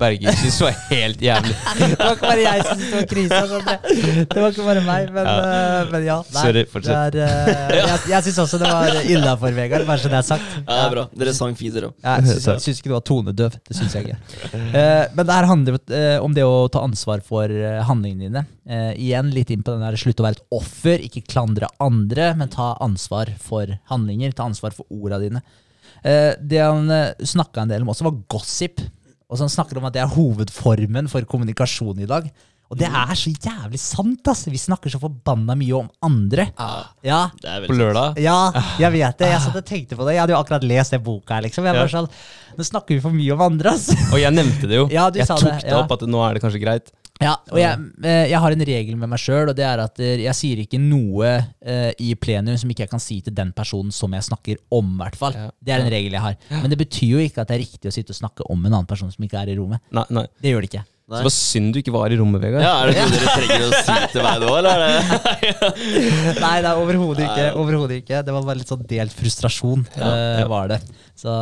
[0.00, 1.54] Berger syns var helt jævlig.
[1.78, 4.24] Det var ikke bare jeg som syntes det var krise.
[4.32, 5.84] Det var ikke bare meg, men ja.
[5.92, 7.18] Men ja nei, Sorry, fortsett.
[7.18, 9.86] er, uh, jeg jeg syns også det var innafor, Vegard.
[9.86, 10.56] Bare så det er sagt.
[10.56, 11.06] Ja, det er bra.
[11.22, 11.94] Dere sang fiser òg.
[12.02, 13.60] Jeg syns, ikke du var tonedøv.
[13.68, 14.18] Det syns jeg ikke.
[14.74, 15.80] Uh, men det her handler
[16.24, 17.54] om det å ta ansvar for
[17.88, 18.46] handlingene dine.
[18.64, 22.30] Eh, igjen litt inn på den der slutt å være et offer, ikke klandre andre,
[22.38, 24.32] men ta ansvar for handlinger.
[24.32, 25.44] Ta ansvar for orda dine.
[26.02, 28.80] Eh, det han uh, snakka en del om også, var gossip.
[29.34, 32.28] Og så han snakker om at det er hovedformen for kommunikasjon i dag.
[32.70, 34.28] Og det er så jævlig sant!
[34.30, 34.44] ass.
[34.48, 36.46] Vi snakker så forbanna mye om andre.
[37.04, 38.16] Ja, Det er På lørdag.
[38.22, 38.38] ja,
[38.80, 39.28] jeg vet det.
[39.34, 40.14] Jeg satt og tenkte på det.
[40.16, 41.34] Jeg hadde jo akkurat lest den boka.
[41.34, 41.66] her, liksom.
[41.66, 41.82] Jeg Ja.
[41.82, 42.08] var sånn,
[42.56, 43.88] Nå snakker vi for mye om andre, ass.
[44.12, 44.86] Og jeg nevnte det jo.
[44.94, 45.82] Ja, du jeg sa tok det, det, ja.
[45.82, 46.92] opp at nå er det kanskje greit.
[47.22, 50.00] Ja, og jeg, eh, jeg har en regel med meg sjøl, og det er at
[50.02, 51.28] eh, jeg sier ikke noe
[51.62, 54.88] eh, i plenum som ikke jeg kan si til den personen som jeg snakker om,
[54.96, 55.36] i hvert fall.
[55.38, 55.52] Ja.
[55.62, 56.34] Det er en regel jeg har.
[56.50, 58.72] Men det betyr jo ikke at det er riktig å sitte og snakke om en
[58.72, 59.84] annen person som ikke er i rommet.
[59.94, 60.26] Nei, nei.
[60.42, 60.84] Det gjør det ikke.
[61.04, 61.18] Nei.
[61.18, 62.64] Så det var synd du ikke var i rommet, Vegard.
[62.64, 64.84] Ja, Er det noe dere trenger å si til meg nå, eller?
[64.84, 64.94] Er?
[66.44, 67.48] Nei, det er overhodet ikke.
[67.60, 68.22] Overhodet ikke.
[68.24, 70.46] Det var bare litt sånn delt frustrasjon, ja, ja.
[70.50, 70.80] var det.
[71.14, 71.34] Så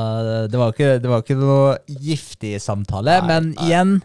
[0.50, 3.20] det var ikke, det var ikke noe giftig samtale.
[3.22, 4.00] Nei, men igjen,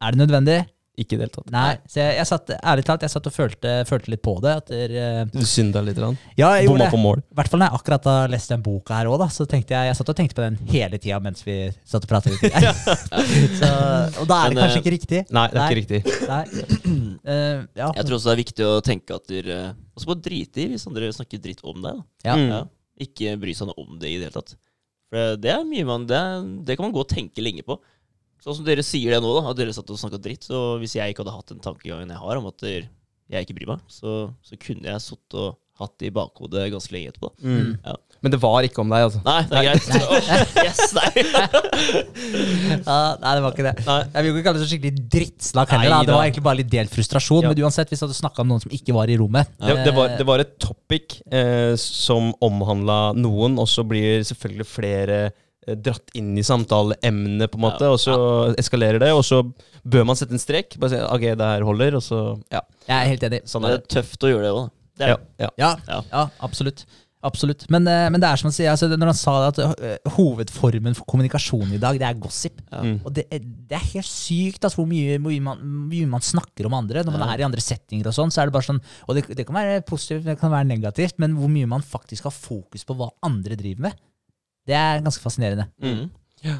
[0.00, 0.62] er det nødvendig?
[0.94, 1.48] Ikke i det hele tatt.
[1.50, 1.70] Nei.
[1.90, 4.52] Så jeg, jeg satt, ærlig talt, jeg satt og følte, følte litt på det.
[4.60, 5.98] At der, uh, Du synda litt.
[5.98, 6.14] Rann.
[6.38, 7.22] ja, jeg Bomma på mål.
[7.34, 9.24] I hvert fall når jeg akkurat har lest den boka her òg.
[9.34, 12.12] Så tenkte jeg, jeg satt og tenkte på den hele tida mens vi satt og
[12.12, 12.54] pratet litt.
[13.60, 13.70] så,
[14.22, 15.22] og da er det kanskje eh, ikke riktig.
[15.34, 16.18] Nei, det er ikke riktig.
[16.30, 16.44] Nei.
[17.24, 17.86] Eh, ja.
[17.96, 19.58] Jeg tror også det er viktig å tenke at dere
[19.96, 22.02] også må drite i hvis andre snakker dritt om deg.
[22.26, 22.34] Ja.
[22.36, 22.50] Mm.
[22.50, 22.58] Ja.
[23.00, 24.52] Ikke bry seg noe om det i det hele tatt.
[25.08, 26.20] For det er mye man Det,
[26.68, 27.78] det kan man gå og tenke lenge på.
[28.44, 30.44] Sånn som dere sier det nå, da, at dere satt og snakka dritt.
[30.44, 33.70] Så hvis jeg ikke hadde hatt den tankegangen jeg har om at jeg ikke bryr
[33.72, 37.32] meg, så, så kunne jeg sittet og hatt det i bakhodet ganske lenge etterpå.
[37.42, 37.70] Mm.
[37.82, 37.94] Ja.
[38.24, 39.20] Men det var ikke om deg, altså.
[39.24, 39.88] Nei, det er greit.
[39.90, 40.36] Nei.
[40.64, 41.10] yes, nei.
[42.84, 43.74] Ja, nei, det var ikke det.
[43.84, 43.98] Nei.
[44.04, 45.90] Jeg vil jo ikke kalle det så skikkelig drittsnakk heller.
[45.90, 45.98] Da.
[45.98, 47.44] Nei Det var egentlig bare litt delt frustrasjon.
[47.44, 47.50] Ja.
[47.52, 49.92] Men uansett, hvis du hadde snakka om noen som ikke var i rommet Det, det,
[49.96, 55.18] var, eh, det var et topic eh, som omhandla noen, og så blir selvfølgelig flere
[55.76, 57.92] dratt inn i samtaleemnet, på en måte, Ja.
[57.92, 59.42] og så eskalerer det, og så
[59.86, 60.78] bør man sette en strek.
[60.78, 62.60] Bare si ok, det her holder, og så Ja.
[62.88, 63.42] Jeg er helt enig.
[63.44, 63.88] Sånn Det er er det.
[63.88, 64.70] tøft å gjøre det òg.
[64.96, 65.48] Det er Ja, ja.
[65.58, 66.02] Ja, Ja.
[66.12, 66.84] ja absolutt.
[67.24, 67.70] Absolutt.
[67.70, 69.96] Men, eh, men det er som han sier, altså, når han sa det at eh,
[70.12, 72.60] hovedformen for kommunikasjon i dag, det er gossip.
[72.70, 72.82] Ja.
[72.82, 73.00] Mm.
[73.02, 76.06] Og det, er- det er helt sykt altså, hvor mye, hvor mye, man, hvor mye
[76.06, 77.02] man snakker om andre.
[77.02, 77.32] Når man Ja.
[77.34, 79.56] er i andre settinger og sånn, så er det bare sånn Og det, det kan
[79.56, 83.08] være positivt, det kan være negativt, men hvor mye man faktisk har fokus på hva
[83.22, 83.94] andre driver med,
[84.68, 85.68] det er ganske fascinerende.
[85.82, 86.06] Mm.
[86.44, 86.58] Ja.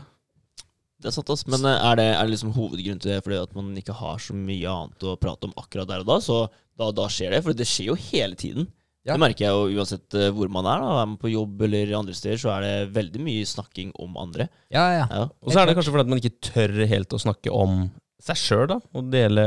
[1.01, 1.43] Det er sant, ass.
[1.51, 4.23] Men eh, er det, er det liksom hovedgrunnen til det fordi at man ikke har
[4.25, 6.17] så mye annet å prate om akkurat der og da?
[6.25, 6.39] Så
[6.79, 7.43] da, da skjer det.
[7.45, 8.71] For det skjer jo hele tiden.
[9.05, 9.13] Ja.
[9.19, 10.81] Det merker jeg jo uansett eh, hvor man er.
[10.81, 14.17] da Er man på jobb eller andre steder, så er det veldig mye snakking om
[14.23, 14.47] andre.
[14.73, 15.05] Ja, ja.
[15.11, 15.27] Ja.
[15.45, 17.83] Og så er det kanskje fordi at man ikke tør helt å snakke om
[18.25, 18.79] seg sjøl, da.
[18.97, 19.45] Og dele,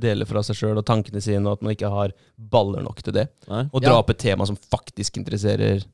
[0.00, 3.12] dele fra seg sjøl og tankene sine, og at man ikke har baller nok til
[3.18, 3.26] det.
[3.50, 3.66] Nei?
[3.74, 3.90] Og Ja.
[3.90, 5.84] dra opp et tema som faktisk interesserer,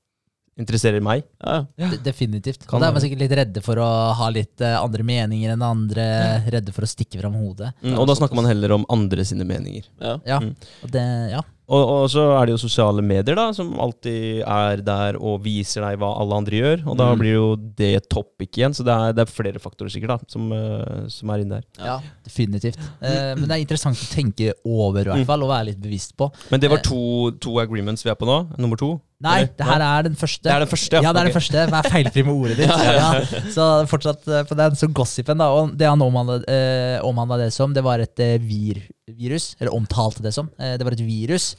[0.59, 1.23] interesserer meg.
[1.45, 1.91] Ja, ja.
[2.05, 2.67] Definitivt.
[2.69, 3.87] Kan da er man sikkert litt redde for å
[4.19, 6.09] ha litt eh, andre meninger enn andre.
[6.53, 7.73] Redde for å stikke fram hodet.
[7.83, 9.85] Mm, og da snakker man heller om andre sine meninger.
[10.01, 10.19] ja.
[10.27, 10.55] Ja, Mm.
[10.85, 11.41] og det, ja.
[11.71, 15.85] Og, og så er det jo sosiale medier da, som alltid er der og viser
[15.87, 16.81] deg hva alle andre gjør.
[16.91, 17.19] Og da Mm.
[17.21, 18.75] blir jo det topic igjen.
[18.75, 21.65] Så det er, det er flere faktorer sikkert da, som, eh, som er inne der.
[21.79, 22.77] Ja, definitivt.
[23.01, 26.17] Eh, men det er interessant å tenke over, i hvert fall, og være litt bevisst
[26.19, 26.33] på.
[26.51, 26.83] Men det var Eh.
[26.91, 28.59] to, to agreements vi er på nå.
[28.59, 29.01] Nummer to.
[29.21, 30.47] Nei, det her er den første.
[30.47, 31.03] Det er den første, ja.
[31.05, 31.11] ja.
[31.13, 31.29] det er Ok.
[31.29, 31.65] den første.
[31.75, 32.71] Vær feilfri med ordet ditt.
[32.97, 33.11] ja,
[33.53, 34.79] Så fortsatt eh, på den.
[34.81, 35.51] Så gossipen, da.
[35.53, 38.81] Og det han omhandla eh, det som, det var et eh, vir
[39.13, 39.53] virus.
[39.61, 40.49] Eller omtalte det som.
[40.57, 41.53] Eh, det var et virus.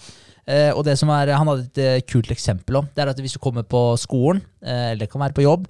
[0.50, 2.90] Eh, og det som er, Han hadde et kult eksempel om.
[2.96, 5.70] Det er at hvis du kommer på skolen, eller det kan være på jobb,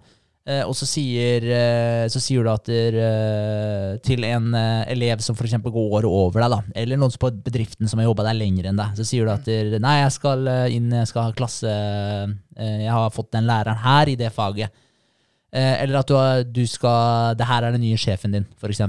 [0.49, 5.21] eh, og så sier, eh, så sier du at der, eh, til en eh, elev
[5.23, 5.57] som f.eks.
[5.63, 8.97] går over deg, da, eller noen på bedriften som har jobba der lenger enn deg,
[8.97, 12.77] så sier du at der, nei, jeg skal eh, inn, jeg skal ha klasse eh,
[12.85, 14.73] Jeg har fått den læreren her i det faget.
[15.51, 16.15] Eller at du,
[16.47, 18.85] du skal Det her er den nye sjefen din, f.eks.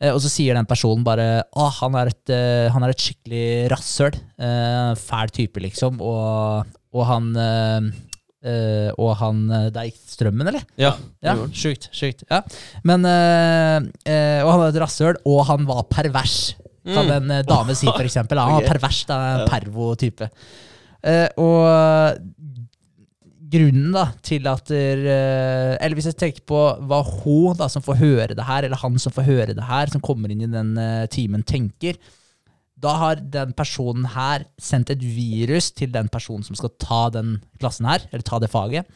[0.00, 2.32] Eh, og så sier den personen bare ah, han er et,
[2.72, 4.16] han er et skikkelig rasshøl.
[4.96, 6.00] Fæl type, liksom.
[6.00, 7.28] Og, og han
[8.42, 10.66] eh, eh, Og han det Der gikk strømmen, eller?
[10.80, 10.96] Ja.
[11.24, 11.88] Ja, sjukt.
[11.94, 12.42] sjukt ja.
[12.84, 16.54] Men uh, uh, Og han var et rasshøl, og han var pervers.
[16.82, 17.86] Kan en eh, dame si.
[17.86, 20.26] Ja, Han var pervers, da, en pervo-type.
[21.02, 22.18] Eh, og
[23.52, 27.84] grunnen da til at der, eh, Eller hvis jeg tenker på hva hun da som
[27.84, 30.50] får høre det her, eller han som får høre det her, som kommer inn i
[30.50, 31.98] den eh, timen, tenker,
[32.82, 37.36] da har den personen her sendt et virus til den personen som skal ta den
[37.60, 38.88] klassen her, eller ta det faget.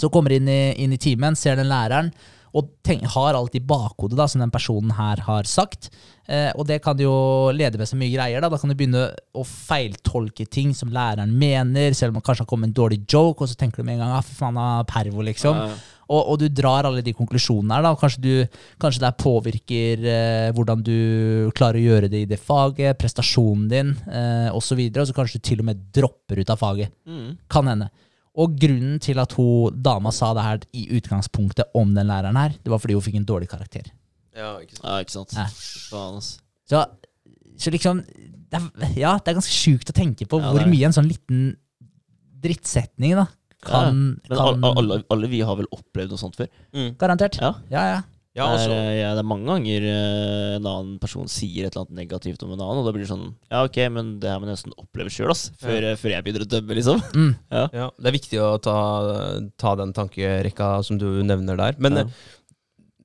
[0.00, 2.08] Så kommer inn i, inn i timen, ser den læreren,
[2.56, 5.90] og tenk, har alt i bakhodet da, som den personen her har sagt.
[6.26, 7.12] Eh, og det kan jo
[7.54, 8.42] lede med så mye greier.
[8.42, 9.04] Da Da kan du begynne
[9.34, 13.44] å feiltolke ting som læreren mener, selv om man kanskje har kommet en dårlig joke,
[13.44, 15.62] og så tenker du med en gang ah, for faen av pervo, liksom.
[15.62, 15.99] Ja, ja.
[16.10, 17.86] Og, og du drar alle de konklusjonene her.
[17.86, 20.96] da, Kanskje, du, kanskje det her påvirker eh, hvordan du
[21.56, 24.80] klarer å gjøre det i det faget, prestasjonen din eh, osv.
[24.80, 26.94] Og, så og så kanskje du til og med dropper ut av faget.
[27.06, 27.36] Mm.
[27.52, 27.90] Kan hende.
[28.40, 32.58] Og grunnen til at hun dama sa det her i utgangspunktet om den læreren her,
[32.58, 33.90] det var fordi hun fikk en dårlig karakter.
[34.36, 34.84] Ja, ikke sant.
[34.86, 35.34] Ja, ikke sant.
[35.38, 35.46] Ja.
[35.90, 36.34] Faen, ass.
[36.70, 36.84] Så,
[37.58, 38.04] så liksom
[38.50, 41.10] det er, Ja, det er ganske sjukt å tenke på Ja, hvor mye en sånn
[41.10, 41.52] liten
[42.40, 43.26] drittsetning da
[43.64, 43.96] kan,
[44.28, 46.48] Men kan alle, alle, vi har vel opplevd noe sånt før?
[46.72, 46.94] Mm.
[47.00, 47.36] Garantert.
[47.42, 47.54] Ja.
[47.72, 48.00] Ja, ja.
[48.30, 51.74] Ja, det, altså, er, ja, det er mange ganger eh, en annen person sier et
[51.74, 54.30] eller annet negativt om en annen, og da blir det sånn Ja, ok, men det
[54.30, 55.48] her må jeg nesten oppleve sjøl, ass.
[55.58, 57.02] Før, eh, før jeg begynner å dømme, liksom.
[57.18, 57.32] Mm.
[57.50, 57.64] Ja.
[57.74, 58.76] ja, det er viktig å ta,
[59.58, 61.74] ta den tankerekka som du nevner der.
[61.82, 62.04] Men Ja.
[62.06, 62.28] eh,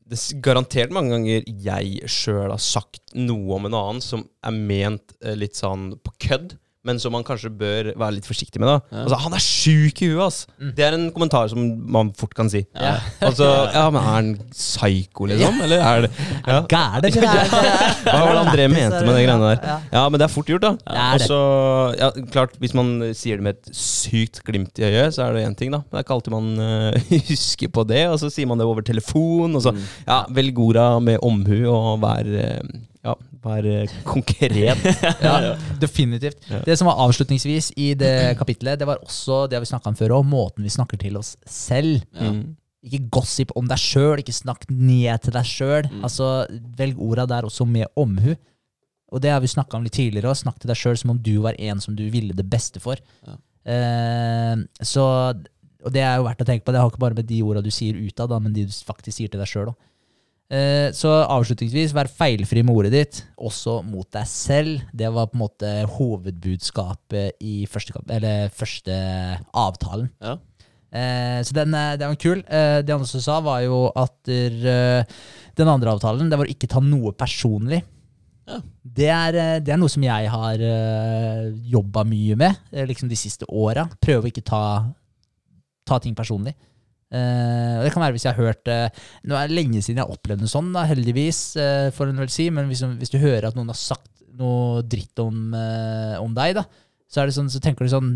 [0.06, 4.53] det er garantert mange ganger jeg sjøl har sagt noe om en annen som er
[4.53, 6.53] ment eh, litt sånn på kødd,
[6.86, 8.68] men som man kanskje bør være litt forsiktig med.
[8.70, 9.04] da Ja.
[9.04, 10.48] Altså, 'Han er sjuk i huet', ass!
[10.62, 10.72] Mm.
[10.76, 11.60] Det er en kommentar som
[11.92, 12.66] man fort kan si.
[12.76, 12.98] Ja.
[13.26, 15.62] Altså, ja, men er han psyko, liksom?
[15.66, 16.12] Eller er det
[16.48, 16.62] ja.
[16.70, 17.46] Gæren, ja.
[18.06, 19.60] Hva var det André mente med de greiene der?
[19.64, 19.78] Ja.
[19.92, 20.76] Ja, men det er fort gjort, da.
[20.88, 21.40] Er Og så,
[22.00, 25.46] ja, klart, Hvis man sier det med et sykt glimt i øyet, så er det
[25.48, 25.80] én ting, da.
[25.80, 26.94] Men det er ikke alltid man uh,
[27.30, 28.08] husker på det.
[28.10, 29.56] Og så sier man det over telefon.
[29.56, 29.82] Og så, Mm.
[30.08, 32.62] ja, velg orda med omhu og vær, eh,
[33.54, 34.84] eh, konkret.
[35.26, 36.41] Ja, definitivt.
[36.66, 40.18] Det som var avslutningsvis i det kapitlet, det var også det vi snakka om før
[40.20, 42.02] òg, måten vi snakker til oss selv.
[42.16, 42.32] Ja.
[42.34, 42.56] Mm.
[42.86, 45.88] Ikke gossip om deg sjøl, ikke snakk ned til deg sjøl.
[45.89, 46.04] Mm.
[46.06, 46.28] Altså,
[46.78, 48.36] velg orda der også med omhu.
[49.14, 50.38] Og det har vi snakka om litt tidligere òg.
[50.38, 53.02] Snakk til deg sjøl som om du var en som du ville det beste for.
[53.26, 53.38] Ja.
[53.66, 54.54] Eh,
[54.86, 56.76] så, og det er jo verdt å tenke på.
[56.76, 59.18] Det har ikke bare med de orda du sier utad, da, men de du faktisk
[59.18, 59.78] sier til deg sjøl òg.
[60.46, 64.84] Eh, så avslutningsvis, vær feilfri med ordet ditt, også mot deg selv.
[64.93, 68.20] Det var på en måte hovedbudskapet i første,
[68.54, 68.98] første
[69.58, 70.12] avtalen.
[70.22, 70.38] Ja.
[70.96, 72.43] Eh, så den, eh, den var kul.
[72.46, 76.84] Det andre som sa, var jo at den andre avtalen det var å ikke ta
[76.84, 77.82] noe personlig.
[78.46, 78.60] Ja.
[78.84, 80.62] Det, er, det er noe som jeg har
[81.66, 83.88] jobba mye med liksom de siste åra.
[83.97, 84.62] Prøve å ikke ta,
[85.89, 86.54] ta ting personlig.
[87.14, 90.08] Og det kan være hvis jeg har hørt eh, Nå er det lenge siden jeg
[90.08, 93.20] har opplevd noe sånn, da, heldigvis, eh, får en vel si, men hvis, hvis du
[93.22, 95.54] hører at noen har sagt noe dritt om,
[96.20, 96.66] om deg, da,
[97.08, 98.10] så, det sånn, så tenker du sånn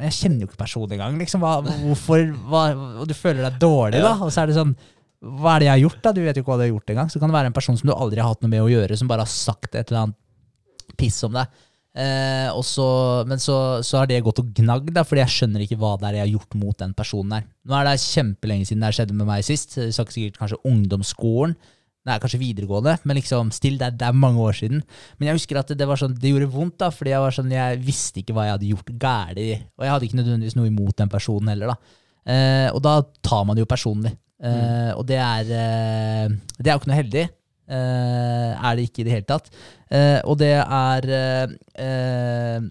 [0.00, 1.18] Jeg kjenner jo ikke personen engang.
[1.20, 2.62] Liksom, hva, hvorfor, hva,
[3.02, 4.16] og du føler deg dårlig, da.
[4.24, 4.72] Og så er det sånn
[5.20, 6.14] Hva er det jeg har gjort, da?
[6.16, 7.12] Du vet jo ikke hva du har gjort engang.
[7.12, 8.96] Så kan det være en person som du aldri har hatt noe med å gjøre,
[8.98, 11.60] som bare har sagt et eller annet piss om deg.
[11.90, 12.84] Eh, og så,
[13.26, 16.06] men så, så har det gått og gnagd, da, fordi jeg skjønner ikke hva det
[16.12, 17.48] er jeg har gjort mot den personen der.
[17.66, 19.74] Nå er det kjempelenge siden det skjedde med meg sist.
[19.80, 21.56] Jeg sa sikkert kanskje ungdomsskolen.
[22.00, 24.78] Det er kanskje videregående, men liksom still, det, er- det er mange år siden.
[25.18, 27.34] Men jeg husker at det, det var sånn, det gjorde vondt, da, fordi jeg var
[27.36, 29.42] sånn, jeg visste ikke hva jeg hadde gjort galt.
[29.76, 31.74] Og jeg hadde ikke nødvendigvis noe imot den personen heller.
[31.74, 31.98] da.
[32.30, 32.94] Eh, og da
[33.26, 34.14] tar man det jo personlig.
[34.40, 37.26] Eh, og det er, eh, det er jo ikke noe heldig.
[37.70, 39.50] Eh, er det ikke i det hele tatt.
[39.90, 42.64] Eh, og det er eh,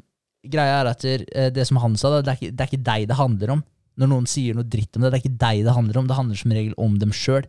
[0.49, 1.05] greia er at
[1.55, 3.63] det, som han sa, det, er ikke, det er ikke deg det handler om.
[3.99, 6.09] Når noen sier noe dritt om det, det er ikke deg det handler om.
[6.09, 7.47] Det handler som regel om dem sjøl.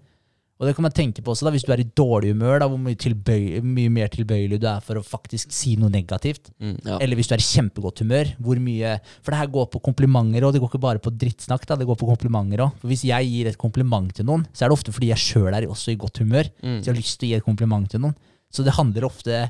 [0.61, 2.67] Og det kan man tenke på også da, hvis du er i dårlig humør, da,
[2.69, 6.51] hvor mye, tilbøy, mye mer tilbøyelig du er for å faktisk si noe negativt.
[6.61, 6.99] Ja.
[6.99, 8.35] Eller hvis du er i kjempegodt humør.
[8.37, 11.65] hvor mye, For det her går på komplimenter òg, det går ikke bare på drittsnakk.
[11.65, 12.83] da, det går på komplimenter også.
[12.83, 15.55] For Hvis jeg gir et kompliment til noen, så er det ofte fordi jeg sjøl
[15.55, 16.53] er også i godt humør.
[16.61, 16.77] Mm.
[16.83, 18.15] Så jeg har lyst til å gi et kompliment til noen.
[18.53, 19.49] Så det handler ofte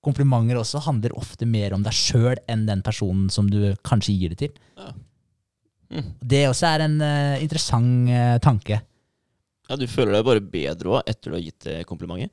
[0.00, 4.32] Komplimenter også handler ofte mer om deg sjøl enn den personen som du kanskje gir
[4.32, 4.54] det til.
[4.80, 4.94] Ja.
[5.92, 6.06] Mm.
[6.24, 8.78] Det også er en uh, interessant uh, tanke.
[9.70, 12.30] Ja, Du føler deg bare bedre også etter du har gitt det komplimentet.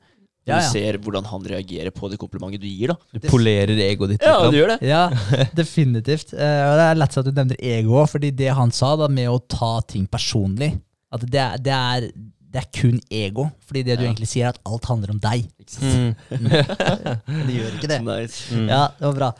[0.48, 0.68] Du Ja, ja.
[0.72, 2.88] ser hvordan han reagerer på det komplimentet du gir.
[2.88, 4.22] da Du polerer egoet ditt.
[4.24, 4.78] Ja, du gjør det.
[4.88, 5.02] Ja,
[5.54, 6.32] definitivt.
[6.32, 9.08] Eh, og det er lett at du nevner ego òg, fordi det han sa da
[9.12, 10.72] med å ta ting personlig
[11.12, 12.08] At det er, det er,
[12.52, 13.46] det er kun ego.
[13.68, 14.10] Fordi det du Ja.
[14.10, 15.46] egentlig sier, er at alt handler om deg.
[15.84, 16.14] Mm.
[17.48, 17.98] Det gjør ikke det.
[18.04, 18.54] Nice.
[18.54, 18.68] Mm.
[18.72, 19.30] Ja, det var bra.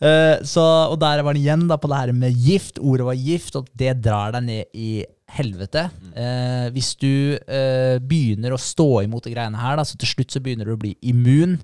[0.00, 2.78] Eh, så, og der var han igjen da på det her med gift.
[2.80, 4.90] Ordet var gift, og det drar deg ned i
[5.36, 5.88] helvete.
[6.16, 10.34] Eh, hvis du eh, begynner å stå imot de greiene her, da, så til slutt
[10.34, 11.58] så begynner du å bli immun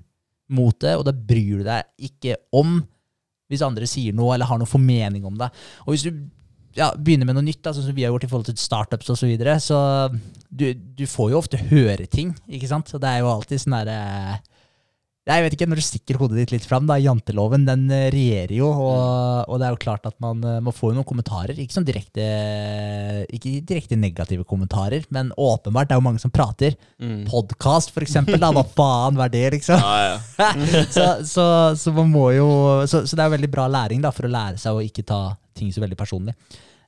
[0.53, 2.79] mot det, og da bryr du deg ikke om
[3.49, 5.51] hvis andre sier noe eller har noen formening om det.
[5.85, 6.11] Og hvis du
[6.75, 9.11] ja, begynner med noe nytt, da, sånn som vi har gjort i forhold til startups
[9.13, 9.79] osv., så, videre, så
[10.49, 12.91] du, du får jo ofte høre ting, ikke sant?
[12.95, 13.99] Og det er jo alltid sånn derre
[15.25, 18.53] jeg vet ikke, Når du stikker hodet ditt litt fram, da, janteloven den eh, regjerer
[18.59, 21.57] jo, og, og det er jo klart at man, må man får jo noen kommentarer.
[21.57, 22.27] Ikke sånn direkte
[23.33, 25.89] ikke direkte negative kommentarer, men åpenbart.
[25.89, 26.77] Det er jo mange som prater.
[27.01, 27.23] Mm.
[27.31, 28.37] Podkast, for eksempel.
[28.41, 29.81] Da, hva faen var det, liksom?
[29.81, 30.51] Ja, ja.
[30.95, 31.47] så, så,
[31.79, 32.47] så man må jo
[32.85, 35.23] så, så det er veldig bra læring da, for å lære seg å ikke ta
[35.57, 36.37] ting så veldig personlig.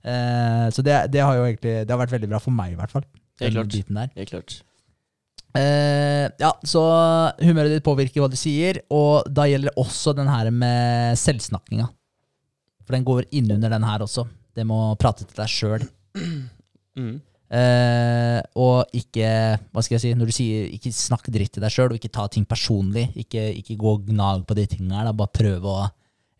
[0.05, 2.79] Uh, så det, det har jo egentlig Det har vært veldig bra for meg, i
[2.79, 3.05] hvert fall.
[3.41, 3.81] Helt klart.
[4.13, 4.59] Helt klart.
[5.57, 6.83] Eh, ja, så
[7.41, 11.87] humøret ditt påvirker hva du sier, og da gjelder det også den her med selvsnakkinga.
[12.87, 14.27] For den går innunder den her også.
[14.55, 15.89] Det må prate til deg sjøl.
[16.97, 17.19] Mm.
[17.47, 19.27] Uh, og ikke
[19.69, 20.09] Hva skal jeg si?
[20.17, 23.03] Når du sier ikke snakk dritt til deg sjøl, og ikke ta ting personlig.
[23.21, 25.05] Ikke, ikke gå og gnag på de tingene her.
[25.05, 25.13] Da.
[25.13, 25.85] Bare prøve å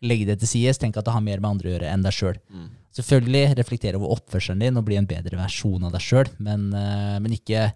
[0.02, 0.80] legge det til sides.
[0.82, 2.40] Tenk at det har mer med andre å gjøre enn deg sjøl.
[2.50, 2.66] Mm.
[2.98, 7.16] Selvfølgelig reflektere over oppførselen din og bli en bedre versjon av deg sjøl, men, uh,
[7.22, 7.68] men ikke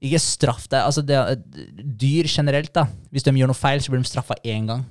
[0.00, 0.80] ikke straff deg.
[0.82, 1.18] Altså det,
[2.00, 2.86] dyr generelt, da.
[3.12, 4.86] Hvis de gjør noe feil, så blir de straffa én gang.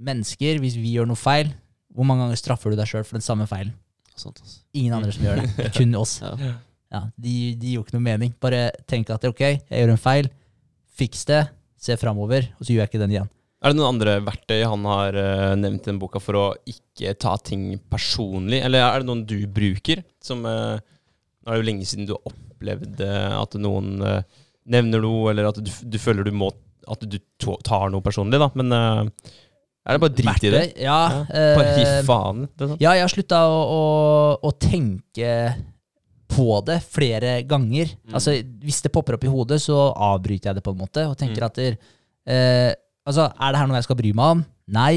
[0.00, 1.52] Mennesker, hvis vi gjør noe feil,
[1.96, 3.74] hvor mange ganger straffer du deg sjøl for den samme feilen?
[4.16, 4.40] Sånt.
[4.76, 5.70] Ingen andre som gjør det.
[5.76, 6.18] Kun oss.
[6.24, 6.54] Ja.
[6.92, 8.34] Ja, de, de jo ikke noe mening.
[8.40, 10.28] Bare tenk at ok, jeg gjør en feil,
[10.96, 11.42] fiks det,
[11.82, 13.32] se framover, og så gjør jeg ikke den igjen.
[13.64, 17.16] Er det noen andre verktøy han har eh, nevnt i den boka for å ikke
[17.20, 18.60] ta ting personlig?
[18.62, 20.04] Eller er det noen du bruker?
[20.22, 25.02] Som eh, Nå er det jo lenge siden du har opplevd at noen eh, nevner
[25.04, 26.50] noe, eller at du, du føler du må
[26.90, 27.18] At du
[27.66, 28.46] tar noe personlig, da.
[28.54, 29.30] Men uh,
[29.86, 30.60] er det bare drit i det?
[30.82, 30.98] Ja.
[31.30, 31.46] Ja.
[31.58, 32.44] Bare gi eh, faen.
[32.54, 32.78] Det sånn.
[32.82, 33.82] Ja, jeg har slutta å, å,
[34.46, 35.32] å tenke
[36.30, 37.92] på det flere ganger.
[38.06, 38.14] Mm.
[38.18, 38.34] Altså,
[38.66, 41.42] Hvis det popper opp i hodet, så avbryter jeg det på en måte og tenker
[41.42, 41.46] Mm.
[41.46, 41.76] at der,
[42.26, 42.72] eh,
[43.06, 44.44] altså, Er det her noe jeg skal bry meg om?
[44.74, 44.94] Nei.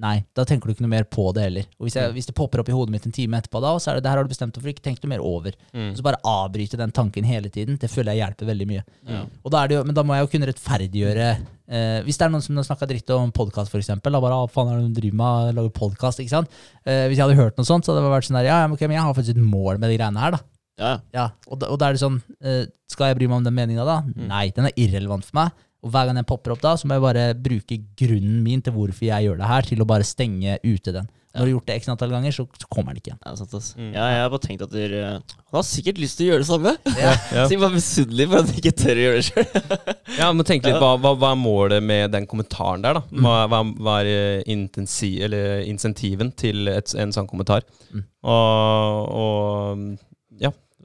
[0.00, 1.66] Nei, Da tenker du ikke noe mer på det heller.
[1.78, 2.14] Og Hvis, jeg, Mm.
[2.16, 4.10] hvis det popper opp i hodet mitt en time etterpå, da, så er det det
[4.10, 5.52] her har du bestemt deg for, ikke tenk noe mer over.
[5.76, 5.90] Mm.
[5.94, 7.76] Så bare avbryte den tanken hele tiden.
[7.78, 8.82] Det føler jeg hjelper veldig mye.
[9.06, 9.24] Ja.
[9.44, 11.28] Og da det jo, men da må jeg jo kunne rettferdiggjøre
[11.70, 13.92] eh, Hvis det er noen som snakka dritt om podkast, f.eks.
[14.02, 16.48] Bare, hva faen er det du driver med, lager podkast, ikke sant?
[16.86, 18.74] Eh, hvis jeg hadde hørt noe sånt, så hadde det vært sånn der, ja, men
[18.78, 20.40] ok, men jeg har faktisk et mål med de greiene her, da.
[20.80, 23.44] Ja, Ja, og da, og da er det sånn, eh, skal jeg bry meg om
[23.44, 23.98] den meninga da?
[24.16, 25.52] Nei, den er irrelevant for meg.
[25.80, 28.74] Og hver gang den popper opp da, så må jeg bare bruke grunnen min til
[28.76, 31.08] hvorfor jeg gjør det her, til å bare stenge ute den.
[31.30, 33.20] Når du har gjort det x antall ganger, så, kommer den ikke igjen.
[33.22, 33.68] ja, sant, ass.
[33.78, 33.92] Mm.
[33.94, 36.48] ja, jeg har bare tenkt at dere, han har sikkert lyst til å gjøre det
[36.48, 36.72] samme.
[36.98, 37.12] Ja.
[37.30, 39.46] Så jeg er bare misunnelig for at han ikke tør å gjøre det sjøl.
[40.20, 43.20] Ja, men tenk litt, hva, hva, hva er målet med den kommentaren der, da?
[43.22, 47.62] Hva, hva, hva er eh, intensi, eller insentiven til et, en sånn kommentar?
[47.94, 48.02] Mm.
[48.26, 50.09] Og, og ja,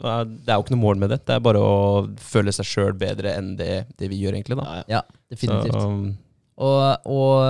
[0.01, 1.21] det er jo ikke noe mål med det.
[1.25, 4.57] Det er bare å føle seg sjøl bedre enn det, det vi gjør, egentlig.
[4.59, 4.63] da.
[4.63, 4.83] Ja, ja.
[4.89, 5.01] Ja,
[5.31, 5.73] definitivt.
[5.73, 6.17] Så, um,
[6.55, 7.41] Og, og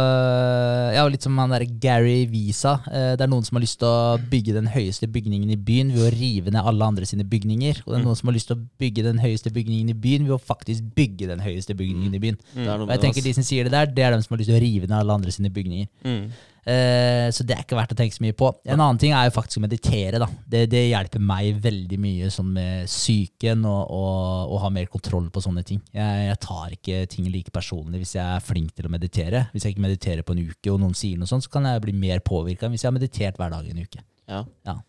[0.95, 2.79] ja, og litt som han der Gary Visa.
[2.89, 5.91] eh, Det er noen som har lyst til å bygge den høyeste bygningen i byen
[5.93, 7.83] ved å rive ned alle andre sine bygninger.
[7.85, 8.07] Og det er Mm.
[8.07, 10.81] noen som har lyst til å bygge den høyeste bygningen i byen ved å faktisk
[10.95, 12.37] bygge den høyeste bygningen i byen.
[12.55, 14.39] Det er Og jeg tenker De som sier det der, det er de som har
[14.41, 15.87] lyst til å rive ned alle andre sine bygninger.
[16.03, 16.31] mm.
[16.65, 18.49] Eh, så det er ikke verdt å tenke så mye på.
[18.65, 20.21] En annen ting er jo faktisk å meditere.
[20.21, 20.27] da.
[20.49, 25.29] Det, det hjelper meg veldig mye sånn med psyken og, og, og ha mer kontroll
[25.33, 25.83] på sånne ting.
[25.93, 29.45] Jeg, jeg tar ikke ting like personlig hvis jeg er flink til å meditere.
[29.53, 31.85] Hvis jeg ikke mediterer på en uke og noen sier noe sånt, så kan jeg
[31.85, 34.01] bli mer påvirka enn hvis jeg har meditert hver dag i en uke.
[34.25, 34.41] Ja.
[34.65, 34.79] Ja.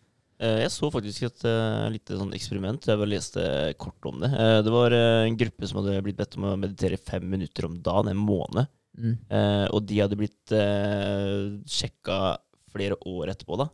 [0.41, 2.85] Eh, Jeg så faktisk et uh, lite sånn eksperiment.
[2.89, 3.45] Jeg bare leste
[3.81, 4.33] kort om det.
[4.33, 7.69] Uh, det var uh, en gruppe som hadde blitt bedt om å meditere fem minutter
[7.69, 8.69] om dagen en måned.
[8.97, 9.17] Mm.
[9.29, 12.37] Eh, og de hadde blitt uh, sjekka
[12.73, 13.69] flere år etterpå, da.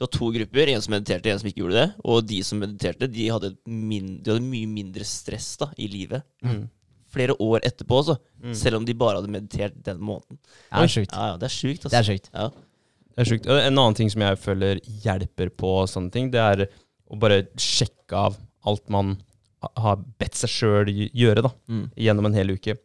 [0.00, 1.88] Det var to grupper, en som mediterte, en som ikke gjorde det.
[2.08, 6.24] Og de som mediterte, de hadde, mindre, de hadde mye mindre stress da, i livet.
[6.46, 6.62] Mm.
[7.12, 8.16] Flere år etterpå altså.
[8.40, 8.54] Mm.
[8.56, 10.38] selv om de bare hadde meditert den måneden.
[10.70, 11.12] Det er sjukt.
[11.12, 12.14] Ja, ja, det er sjukt, Det er altså.
[12.14, 12.30] sjukt.
[12.32, 12.46] Ja.
[13.10, 13.48] Det er sjukt.
[13.50, 16.64] En annen ting som jeg føler hjelper på sånne ting, det er
[17.10, 18.38] å bare sjekke av
[18.70, 19.18] alt man
[19.76, 21.90] har bedt seg sjøl gjøre da, Mm.
[21.98, 22.78] gjennom en hel uke.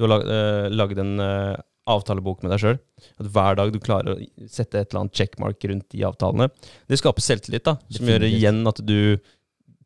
[0.00, 1.58] Du har lagd eh, laget en eh,
[1.90, 2.78] avtalebok med deg sjøl.
[3.20, 6.48] At hver dag du klarer å sette et eller annet checkmark rundt de avtalene.
[6.88, 9.20] Det skaper selvtillit, da, som gjør igjen at du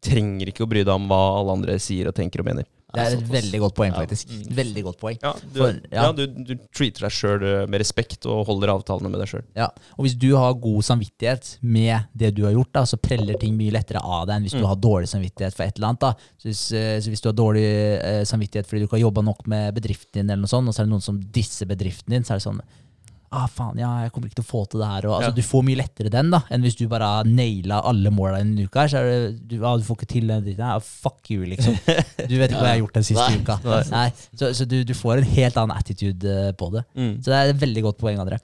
[0.05, 2.69] trenger ikke å bry deg om hva alle andre sier og tenker og mener.
[2.95, 4.29] Det er et veldig godt poeng, faktisk.
[4.31, 4.43] Mm.
[4.57, 5.19] Veldig godt poeng.
[5.23, 6.03] Ja, du, For- ja.
[6.05, 6.13] ja.
[6.13, 9.43] du, du treater deg sjøl med respekt og holder avtalene med deg sjøl.
[9.59, 13.39] Ja, og hvis du har god samvittighet med det du har gjort, da, så preller
[13.41, 14.69] ting mye lettere av deg enn hvis du Mm.
[14.71, 16.01] har dårlig samvittighet for et eller annet.
[16.01, 16.13] da.
[16.39, 17.67] Så hvis, eh, så hvis du har dårlig
[18.01, 20.75] eh, samvittighet fordi du ikke har jobba nok med bedriften din, eller noe sånt, og
[20.75, 22.61] så er det noen som disser bedriften din, så er det sånn
[23.35, 25.07] Ah, faen, ja, jeg kommer ikke til å få til det her.
[25.09, 25.35] Og, altså, Ja.
[25.35, 28.53] Du får mye lettere den da, enn hvis du bare har naila alle måla en
[28.61, 30.79] uke her, Så er det, du, ah, du får ikke til den dritten her.
[30.79, 31.75] Ah, fuck you, liksom.
[32.31, 33.43] Du vet ikke hva jeg har gjort den siste Nei.
[33.43, 33.59] uka.
[33.91, 34.07] Nei.
[34.39, 36.85] Så, så du, du får en helt annen attitude eh, på det.
[36.95, 37.13] Mm.
[37.21, 38.39] Så det er et veldig godt poeng, André.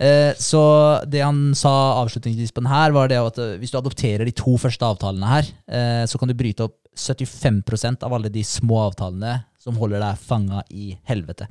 [0.00, 0.62] Eh, så
[1.04, 4.32] det han sa avslutningsvis på den her, var det at eh, hvis du adopterer de
[4.32, 8.80] to første avtalene her, eh, så kan du bryte opp 75% av alle de små
[8.88, 11.46] avtalene som holder deg fanga i helvete.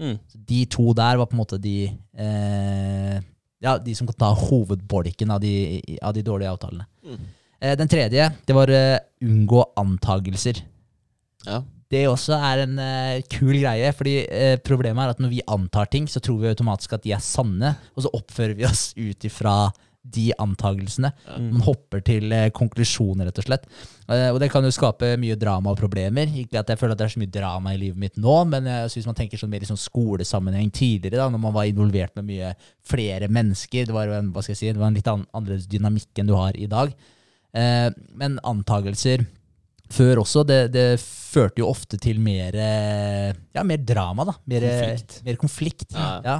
[0.00, 0.18] Mm.
[0.50, 3.18] De to der var på en måte de eh,
[3.64, 6.84] Ja, de som kan ta hovedbolken av de, av de dårlige avtalene.
[7.06, 7.22] Mm.
[7.60, 10.60] Eh, den tredje, det var eh, unngå antagelser.
[11.46, 11.62] Ja.
[11.94, 15.88] Det også er en eh, kul greie, fordi eh, problemet er at når vi antar
[15.92, 19.28] ting, så tror vi automatisk at de er sanne, og så oppfører vi oss ut
[19.28, 19.56] ifra
[20.04, 21.10] de antagelsene.
[21.32, 23.64] Man hopper til eh, konklusjoner, rett og slett.
[24.04, 26.28] Eh, og det kan jo skape mye drama og problemer.
[26.42, 28.68] Ikke at jeg føler at det er så mye drama i livet mitt nå, men
[28.68, 32.14] jeg synes man tenker sånn mer i sånn skolesammenheng tidligere, da, når man var involvert
[32.20, 32.52] med mye
[32.84, 33.88] flere mennesker.
[33.88, 36.20] Det var jo en, hva skal jeg si, det var en litt an annerledes dynamikk
[36.20, 36.92] enn du har i dag.
[37.56, 37.88] Eh,
[38.20, 39.24] men antagelser
[39.94, 44.34] før også, det, det førte jo ofte til mer, eh, ja, mer drama, da.
[44.50, 45.22] Mer Konflikt.
[45.26, 45.88] Mer konflikt.
[45.94, 46.10] Ja.
[46.24, 46.36] Ja.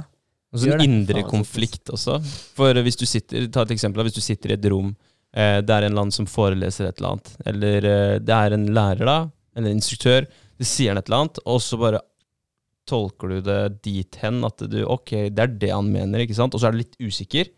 [0.55, 2.17] Og så en indre konflikt også.
[2.55, 4.93] For hvis du sitter, ta et eksempel, hvis du sitter i et rom,
[5.35, 8.55] eh, det er en eller annen som foreleser et eller annet, eller eh, det er
[8.55, 9.17] en lærer da,
[9.55, 12.01] eller en instruktør, det sier han et eller annet, og så bare
[12.87, 16.55] tolker du det dit hen at du, ok, det er det han mener, ikke sant?
[16.55, 17.49] Og så er du litt usikker,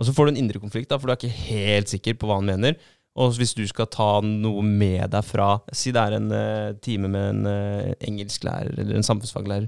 [0.00, 2.30] og så får du en indre konflikt da, for du er ikke helt sikker på
[2.30, 2.78] hva han mener.
[3.20, 7.10] Og hvis du skal ta noe med deg fra, si det er en uh, time
[7.10, 9.66] med en uh, engelsklærer eller en samfunnsfaglærer,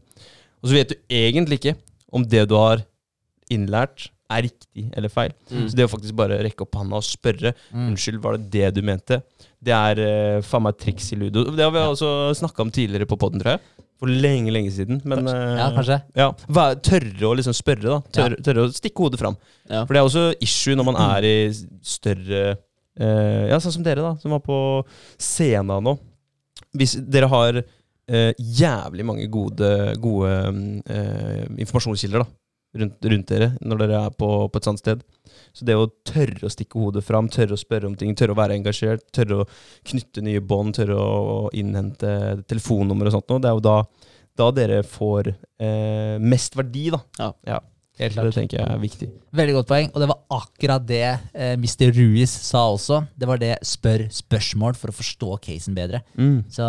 [0.62, 1.74] og så vet du egentlig ikke
[2.12, 2.84] om det du har
[3.52, 5.32] innlært, er riktig eller feil.
[5.50, 5.66] Mm.
[5.68, 7.92] Så det å faktisk bare rekke opp handa og spørre Mm.
[7.92, 9.20] Unnskyld, var det det du mente?
[9.62, 11.44] Det er uh, faen meg triks i ludo.
[11.52, 13.88] Det har vi også snakka om tidligere på poden, tror jeg.
[14.02, 14.98] For lenge, lenge siden.
[15.06, 15.98] Men eh, ja, kanskje.
[16.18, 16.32] ja,
[16.82, 17.98] tørre å liksom spørre, da.
[18.16, 19.36] Tørre, tørre å stikke hodet fram.
[19.70, 19.84] Ja.
[19.84, 21.36] For det er også issue når man er i
[21.86, 24.56] større uh, Ja, sånn som dere, da, som var på
[25.22, 25.94] scenen nå.
[26.74, 27.62] Hvis dere har
[28.10, 29.72] eh, jævlig mange gode,
[30.02, 30.30] gode
[30.90, 32.28] eh, informasjonskilder da,
[32.82, 35.02] rundt, rundt dere når dere er på, på et sånt sted.
[35.52, 38.40] Så det å tørre å stikke hodet fram, tørre å spørre om ting, tørre å
[38.40, 39.48] være engasjert, tørre å
[39.88, 43.76] knytte nye bånd, tørre å innhente telefonnummer og sånt noe, det er jo da,
[44.40, 47.02] da dere får eh, mest verdi, da.
[47.48, 47.60] Ja.
[48.00, 49.06] Helt Det tenker jeg er viktig.
[49.36, 49.88] Veldig godt poeng.
[49.92, 51.90] Og det var akkurat det eh, Mr.
[51.92, 53.02] Ruiz sa også.
[53.20, 56.00] Det var det spør spørsmål for å forstå casen bedre.
[56.52, 56.68] Så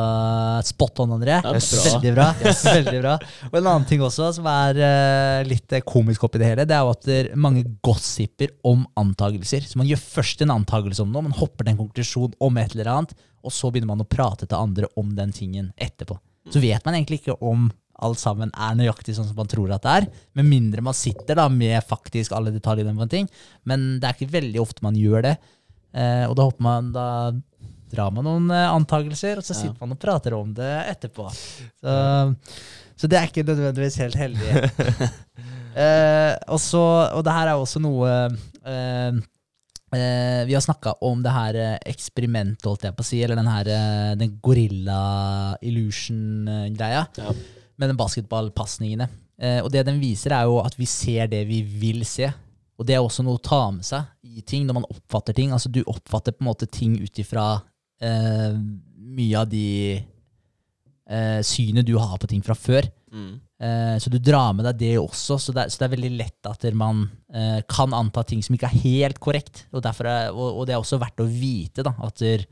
[0.67, 1.37] spot on, André.
[1.39, 1.61] Ja, bra.
[1.87, 2.27] Veldig bra.
[2.77, 3.13] Veldig bra.
[3.49, 6.75] Og en annen ting også som er eh, litt eh, komisk oppi det hele, det
[6.75, 9.63] er jo at det er mange gossiper om antagelser.
[9.63, 12.75] Så man gjør først en antagelse om noe, man hopper til en konklusjon om et
[12.75, 16.19] eller annet, og så begynner man å prate til andre om den tingen etterpå.
[16.51, 17.69] Så vet man egentlig ikke om
[18.03, 20.07] alt sammen er nøyaktig sånn som man tror at det er,
[20.39, 23.31] med mindre man sitter da med faktisk alle detaljene på en ting.
[23.69, 25.35] Men det er ikke veldig ofte man gjør det.
[25.93, 27.07] Eh, og da håper man da
[27.93, 31.27] drar man noen eh, antakelser, og så sitter man og prater om det etterpå.
[31.33, 31.93] Så,
[32.97, 34.49] så det er ikke nødvendigvis helt heldig.
[35.83, 39.21] eh, og, så, og det her er også noe eh,
[39.93, 43.39] eh, Vi har snakka om det her eh, eksperimentet, holdt jeg på å si, eller
[43.39, 45.03] den her eh, den gorilla
[45.61, 47.35] illusion-greia Ja.
[47.79, 49.09] Med den basketballpasningene.
[49.41, 52.29] Eh, og det den viser, er jo at vi ser det vi vil se.
[52.79, 55.53] Og det er også noe å ta med seg i ting når man oppfatter ting.
[55.53, 57.47] Altså Du oppfatter på en måte ting ut ifra
[58.01, 58.57] eh,
[59.13, 62.89] mye av de eh, synet du har på ting fra før.
[63.13, 63.33] Mm.
[63.63, 66.11] Eh, så du drar med deg det også, så det er, så det er veldig
[66.17, 69.67] lett at man eh, kan anta ting som ikke er helt korrekt.
[69.71, 72.47] Og, derfor er, og, og det er også verdt å vite da, at der,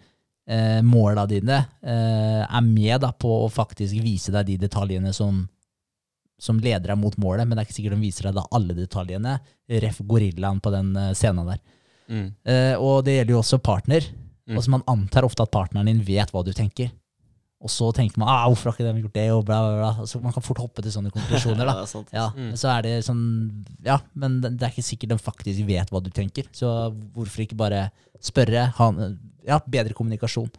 [0.50, 5.44] eh, måla dine eh, er med da, på å faktisk vise deg de detaljene som,
[6.42, 8.78] som leder deg mot målet, men det er ikke sikkert de viser deg da alle
[8.78, 9.38] detaljene.
[9.82, 11.62] Ref gorillaen på den eh, scenen der.
[12.12, 12.28] Mm.
[12.44, 14.08] Eh, og det gjelder jo også partner.
[14.50, 14.58] Mm.
[14.58, 16.92] Altså Man antar ofte at partneren din vet hva du tenker.
[17.62, 19.92] Og så tenker man ah, 'hvorfor har ikke de gjort det?' og bla, bla, bla.
[20.02, 21.66] Altså, man kan fort hoppe til sånne konklusjoner.
[21.66, 21.86] da.
[21.94, 22.04] Ja.
[22.12, 22.56] Ja, Mm.
[22.58, 26.10] Så er det sånn Ja, men det er ikke sikkert de faktisk vet hva du
[26.10, 26.50] tenker.
[26.52, 26.68] Så
[27.14, 28.72] hvorfor ikke bare spørre?
[28.78, 28.92] Ha
[29.46, 30.50] ja, bedre kommunikasjon.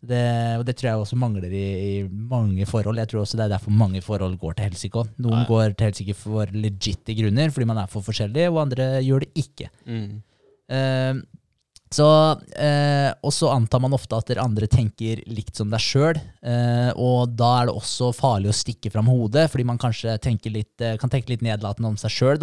[0.00, 1.66] Det, og det tror jeg også mangler i,
[2.00, 2.96] i mange forhold.
[2.96, 5.02] Jeg tror også det er derfor mange forhold går til helsike.
[5.20, 5.48] Noen ja.
[5.50, 9.30] går til helsike for legitte grunner, fordi man er for forskjellig, og andre gjør det
[9.42, 9.68] ikke.
[9.84, 10.22] Mm.
[10.70, 11.20] Eh,
[11.90, 12.06] så,
[12.54, 16.20] eh, og så antar man ofte at andre tenker likt som deg sjøl.
[16.42, 20.14] Eh, og da er det også farlig å stikke fram hodet, fordi man kanskje
[20.52, 22.38] litt, eh, kan tenke litt nedlatende om seg sjøl.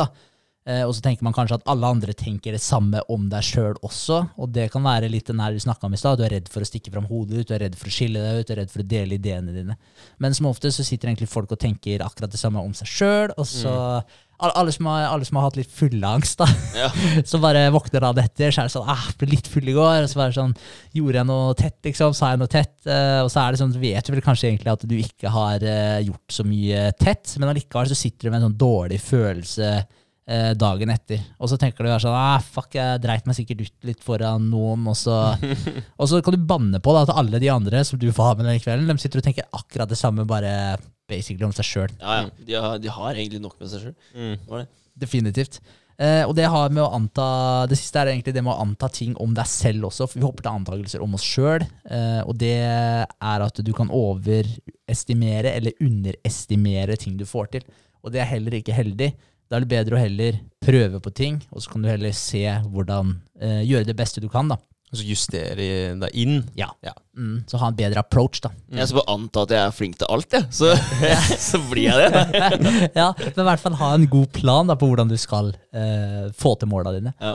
[0.67, 3.77] Eh, og så tenker man kanskje at alle andre tenker det samme om deg sjøl
[3.87, 4.19] også.
[4.37, 6.19] Og det kan være litt den her du snakka om i stad.
[6.19, 8.41] Du er redd for å stikke fram hodet, du er redd for å skille deg
[8.41, 9.77] ut, du er redd for å dele ideene dine.
[10.19, 13.31] Men som ofte så sitter egentlig folk og tenker akkurat det samme om seg sjøl.
[13.39, 16.47] Og så alle, alle, som har, alle som har hatt litt fylleangst, da.
[16.77, 16.89] Ja.
[17.30, 20.03] Så bare våkner dagen etter, så er det sånn ah, ble litt full i går.
[20.05, 20.55] Og så bare sånn
[20.95, 22.14] Gjorde jeg noe tett, liksom?
[22.18, 22.76] Sa jeg noe tett?
[22.85, 25.64] Uh, og så er det sånn, vet du vel kanskje egentlig at du ikke har
[25.65, 29.72] uh, gjort så mye tett, men allikevel så sitter du med en sånn dårlig følelse
[29.81, 31.23] uh, dagen etter.
[31.41, 34.85] Og så tenker du sånn ah, fuck, jeg dreit meg sikkert ut litt foran noen,
[34.91, 35.18] og så,
[35.99, 38.38] og så kan du banne på da, at alle de andre som du får ha
[38.38, 40.77] med den kvelden, de sitter og tenker akkurat det samme, bare
[41.09, 41.91] basically om seg sjøl.
[42.01, 42.29] Ja, ja.
[42.47, 43.97] De har, de har egentlig nok med seg sjøl.
[44.15, 44.65] Mm.
[44.97, 45.59] Definitivt.
[45.97, 48.85] Eh, og det har med å anta Det siste er egentlig det med å anta
[48.93, 50.05] ting om deg selv også.
[50.05, 51.65] For vi hopper til antakelser om oss sjøl.
[51.89, 57.65] Eh, og det er at du kan overestimere eller underestimere ting du får til.
[58.05, 59.09] Og det er heller ikke heldig.
[59.47, 62.43] Da er det bedre å heller prøve på ting, og så kan du heller se
[62.67, 64.51] hvordan eh, gjøre det beste du kan.
[64.51, 64.59] da.
[64.91, 65.55] Og så justere
[65.99, 66.41] deg inn.
[66.59, 66.69] Ja.
[66.85, 66.93] Ja.
[67.18, 68.52] Mm, så ha en bedre approach, da.
[68.69, 70.45] Jeg skal bare anta at jeg er flink til alt, jeg.
[70.53, 70.69] Så,
[71.49, 72.26] så blir jeg det.
[72.99, 76.27] ja, Men i hvert fall ha en god plan da, på hvordan du skal eh,
[76.38, 77.15] få til måla dine.
[77.18, 77.34] Ja.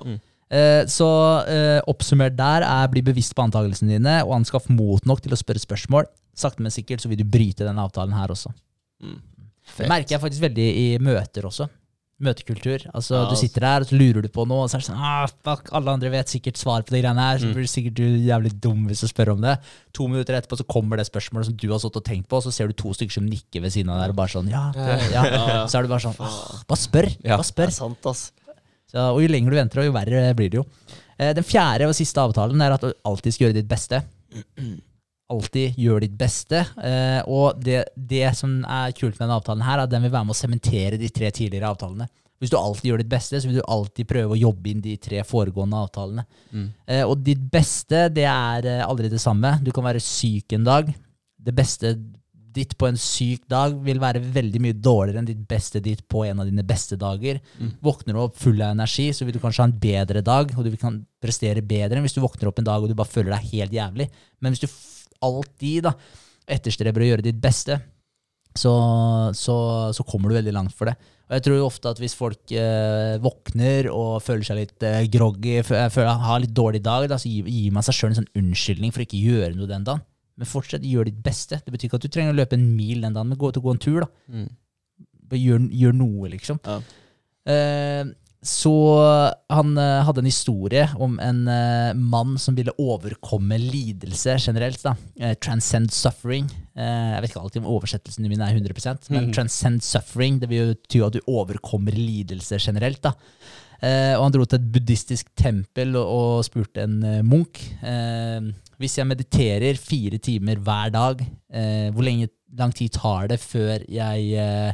[0.52, 1.08] Eh, Så
[1.50, 5.40] eh, oppsummert der er bli bevisst på antakelsene dine, og anskaff mot nok til å
[5.40, 6.06] spørre spørsmål.
[6.38, 8.54] Sakte, men sikkert så vil du bryte den avtalen her også.
[9.02, 9.18] Mm.
[9.76, 11.66] Det merker jeg faktisk veldig i møter også.
[12.22, 12.84] Møtekultur.
[12.94, 14.86] Altså, Ja, Du sitter der og så lurer du på noe, og så er det
[14.90, 17.54] sånn ah, fuck, Alle andre vet sikkert svaret på de greiene her, så Mm.
[17.54, 19.58] blir du sikkert du jævlig dum hvis du spør om det.
[19.94, 22.42] To minutter etterpå så kommer det spørsmålet som du har stått og tenkt på, og
[22.44, 24.70] så ser du to stykker som nikker ved siden av deg, og bare sånn Ja,
[24.70, 25.66] det, ja.
[25.66, 27.10] Så er du bare sånn Bare spør!
[27.24, 27.66] Bare spør.
[27.66, 28.32] Det er sant, ass.
[28.92, 30.66] Så, og jo lenger du venter, jo verre blir det jo.
[31.18, 34.02] Eh, Den fjerde og siste avtalen er at du alltid skal gjøre ditt beste.
[35.32, 36.64] Alltid gjør ditt beste.
[36.84, 40.12] Eh, og det, det som er kult med denne avtalen, her, er at den vil
[40.12, 42.08] være med å sementere de tre tidligere avtalene.
[42.42, 44.96] Hvis du alltid gjør ditt beste, så vil du alltid prøve å jobbe inn de
[44.98, 46.24] tre foregående avtalene.
[46.50, 46.64] Mm.
[46.90, 49.60] Eh, og ditt beste, det er eh, aldri det samme.
[49.62, 50.90] Du kan være syk en dag.
[51.38, 51.94] Det beste
[52.52, 56.24] ditt på en syk dag vil være veldig mye dårligere enn ditt beste ditt på
[56.26, 57.40] en av dine beste dager.
[57.84, 60.66] Våkner du opp full av energi, så vil du kanskje ha en bedre dag, og
[60.66, 63.32] du kan prestere bedre enn hvis du våkner opp en dag og du bare føler
[63.36, 64.08] deg helt jævlig.
[64.42, 64.68] Men hvis du
[65.24, 65.96] alltid da,
[66.50, 67.78] etterstreber å gjøre ditt beste,
[68.52, 68.72] så,
[69.36, 69.56] så,
[69.96, 70.96] så kommer du veldig langt for det.
[71.32, 75.06] Og jeg tror jo ofte at hvis folk eh, våkner og føler seg litt eh,
[75.12, 78.18] groggy, eh, føler, har litt dårlig dag, da, så gir, gir man seg sjøl en
[78.20, 80.04] sånn unnskyldning for å ikke gjøre noe den dagen.
[80.36, 81.60] Men fortsett, gjør ditt beste.
[81.64, 83.60] Det betyr ikke at du trenger å løpe en mil den dagen, men gå ut
[83.60, 84.04] og gå en tur.
[84.04, 84.10] da.
[84.32, 84.50] Mm.
[85.32, 86.60] Gjør, gjør noe, liksom.
[86.68, 86.76] Ja.
[87.48, 88.12] Eh,
[88.42, 88.72] så
[89.52, 94.82] han uh, hadde en historie om en uh, mann som ville overkomme lidelse generelt.
[94.82, 94.96] da.
[95.20, 96.48] Uh, transcend suffering.
[96.74, 99.32] Jeg vet ikke alltid om oversettelsen min er 100% men Mhm.
[99.36, 103.02] transcend suffering det vil jo bety at du overkommer lidelse generelt.
[103.02, 103.12] da.
[104.16, 107.58] Og han dro til et buddhistisk tempel og, og spurte en munk
[108.78, 111.20] hvis jeg mediterer fire timer hver dag,
[111.92, 114.72] hvor lenge, lang tid tar det før jeg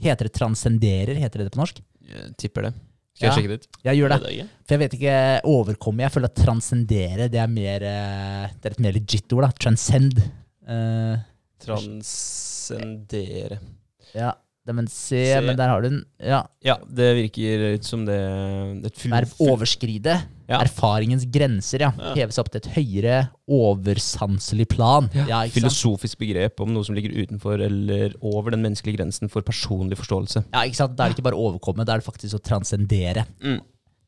[0.00, 1.14] Heter det transcenderer?
[1.20, 1.80] Heter det det på norsk?
[2.10, 2.72] Jeg tipper det.
[3.14, 3.36] Skal jeg Ja.
[3.36, 3.66] sjekke det ut?
[3.84, 4.18] Jeg gjør det.
[4.24, 4.48] Det.
[4.64, 6.00] For jeg vet ikke overkomme.
[6.06, 9.42] Jeg føler at transcendere det er mer eh, Det er et mer legit ord.
[9.44, 9.50] da.
[9.60, 10.16] Transcend.
[10.70, 11.16] Uh,
[11.60, 13.58] Transcendere.
[14.14, 14.32] ja,
[14.68, 15.40] men se, Se.
[15.40, 16.02] men der har du den.
[16.20, 16.42] Ja.
[16.62, 18.18] Ja, det virker ut som det
[19.08, 20.18] Verb overskride.
[20.50, 20.60] Ja.
[20.60, 21.90] Erfaringens grenser, ja.
[21.96, 22.12] Ja.
[22.18, 23.16] Heves opp til et høyere
[23.50, 25.08] oversanselig plan.
[25.14, 25.44] Ja?
[25.50, 30.44] Filosofisk begrep om noe som ligger utenfor eller over den menneskelige grensen for personlig forståelse.
[30.52, 30.96] Ja, ikke sant?
[30.98, 33.24] Da er det ikke bare å overkomme, da er det faktisk å transcendere.
[33.42, 33.60] Mm.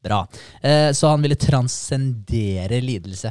[0.02, 0.24] Bra.
[0.66, 3.30] Eh, så han ville transcendere lidelse.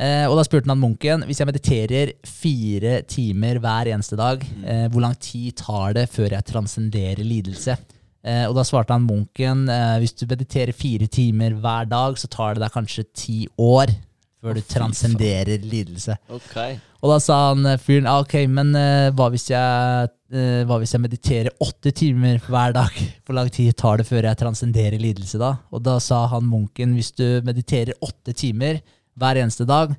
[0.00, 4.86] Eh, og da spurte han munken hvis jeg mediterer fire timer hver eneste dag, eh,
[4.88, 7.76] hvor lang tid tar det før jeg transcenderer lidelse?
[8.24, 9.66] Eh, og da svarte han munken
[10.00, 13.92] hvis du mediterer fire timer hver dag, så tar det deg kanskje ti år
[14.40, 16.16] før du transcenderer lidelse.
[16.32, 16.78] Okay.
[17.00, 20.94] Og da sa han fyren ah, ok, men eh, hva, hvis jeg, eh, hva hvis
[20.96, 22.96] jeg mediterer åtte timer hver dag?
[23.24, 25.54] Hvor lang tid tar det før jeg transcenderer lidelse da?
[25.72, 28.80] Og da sa han munken hvis du mediterer åtte timer
[29.20, 29.92] hver eneste dag,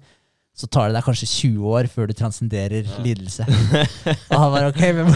[0.52, 3.46] så tar det deg kanskje 20 år før du transcenderer lidelse.
[4.32, 5.10] Og han var ok, men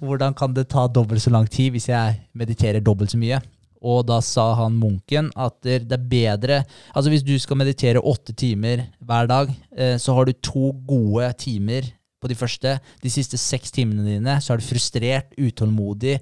[0.00, 3.40] hvordan kan det ta dobbelt så lang tid hvis jeg mediterer dobbelt så mye?
[3.78, 6.56] Og da sa han munken at det er bedre
[6.90, 11.28] Altså hvis du skal meditere åtte timer hver dag, eh, så har du to gode
[11.38, 11.86] timer
[12.18, 12.74] på de første.
[13.02, 16.18] De siste seks timene dine så er du frustrert, utålmodig,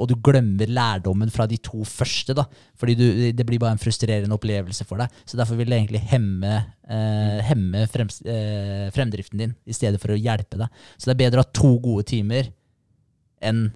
[0.00, 2.34] og du glemmer lærdommen fra de to første.
[2.34, 2.44] da,
[2.78, 5.10] Fordi du, det blir bare en frustrerende opplevelse for deg.
[5.28, 6.54] Så derfor vil det egentlig hemme,
[6.88, 10.68] eh, hemme frem, eh, fremdriften din i stedet for å hjelpe deg.
[10.96, 12.48] Så det er bedre å ha to gode timer
[13.42, 13.72] enn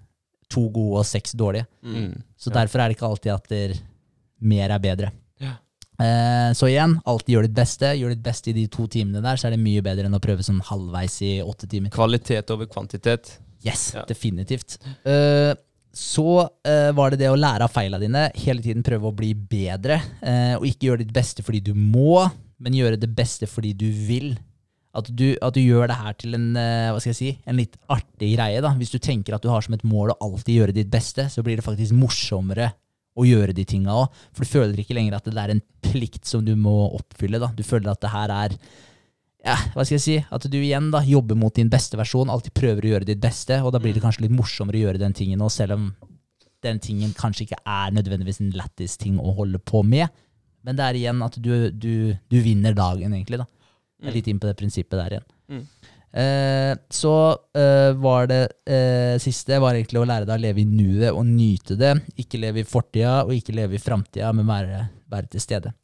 [0.49, 1.67] to gode og seks dårlige.
[1.85, 2.23] Mm.
[2.39, 2.63] Så Ja.
[2.65, 3.75] derfor er det ikke alltid at der,
[4.41, 5.13] mer er bedre.
[5.41, 5.53] Ja.
[6.01, 7.93] Eh, så igjen, alltid gjør ditt beste.
[7.97, 10.21] Gjør ditt beste i de to timene der, så er det mye bedre enn å
[10.21, 11.91] prøve sånn halvveis i åtte timer.
[11.91, 13.39] Kvalitet over kvantitet.
[13.65, 14.03] Yes, Ja.
[14.05, 14.79] definitivt.
[15.07, 15.55] Eh,
[15.93, 19.35] så uh, var det det å lære av feila dine, hele tiden prøve å bli
[19.37, 22.23] bedre, Uh, og ikke gjøre ditt beste fordi du må,
[22.63, 24.35] men gjøre det beste fordi du vil.
[24.97, 28.61] At du, at du gjør det her til en, uh, si, en litt artig greie.
[28.63, 28.75] da.
[28.79, 31.45] Hvis du tenker at du har som et mål å alltid gjøre ditt beste, så
[31.45, 32.71] blir det faktisk morsommere
[33.19, 34.23] å gjøre de tinga òg.
[34.33, 37.41] For du føler ikke lenger at det er en plikt som du må oppfylle.
[37.43, 37.51] da.
[37.57, 38.57] Du føler at det her er
[39.43, 42.55] ja, hva skal jeg si, at du igjen da jobber mot din beste versjon, alltid
[42.55, 45.17] prøver å gjøre ditt beste, og da blir det kanskje litt morsommere å gjøre den
[45.19, 45.89] tingen nå, selv om
[46.63, 50.13] den tingen kanskje ikke er nødvendigvis en lættis ting å holde på med.
[50.63, 51.95] Men det er igjen at du, du,
[52.31, 53.41] du vinner dagen, egentlig.
[53.43, 53.49] da.
[54.03, 55.27] Jeg er litt inn på det prinsippet der igjen.
[55.51, 55.67] Mm.
[56.23, 57.15] Eh, så
[57.57, 61.27] eh, var det eh, siste var egentlig å lære deg å leve i nuet og
[61.27, 61.97] nyte det.
[62.21, 65.75] Ikke leve i fortida og ikke leve i framtida, men være, være til stede.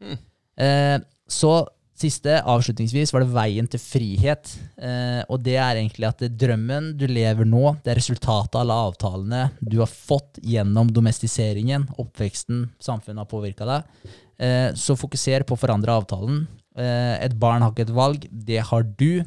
[0.00, 0.20] Mm.
[0.64, 0.98] Eh,
[1.28, 1.56] så
[1.98, 4.50] siste, avslutningsvis, var det veien til frihet.
[4.76, 8.78] Eh, og det er egentlig at drømmen du lever nå, det er resultatet av alle
[8.88, 14.12] avtalene du har fått gjennom domestiseringen, oppveksten, samfunnet har påvirka deg.
[14.42, 16.44] Eh, så fokuser på å forandre avtalen.
[16.74, 19.22] Eh, et barn har ikke et valg, det har du.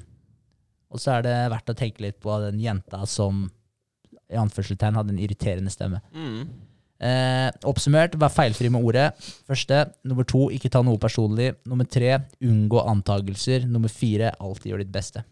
[0.92, 3.46] Og så er det verdt å tenke litt på den jenta som
[4.28, 6.02] i anførselstegn hadde en irriterende stemme.
[6.12, 6.67] Mm.
[6.98, 9.12] Eh, oppsummert, vær feilfri med ordet.
[9.50, 9.84] Første.
[10.08, 11.52] Nummer to, ikke ta noe personlig.
[11.70, 13.68] Nummer tre, unngå antagelser.
[13.70, 15.24] Nummer fire, alltid gjør ditt beste.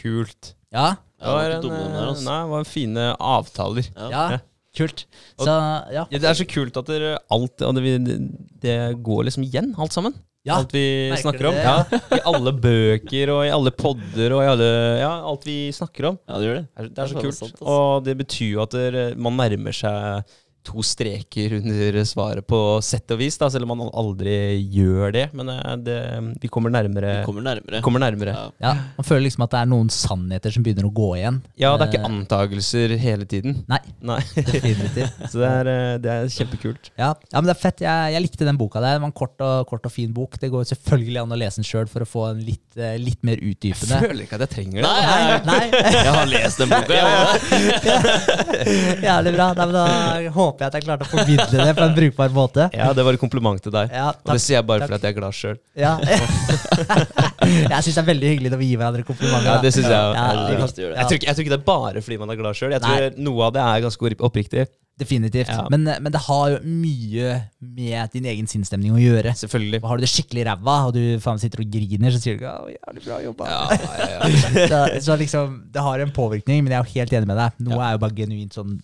[0.00, 0.54] Kult.
[0.74, 2.28] Ja, det var en, eh, altså.
[2.28, 3.90] Nei, det var fine avtaler.
[3.96, 4.08] Ja.
[4.12, 4.38] ja,
[4.76, 5.06] kult.
[5.40, 6.04] Så, ja.
[6.04, 8.18] Ja, det er så kult at dere, alt det,
[8.62, 10.16] det, går liksom igjen, alt sammen.
[10.46, 11.56] Ja, alt vi snakker om.
[11.56, 11.64] det?
[11.64, 14.68] Ja, I alle bøker og i alle podder og i alle
[15.00, 16.20] Ja, alt vi snakker om.
[16.28, 16.66] Ja, det gjør det.
[16.68, 17.38] Det er, det er så Det er kult.
[17.40, 17.72] sant, altså.
[17.74, 20.36] Og det betyr jo at dere, man nærmer seg
[20.68, 25.26] to streker under svaret på sett og vis, da, selv om man aldri gjør det.
[25.36, 25.98] Men eh, det,
[26.42, 27.20] vi kommer nærmere.
[27.22, 27.82] Vi kommer nærmere.
[27.84, 28.36] kommer nærmere.
[28.36, 28.48] Ja.
[28.68, 28.74] ja.
[28.98, 31.42] Man føler liksom at det er noen sannheter som begynner å gå igjen.
[31.58, 33.64] Ja, det er ikke antakelser antagelser hele tiden.
[33.68, 34.20] Nei, Nei.
[34.34, 35.16] definitivt.
[35.32, 36.90] Så det er, eh, det er kjempekult.
[36.98, 37.82] Ja, ja, men det er fett.
[37.84, 38.96] Jeg, jeg likte den boka der.
[38.98, 40.38] Det var en kort og, kort og fin bok.
[40.40, 43.22] Det går selvfølgelig an å lese den sjøl for å få en litt, eh, litt
[43.26, 44.88] mer Jeg føler ikke at jeg trenger det.
[44.88, 45.92] Nei, Nei, nei.
[45.94, 46.86] Jeg har lest den boka.
[47.08, 47.98] Ja.
[49.08, 49.46] Jævlig bra.
[49.56, 49.84] Nei, men da
[50.34, 52.68] håper jeg at jeg klarte å formidle det på en brukbar måte.
[52.74, 53.92] Ja, det var et kompliment til deg.
[53.94, 54.88] Ja, Og det sier jeg bare takk.
[54.88, 55.58] fordi at jeg er glad sjøl.
[55.78, 55.92] Ja.
[57.72, 59.48] jeg syns det er veldig hyggelig når vi gir hverandre komplimenter.
[59.52, 60.58] Ja, det synes jeg Ja, er det.
[60.58, 62.72] Jeg, tror ikke- jeg tror ikke det er bare fordi man er glad sjøl.
[62.76, 62.96] Jeg Nei.
[62.98, 64.66] tror noe av det er ganske oppriktig.
[64.98, 65.46] Definitivt.
[65.46, 65.68] Ja.
[65.70, 67.28] Men, men det har jo mye
[67.62, 69.30] med din egen sinnsstemning å gjøre.
[69.38, 69.78] Selvfølgelig.
[69.86, 72.74] Har du det skikkelig ræva, og du faen sitter og griner, så sier du ikke
[72.74, 73.46] jævlig bra jobba.
[73.46, 74.20] Ja, ja, ja.
[74.72, 77.62] så, så liksom, det har en påvirkning, men jeg er jo helt enig med deg.
[77.68, 78.80] Noe er jo bare genuint sånn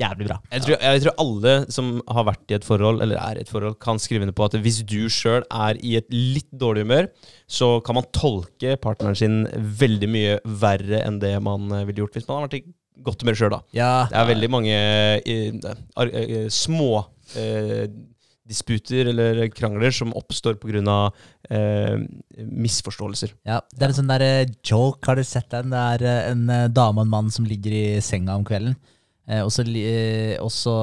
[0.00, 0.38] jævlig bra.
[0.50, 3.50] Jeg tror, jeg tror alle som har vært i et forhold, eller er i et
[3.50, 7.10] forhold, kan skrive under på at hvis du sjøl er i et litt dårlig humør,
[7.46, 9.44] så kan man tolke partneren sin
[9.82, 12.64] veldig mye verre enn det man eh, ville gjort hvis man har vært i
[13.04, 13.60] godt humør sjøl, da.
[13.74, 14.74] Ja, Det er veldig mange
[15.26, 16.90] uh, små
[17.34, 17.86] uh,
[18.44, 20.98] disputer eller krangler som oppstår pga.
[21.48, 21.96] Eh,
[22.44, 23.34] misforståelser.
[23.48, 23.58] ja.
[23.72, 25.72] Det er en sånn der joke, har du sett den?
[25.72, 28.76] Det er en dame og en mann som ligger i senga om kvelden,
[29.44, 30.76] og så, eh, og så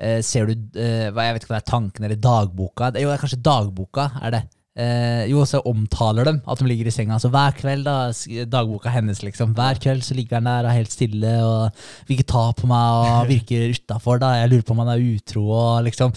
[0.00, 2.90] eh, ser du eh, Jeg vet ikke hva det er tanken eller dagboka.
[2.96, 4.42] Jo, det er kanskje dagboka, er det.
[4.80, 7.18] Eh, jo, så omtaler dem at de ligger i senga.
[7.20, 8.10] Så hver kveld, da,
[8.48, 9.54] dagboka hennes, liksom.
[9.58, 12.70] Hver kveld så ligger han der og er helt stille og vil ikke ta på
[12.70, 14.22] meg og virker utafor.
[14.22, 16.14] Jeg lurer på om han er utro og liksom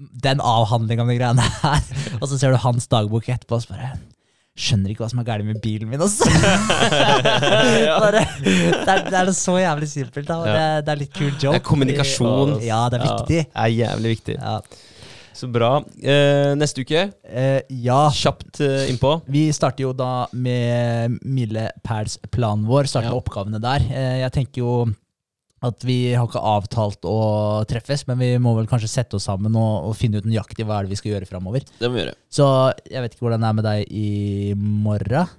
[0.00, 1.82] Den avhandlinga av de greiene her.
[2.22, 3.90] Og så ser du hans dagbok etterpå og så bare
[4.60, 6.26] Skjønner ikke hva som er galt med bilen min, altså.
[8.02, 10.38] Bare, det, er, det er så jævlig simpelt, da.
[10.44, 11.54] Det, det er litt kul joke.
[11.54, 12.54] Det er kommunikasjon.
[12.66, 13.16] Ja, det er Ja.
[13.16, 13.40] viktig.
[13.48, 14.36] Det er jævlig viktig.
[14.40, 14.58] Ja.
[15.40, 15.70] Så bra.
[16.02, 18.00] Eh, neste uke, Eh, ja.
[18.12, 19.14] kjapt eh, innpå.
[19.30, 22.84] Vi starter jo da med Mille Pæls plan vår.
[22.90, 23.16] Starter Ja.
[23.16, 23.86] oppgavene der.
[23.88, 24.74] Eh, jeg tenker jo
[25.62, 27.16] at vi har ikke avtalt å
[27.68, 30.78] treffes, men vi må vel kanskje sette oss sammen og, og finne ut nøyaktig hva
[30.80, 31.66] er det vi skal gjøre framover.
[31.78, 32.14] Det må vi gjøre.
[32.32, 32.46] Så
[32.88, 35.36] jeg vet ikke hvordan det er med deg i morgen.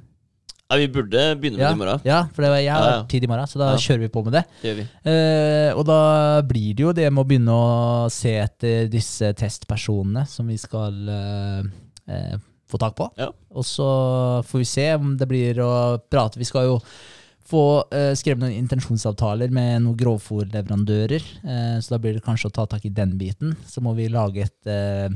[0.71, 2.03] Ja, vi burde begynne med det i morgen.
[2.07, 3.07] ja for det var, jeg har Ja, ja.
[3.11, 3.79] tid i morgen, så da Ja.
[3.83, 4.43] kjører vi på med det.
[4.61, 4.85] Det gjør vi.
[5.11, 5.97] Eh, og da
[6.47, 11.09] blir det jo det med å begynne å se etter disse testpersonene som vi skal
[11.11, 11.63] eh,
[12.07, 12.37] eh,
[12.71, 13.09] få tak på.
[13.19, 13.27] Ja.
[13.51, 13.89] Og så
[14.47, 15.73] får vi se om det blir å
[16.07, 16.39] prate.
[16.39, 16.77] Vi skal jo
[17.51, 17.61] få
[17.91, 21.25] eh, skrevet noen intensjonsavtaler med noen grovfòrleverandører.
[21.43, 23.53] Eh, så da blir det kanskje å ta tak i den biten.
[23.67, 25.11] Så må vi lage et eh,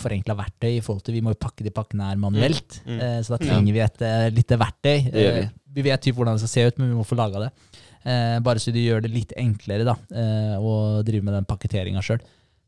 [0.00, 2.80] forenkla verktøy i forhold til Vi må jo pakke de pakkene her manuelt.
[2.88, 2.98] Mm.
[2.98, 4.96] Eh, så da trenger vi et uh, lite verktøy.
[5.12, 5.46] Vi.
[5.76, 7.50] Vi vet typ hvordan det skal se ut, men vi må få laga det.
[8.06, 12.00] Eh, bare så de gjør det litt enklere da, eh, å drive med den pakketteringa
[12.06, 12.22] sjøl.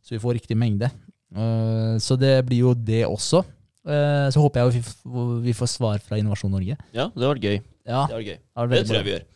[0.05, 0.91] Så vi får riktig mengde.
[1.33, 3.45] Eh, så det blir jo det også.
[3.89, 6.77] Eh, så håper jeg vi, f- vi får svar fra Innovasjon Norge.
[6.93, 7.61] Ja, det var gøy.
[7.89, 8.37] Ja, Det var gøy.
[8.37, 9.27] det, var Det tror jeg vi gjør.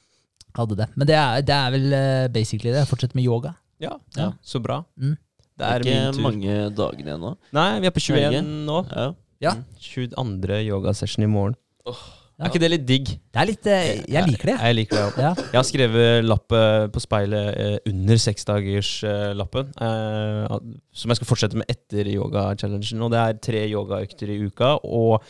[0.61, 0.87] Hadde det.
[1.01, 2.87] Men det er, det er vel eh, basically det.
[2.91, 3.55] Fortsett med yoga.
[3.81, 4.31] Ja, Ja.
[4.45, 4.83] så bra.
[5.01, 5.16] Mm.
[5.16, 7.35] Det Det er, er ikke mange dagene igjen nå.
[7.53, 8.43] Nei, vi er på 21 Helge.
[8.66, 8.79] nå.
[8.93, 9.07] Ja.
[9.43, 9.55] Ja.
[9.81, 10.61] 22.
[10.69, 11.57] yogasession i morgen.
[11.87, 12.47] Ja.
[12.47, 13.07] Er ikke det litt digg?
[13.31, 14.55] Det er litt eh, Jeg liker det.
[14.61, 15.03] Jeg liker det.
[15.09, 15.20] også.
[15.23, 15.33] Ja.
[15.53, 20.57] Jeg har skrevet lapp eh, på speilet eh, under seksdagerslappen, eh,
[20.93, 23.03] som jeg skal fortsette med etter yoga-challengen.
[23.05, 25.23] Og det er tre yogaøkter i uka og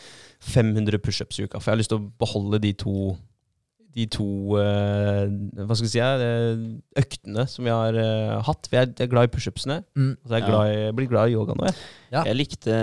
[0.43, 1.59] 500 pushups i uka.
[1.59, 3.13] For jeg har lyst til å beholde de to
[3.93, 4.23] de to
[4.57, 5.29] uh,
[5.69, 6.61] hva skal jeg si, uh,
[6.97, 8.65] øktene som vi har uh, hatt.
[8.65, 9.75] For jeg, jeg er glad i pushupsene.
[9.93, 10.07] Mm.
[10.17, 11.67] Og så er jeg, glad i, jeg blir glad i yoga nå.
[11.69, 11.77] Jeg.
[12.15, 12.23] Ja.
[12.31, 12.79] Jeg likte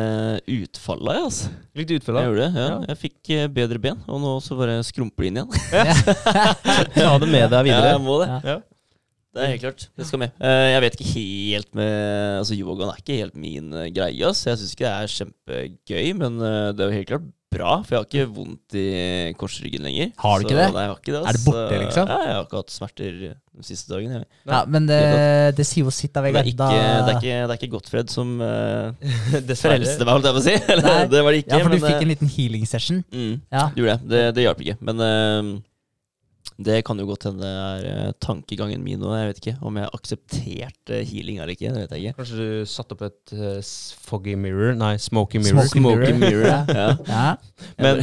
[0.55, 1.51] utfallet, jeg, altså.
[1.81, 2.29] Likte Jeg utfallet.
[2.29, 2.69] gjorde det, ja.
[2.69, 2.77] Ja.
[2.93, 5.51] Jeg fikk bedre ben, og nå så bare skrumper de inn igjen.
[6.95, 7.91] Ta det med deg Ja, videre.
[7.97, 8.31] jeg må det.
[8.31, 8.41] Ja.
[8.55, 8.57] Ja.
[9.35, 9.89] Det er helt klart.
[9.99, 10.39] Det skal med.
[10.43, 11.93] Eh, Jeg vet ikke helt med
[12.41, 14.31] Altså, yogaen er ikke helt min greie.
[14.31, 14.47] ass.
[14.47, 16.39] Jeg syns ikke det er kjempegøy, men
[16.75, 17.71] det er jo helt klart bra.
[17.87, 18.87] For jeg har ikke vondt i
[19.39, 20.11] korsryggen lenger.
[20.23, 20.67] Har du ikke det?
[20.75, 21.23] Nei, jeg har ikke det.
[21.23, 22.11] Er det borte, liksom?
[22.13, 24.21] Ja, jeg har ikke hatt smerter de siste dagene.
[24.21, 24.29] jeg.
[24.53, 25.01] Ja, men det,
[25.59, 26.51] det sier jo sitt, da, Det Vegard.
[26.61, 28.93] Det, det det er ikke Gottfred som uh,
[29.59, 30.55] frelste meg, holdt jeg på å si.
[30.77, 31.57] Eller, det var det ikke.
[31.57, 33.03] Ja, for du men, fikk eh, en liten healing session.
[33.11, 33.67] mm, Ja.
[33.77, 34.15] gjorde det.
[34.15, 34.79] Det, det hjalp ikke.
[34.87, 35.51] Men eh,
[36.61, 39.13] det kan jo godt hende er eh, tankegangen min nå.
[39.17, 41.71] Jeg vet ikke om jeg aksepterte healing eller ikke.
[41.73, 42.17] Det vet jeg ikke.
[42.19, 43.71] Kanskje du satte opp et uh,
[44.05, 44.75] foggy mirror?
[44.79, 45.65] Nei, smoky mirror.
[45.71, 46.45] Smoky Smoky mirror.
[46.51, 46.61] Ja.
[46.83, 46.91] ja.
[47.09, 47.25] Ja.
[47.81, 48.03] Men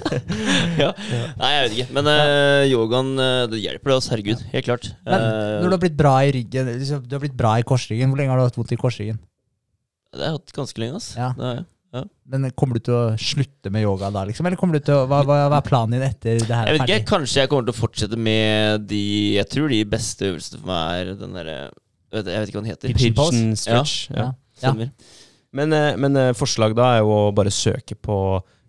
[0.82, 0.92] ja.
[1.40, 1.88] Nei, jeg vet ikke.
[1.98, 3.12] Men uh, yogaen,
[3.50, 4.12] det hjelper det oss.
[4.12, 4.46] Herregud.
[4.54, 4.92] Helt klart.
[5.08, 8.12] Men når du har blitt bra i ryggen liksom, Du har blitt bra i korsryggen.
[8.12, 9.18] Hvor lenge har du hatt vondt i korsryggen?
[10.12, 11.12] det har jeg hatt ganske lenge, ass.
[11.16, 11.30] Ja.
[11.36, 11.68] Det har jeg.
[12.32, 14.46] Men Kommer du til å slutte med yoga da, liksom?
[14.48, 16.78] Eller kommer du til å, hva, hva, hva er planen din etter det her Jeg
[16.78, 17.08] vet ikke.
[17.10, 19.02] Kanskje jeg kommer til å fortsette med de
[19.36, 21.58] Jeg tror de beste øvelsene for meg er den derre
[22.14, 22.94] Jeg vet ikke hva den heter.
[22.96, 23.36] Pigeon pose?
[23.36, 23.96] pigeon stretch.
[24.12, 24.24] Ja.
[24.24, 24.30] Ja.
[24.62, 24.92] Stemmer.
[25.52, 28.16] Men, eh, men eh, forslag da er jo å bare søke på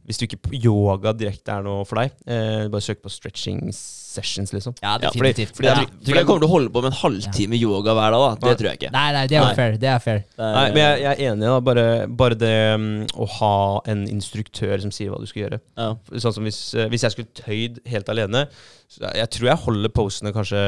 [0.03, 3.69] Hvis du ikke yoga direkte er noe for deg, eh, bare søk på stretching
[4.13, 4.75] sessions, liksom.
[4.81, 5.55] Ja, Ja, fordi, definitivt.
[5.57, 7.93] fordi jeg, tror- tror ikke jeg kommer til å holde på med en halvtime yoga
[7.97, 8.39] hver dag.
[8.39, 8.91] da Det tror jeg ikke.
[8.93, 9.55] Nei, nei, det er Nei.
[9.55, 9.77] fair.
[9.77, 10.23] Det er fair.
[10.37, 11.47] Nei, men jeg, jeg er enig.
[11.49, 13.53] da Bare, bare det mm, å ha
[13.87, 15.59] en instruktør som sier hva du skal gjøre.
[15.77, 15.89] ja.
[16.13, 18.47] Sånn som hvis, eh, hvis jeg skulle tøyd helt alene
[18.93, 20.61] så Jeg tror jeg holder posene kanskje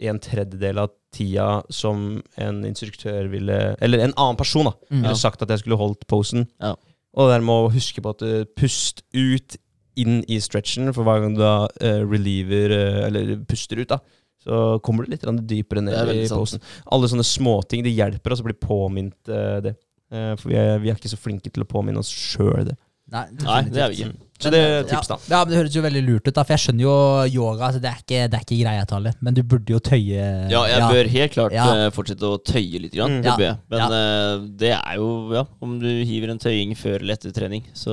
[0.00, 5.02] en tredjedel av tida som en instruktør ville Eller en annen person da Mm.
[5.02, 5.14] ville Ja.
[5.14, 6.46] sagt at jeg skulle holdt posen.
[6.60, 6.74] Ja.
[7.16, 9.56] Og det der med å huske på at eh, pust ut
[10.02, 14.00] inn i stretchen, for hver gang du da uh, reliever uh, Eller puster ut, da,
[14.44, 16.62] så kommer du litt dypere Det er ned i posen.
[16.94, 19.72] Alle sånne småting det hjelper oss å bli påminnet eh, det.
[20.08, 22.76] For vi er, vi er ikke så flinke til å påminne oss sjøl det.
[23.12, 24.27] Nei, Nei, det er vi ikke.
[24.38, 25.16] Så det er tips, da.
[25.32, 26.92] Ja, men Det høres jo veldig lurt ut, da for jeg skjønner jo
[27.26, 27.66] yoga.
[27.68, 29.12] Altså, det, er ikke, det er ikke greia, Talle.
[29.20, 31.64] Men du burde jo tøye Ja, jeg bør helt klart Ja.
[31.74, 32.92] eh, fortsette å tøye litt.
[32.94, 33.22] Grann, Mm.
[33.22, 33.36] det Ja.
[33.36, 33.58] bør jeg.
[33.70, 33.88] Men Ja.
[33.98, 37.90] eh, det er jo, ja, om du hiver en tøying før eller etter trening, så,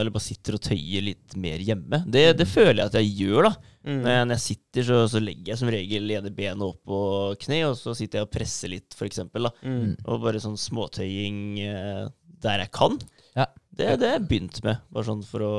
[0.00, 3.42] eller bare sitter og tøyer litt mer hjemme, det, det føler jeg at jeg gjør,
[3.44, 3.56] da.
[3.86, 4.02] Mm.
[4.02, 7.76] Når jeg, sitter, så, så legger jeg som regel ene benet opp på kne, og
[7.78, 9.50] så sitter jeg og presser litt, for eksempel, da.
[9.64, 9.96] Mm.
[10.04, 12.08] Og bare sånn småtøying eh,
[12.42, 12.98] der jeg kan.
[13.36, 13.46] Ja.
[13.76, 15.52] Det, det har jeg begynt med, bare sånn for å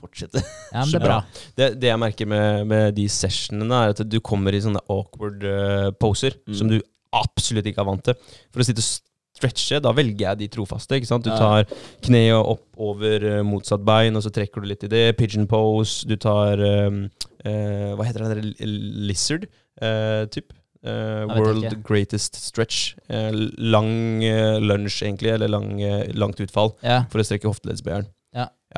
[0.00, 0.42] fortsette.
[0.72, 1.18] Ja, men det er bra.
[1.58, 5.44] Det, det jeg merker med, med de sessionene, er at du kommer i sånne awkward
[5.44, 6.54] uh, poser Mm.
[6.60, 6.78] som du
[7.16, 8.16] absolutt ikke er vant til.
[8.52, 9.04] For å sitte og
[9.38, 10.96] stretche, da velger jeg de trofaste.
[10.98, 11.24] ikke sant?
[11.24, 11.68] Du tar
[12.02, 15.04] kneet opp over eh, motsatt bein, og så trekker du litt i det.
[15.16, 16.02] Pigeon pose.
[16.10, 17.04] Du tar um,
[17.46, 18.72] uh, Hva heter den der
[19.08, 19.46] lizard
[19.80, 20.50] uh, typ?
[20.82, 21.80] Uh, world ikke.
[21.86, 22.92] greatest stretch.
[23.10, 25.72] Lang uh, lunsj, egentlig, eller lang,
[26.18, 28.10] langt utfall, Ja, for å strekke hofteleddsbøyeren.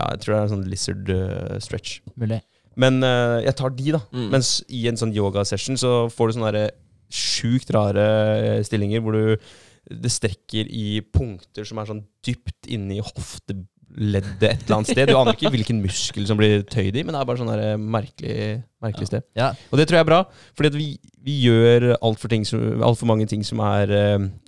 [0.01, 0.05] Ja.
[0.07, 2.01] ja, jeg tror det er en sånn lizard uh, stretch.
[2.21, 2.41] mulig.
[2.81, 4.05] Men uh, jeg tar de, da.
[4.15, 4.29] Mm.
[4.37, 6.69] Mens i en sånn yogasession så får du sånne
[7.11, 8.05] sjukt rare
[8.39, 9.51] eh, stillinger hvor du
[9.91, 15.11] det strekker i punkter som er sånn dypt inni hofteleddet et eller annet sted.
[15.11, 18.61] Du aner ikke hvilken muskel som blir tøyd i, men det er bare sånn merkelig,
[18.85, 19.27] merkelig sted.
[19.35, 19.49] Ja.
[19.73, 20.21] Og det tror jeg er bra,
[20.55, 20.87] fordi at vi,
[21.27, 23.97] vi gjør altfor alt mange ting som er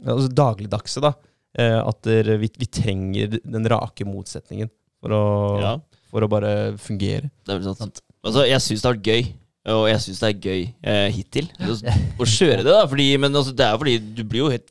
[0.05, 1.03] altså dagligdagse.
[1.03, 1.16] da.
[1.59, 2.09] Eh, at
[2.41, 4.70] vi, vi trenger den rake motsetningen
[5.03, 5.23] for å,
[5.61, 5.77] Ja.
[6.12, 7.29] for å bare fungere.
[7.45, 8.01] Det er vel sant.
[8.23, 9.33] Altså, jeg syns det har vært gøy.
[9.73, 11.74] Og jeg syns det er gøy eh, hittil å,
[12.19, 12.81] å kjøre det, da.
[12.91, 14.66] Fordi, men altså, det er jo fordi du blir jo helt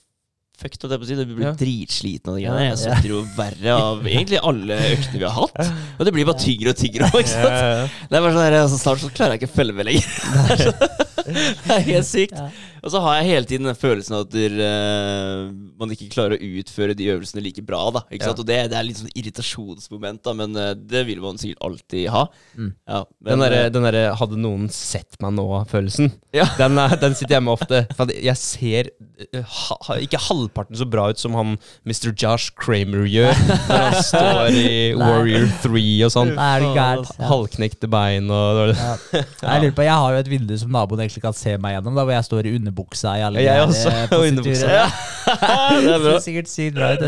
[0.62, 1.16] fucked, holdt jeg på å si.
[1.16, 1.54] Du blir Ja.
[1.58, 2.66] dritsliten av de greiene.
[2.68, 2.80] Jeg ja.
[2.84, 5.72] svetter jo verre av egentlig alle øktene vi har hatt.
[5.98, 7.08] Og det blir bare tyngre og tyngre.
[7.08, 7.96] Ikke sant?
[8.12, 10.12] Det er bare sånn her, altså, Snart så klarer jeg ikke å følge med lenger.
[10.52, 11.00] Det er
[11.66, 12.38] Det er helt sykt.
[12.82, 12.88] Ja.
[12.88, 16.34] Og så har jeg hele tiden den følelsen av at der, uh, man ikke klarer
[16.34, 17.84] å utføre de øvelsene like bra.
[17.94, 18.42] da Ikke sant?
[18.42, 22.08] Og det, det er litt sånn irritasjonsmoment, da men uh, det vil man sikkert alltid
[22.14, 22.24] ha.
[22.58, 22.72] Mm.
[22.90, 26.48] Ja, men, Den derre eh, den derre 'hadde noen sett meg nå'-følelsen, Ja.
[26.62, 27.84] den, den sitter jeg med ofte.
[27.98, 28.90] For jeg ser
[29.30, 32.10] eh, ha, ikke halvparten så bra ut som han Mr.
[32.16, 33.38] Josh Kramer gjør
[33.70, 36.34] når han står i Warrior 3 og sånn.
[36.34, 36.98] Ja.
[37.30, 38.96] Halvknekte bein og Ja.
[39.12, 41.96] Jeg lurer på, jeg har jo et vindu som naboen egentlig kan se meg gjennom,
[41.98, 44.68] da, hvor jeg står i underbuksa i alle Jeg også, eh, og underbuksa.
[44.68, 45.82] positurer.
[45.86, 46.20] det er bra.
[46.24, 47.04] sikkert sykt bra ut.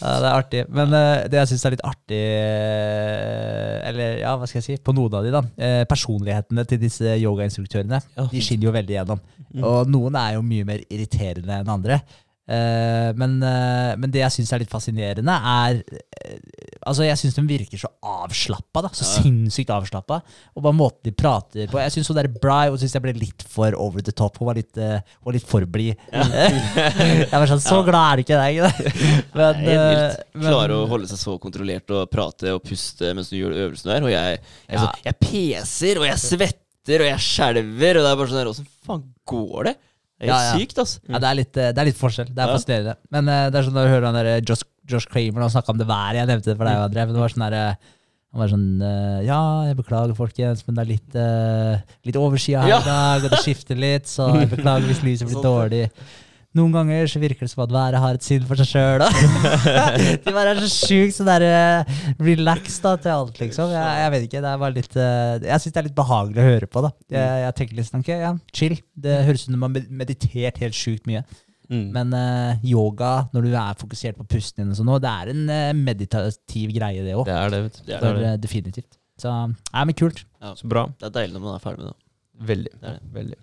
[0.00, 0.62] Ja, det er artig.
[0.74, 4.76] Men uh, det jeg syns er litt artig uh, Eller ja, hva skal jeg si?
[4.84, 5.42] På noen av de, da.
[5.58, 8.00] Uh, personlighetene til disse yogainstruktørene.
[8.16, 8.26] Ja.
[8.30, 9.22] De skinner jo veldig gjennom.
[9.62, 12.00] Og noen er jo mye mer irriterende enn andre.
[12.44, 16.34] Eh, men, eh, men det jeg syns er litt fascinerende, er eh,
[16.84, 18.82] Altså Jeg syns de virker så avslappa.
[18.84, 19.22] da Så Ja.
[19.22, 20.18] sinnssykt avslappa.
[20.54, 21.78] Og bare måten de prater på.
[21.80, 24.36] Jeg syns hun der Bry Hun synes jeg ble litt for over the top.
[24.36, 25.96] Hun var litt, hun var litt for blid.
[26.12, 27.86] jeg var sånn Så Ja.
[27.88, 28.60] glad er du ikke deg.
[29.34, 33.56] Men, men- Klare å holde seg så kontrollert og prate og puste mens du gjør
[33.64, 34.02] øvelsen der.
[34.04, 34.38] Og jeg,
[34.68, 34.84] jeg, Ja.
[34.84, 38.52] sånn, jeg peser, og jeg svetter, og jeg skjelver, og det er bare sånn der
[38.52, 39.76] Åssen faen går det?
[40.20, 40.58] Det er Ja, ja.
[40.58, 41.00] sykt, altså.
[41.10, 42.28] Ja, det er litt, eh, det er litt forskjell.
[42.30, 42.54] Det er Ja.
[42.56, 42.94] fascinerende.
[43.10, 45.78] Men uh, det er sånn når du hører han der Josh, Josh Kramer snakke om
[45.78, 46.14] det været.
[46.20, 47.04] Jeg nevnte det for deg, André.
[47.06, 47.74] Men det var sånn der, uh,
[48.34, 52.62] han var sånn eh, Ja, jeg beklager, folkens, men det er litt, uh, litt overskya
[52.64, 55.84] her i dag, og det skifter litt, så jeg beklager hvis lyset blir Sant, dårlig.
[56.54, 59.02] Noen ganger så virker det som at været har et syn for seg sjøl.
[60.24, 63.72] De bare er så sjukt sånn der eh, relaxed da, til alt, liksom.
[63.74, 64.42] Jeg, jeg vet ikke.
[64.44, 66.92] Det er bare litt eh, Jeg syns det er litt behagelig å høre på, da.
[67.10, 68.76] Jeg, jeg tenker litt sånn, ok, ja, chill.
[68.94, 71.24] Det høres ut som du har meditert helt sjukt mye.
[71.72, 71.86] Mm.
[71.96, 75.80] Men uh, yoga, når du er fokusert på pusten din og sånn, det er en
[75.80, 77.24] meditativ greie, det òg.
[77.26, 77.88] Det er det, vet du.
[77.88, 78.34] Det er det.
[78.44, 78.92] definitivt.
[79.18, 80.22] Så nei, men kult.
[80.58, 80.86] Så bra.
[81.00, 81.98] Det er deilig når man er ferdig med det.
[82.54, 82.76] Veldig.
[82.78, 83.10] Det er det.
[83.18, 83.40] veldig.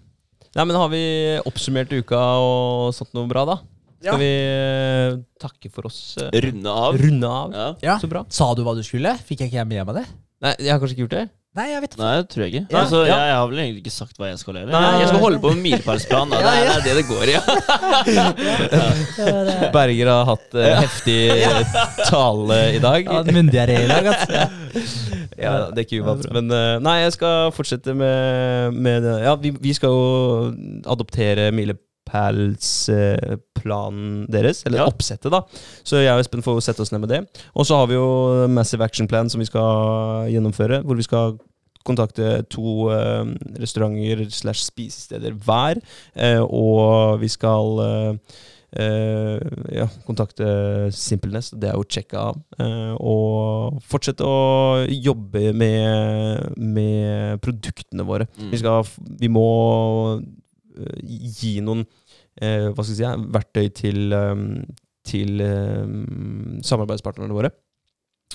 [0.56, 1.02] Nei, men Har vi
[1.48, 3.56] oppsummert uka og sånt noe bra, da?
[4.02, 4.18] Skal Ja.
[4.18, 6.18] vi eh, takke for oss?
[6.18, 6.96] eh, Runde av.
[6.98, 7.54] runde av?
[7.54, 7.68] Ja.
[7.82, 7.98] Ja.
[8.02, 8.26] Så bra.
[8.30, 9.14] Sa du hva du skulle?
[9.24, 10.06] Fikk jeg ikke med meg det?
[10.42, 11.28] Nei, jeg har kanskje ikke gjort det?
[11.52, 12.62] Nei, jeg vet Nei, det tror jeg ikke.
[12.72, 12.78] Ja.
[12.80, 14.72] Altså, jeg, jeg har vel egentlig ikke sagt hva jeg skal gjøre.
[14.72, 14.92] Nei.
[15.02, 16.32] Jeg skal holde på med milepælsplan.
[16.32, 17.34] Det, er- det er det det går i.
[18.16, 18.32] Ja.
[19.76, 21.18] Berger har hatt uh, heftig
[22.12, 23.04] tale i dag.
[23.12, 24.48] Ja, Myndigere i dag, altså.
[25.42, 26.28] Ja, det er ikke uvant.
[26.36, 29.16] Men uh, nei, jeg skal fortsette med, med det.
[29.26, 30.54] Ja, vi, vi skal jo
[30.92, 31.50] adoptere
[32.10, 34.86] milepælsplanen deres, eller Ja.
[34.86, 35.42] oppsettet, da.
[35.84, 37.28] Så jeg og Espen får sette oss ned med det.
[37.56, 39.62] Og så har vi jo Massive Action Plan som vi skal
[40.32, 41.38] gjennomføre, hvor vi skal
[41.84, 43.26] kontakte to uh,
[43.60, 45.76] restauranter slash spisesteder hver,
[46.16, 48.16] uh, og vi skal uh,
[49.74, 52.36] ja, kontakte Simpleness, det er jo sjekka av.
[53.02, 58.28] og fortsette å jobbe med, med produktene våre.
[58.38, 58.52] Mm.
[58.52, 58.84] Vi, skal,
[59.20, 60.22] vi må
[61.02, 61.84] gi noen
[62.40, 64.46] eh, hva skal jeg si, verktøy til, eh,
[65.08, 65.98] til eh,
[66.68, 67.54] samarbeidspartnerne våre.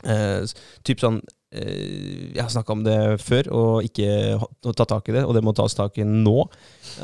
[0.04, 0.44] Eh,
[0.84, 1.22] typ sånn
[1.56, 4.36] eh, Jeg har snakka om det før, og ikke
[4.76, 6.44] ta tak i det, og det må tas tak i nå.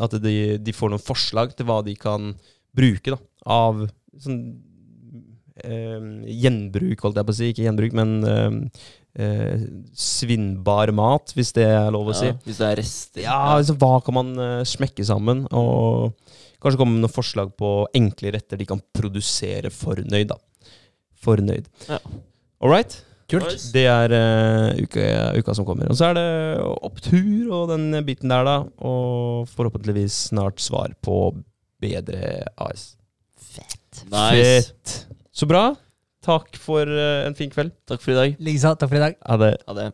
[0.03, 2.35] At de, de får noen forslag til hva de kan
[2.77, 3.87] bruke da, av
[4.21, 4.72] sånn eh,
[5.61, 7.51] gjenbruk, holdt jeg på å si.
[7.53, 8.83] Ikke gjenbruk, men eh,
[9.21, 9.67] eh,
[9.99, 12.31] svinnbar mat, hvis det er lov å si.
[12.31, 13.25] Ja, hvis det er rester.
[13.27, 15.45] Ja, liksom, hva kan man eh, smekke sammen?
[15.51, 16.17] Og
[16.63, 20.39] kanskje komme med noen forslag på enkle retter de kan produsere fornøyd, da.
[21.23, 21.69] Fornøyd.
[21.89, 22.01] Ja.
[22.63, 22.97] All right?
[23.33, 23.55] Kult.
[23.73, 25.05] Det er eh, uka,
[25.41, 25.89] uka som kommer.
[25.93, 26.27] Og så er det
[26.85, 28.59] opptur og den biten der, da.
[28.85, 31.25] Og forhåpentligvis snart svar på
[31.83, 32.93] bedre AS.
[34.09, 34.73] Nice.
[34.73, 35.01] Fett.
[35.33, 35.73] Så bra.
[36.23, 37.73] Takk for eh, en fin kveld.
[37.89, 38.37] Takk for i dag.
[38.39, 38.77] Likeså.
[38.79, 39.19] Takk for i dag.
[39.27, 39.53] Ha det.
[39.67, 39.89] Ha det.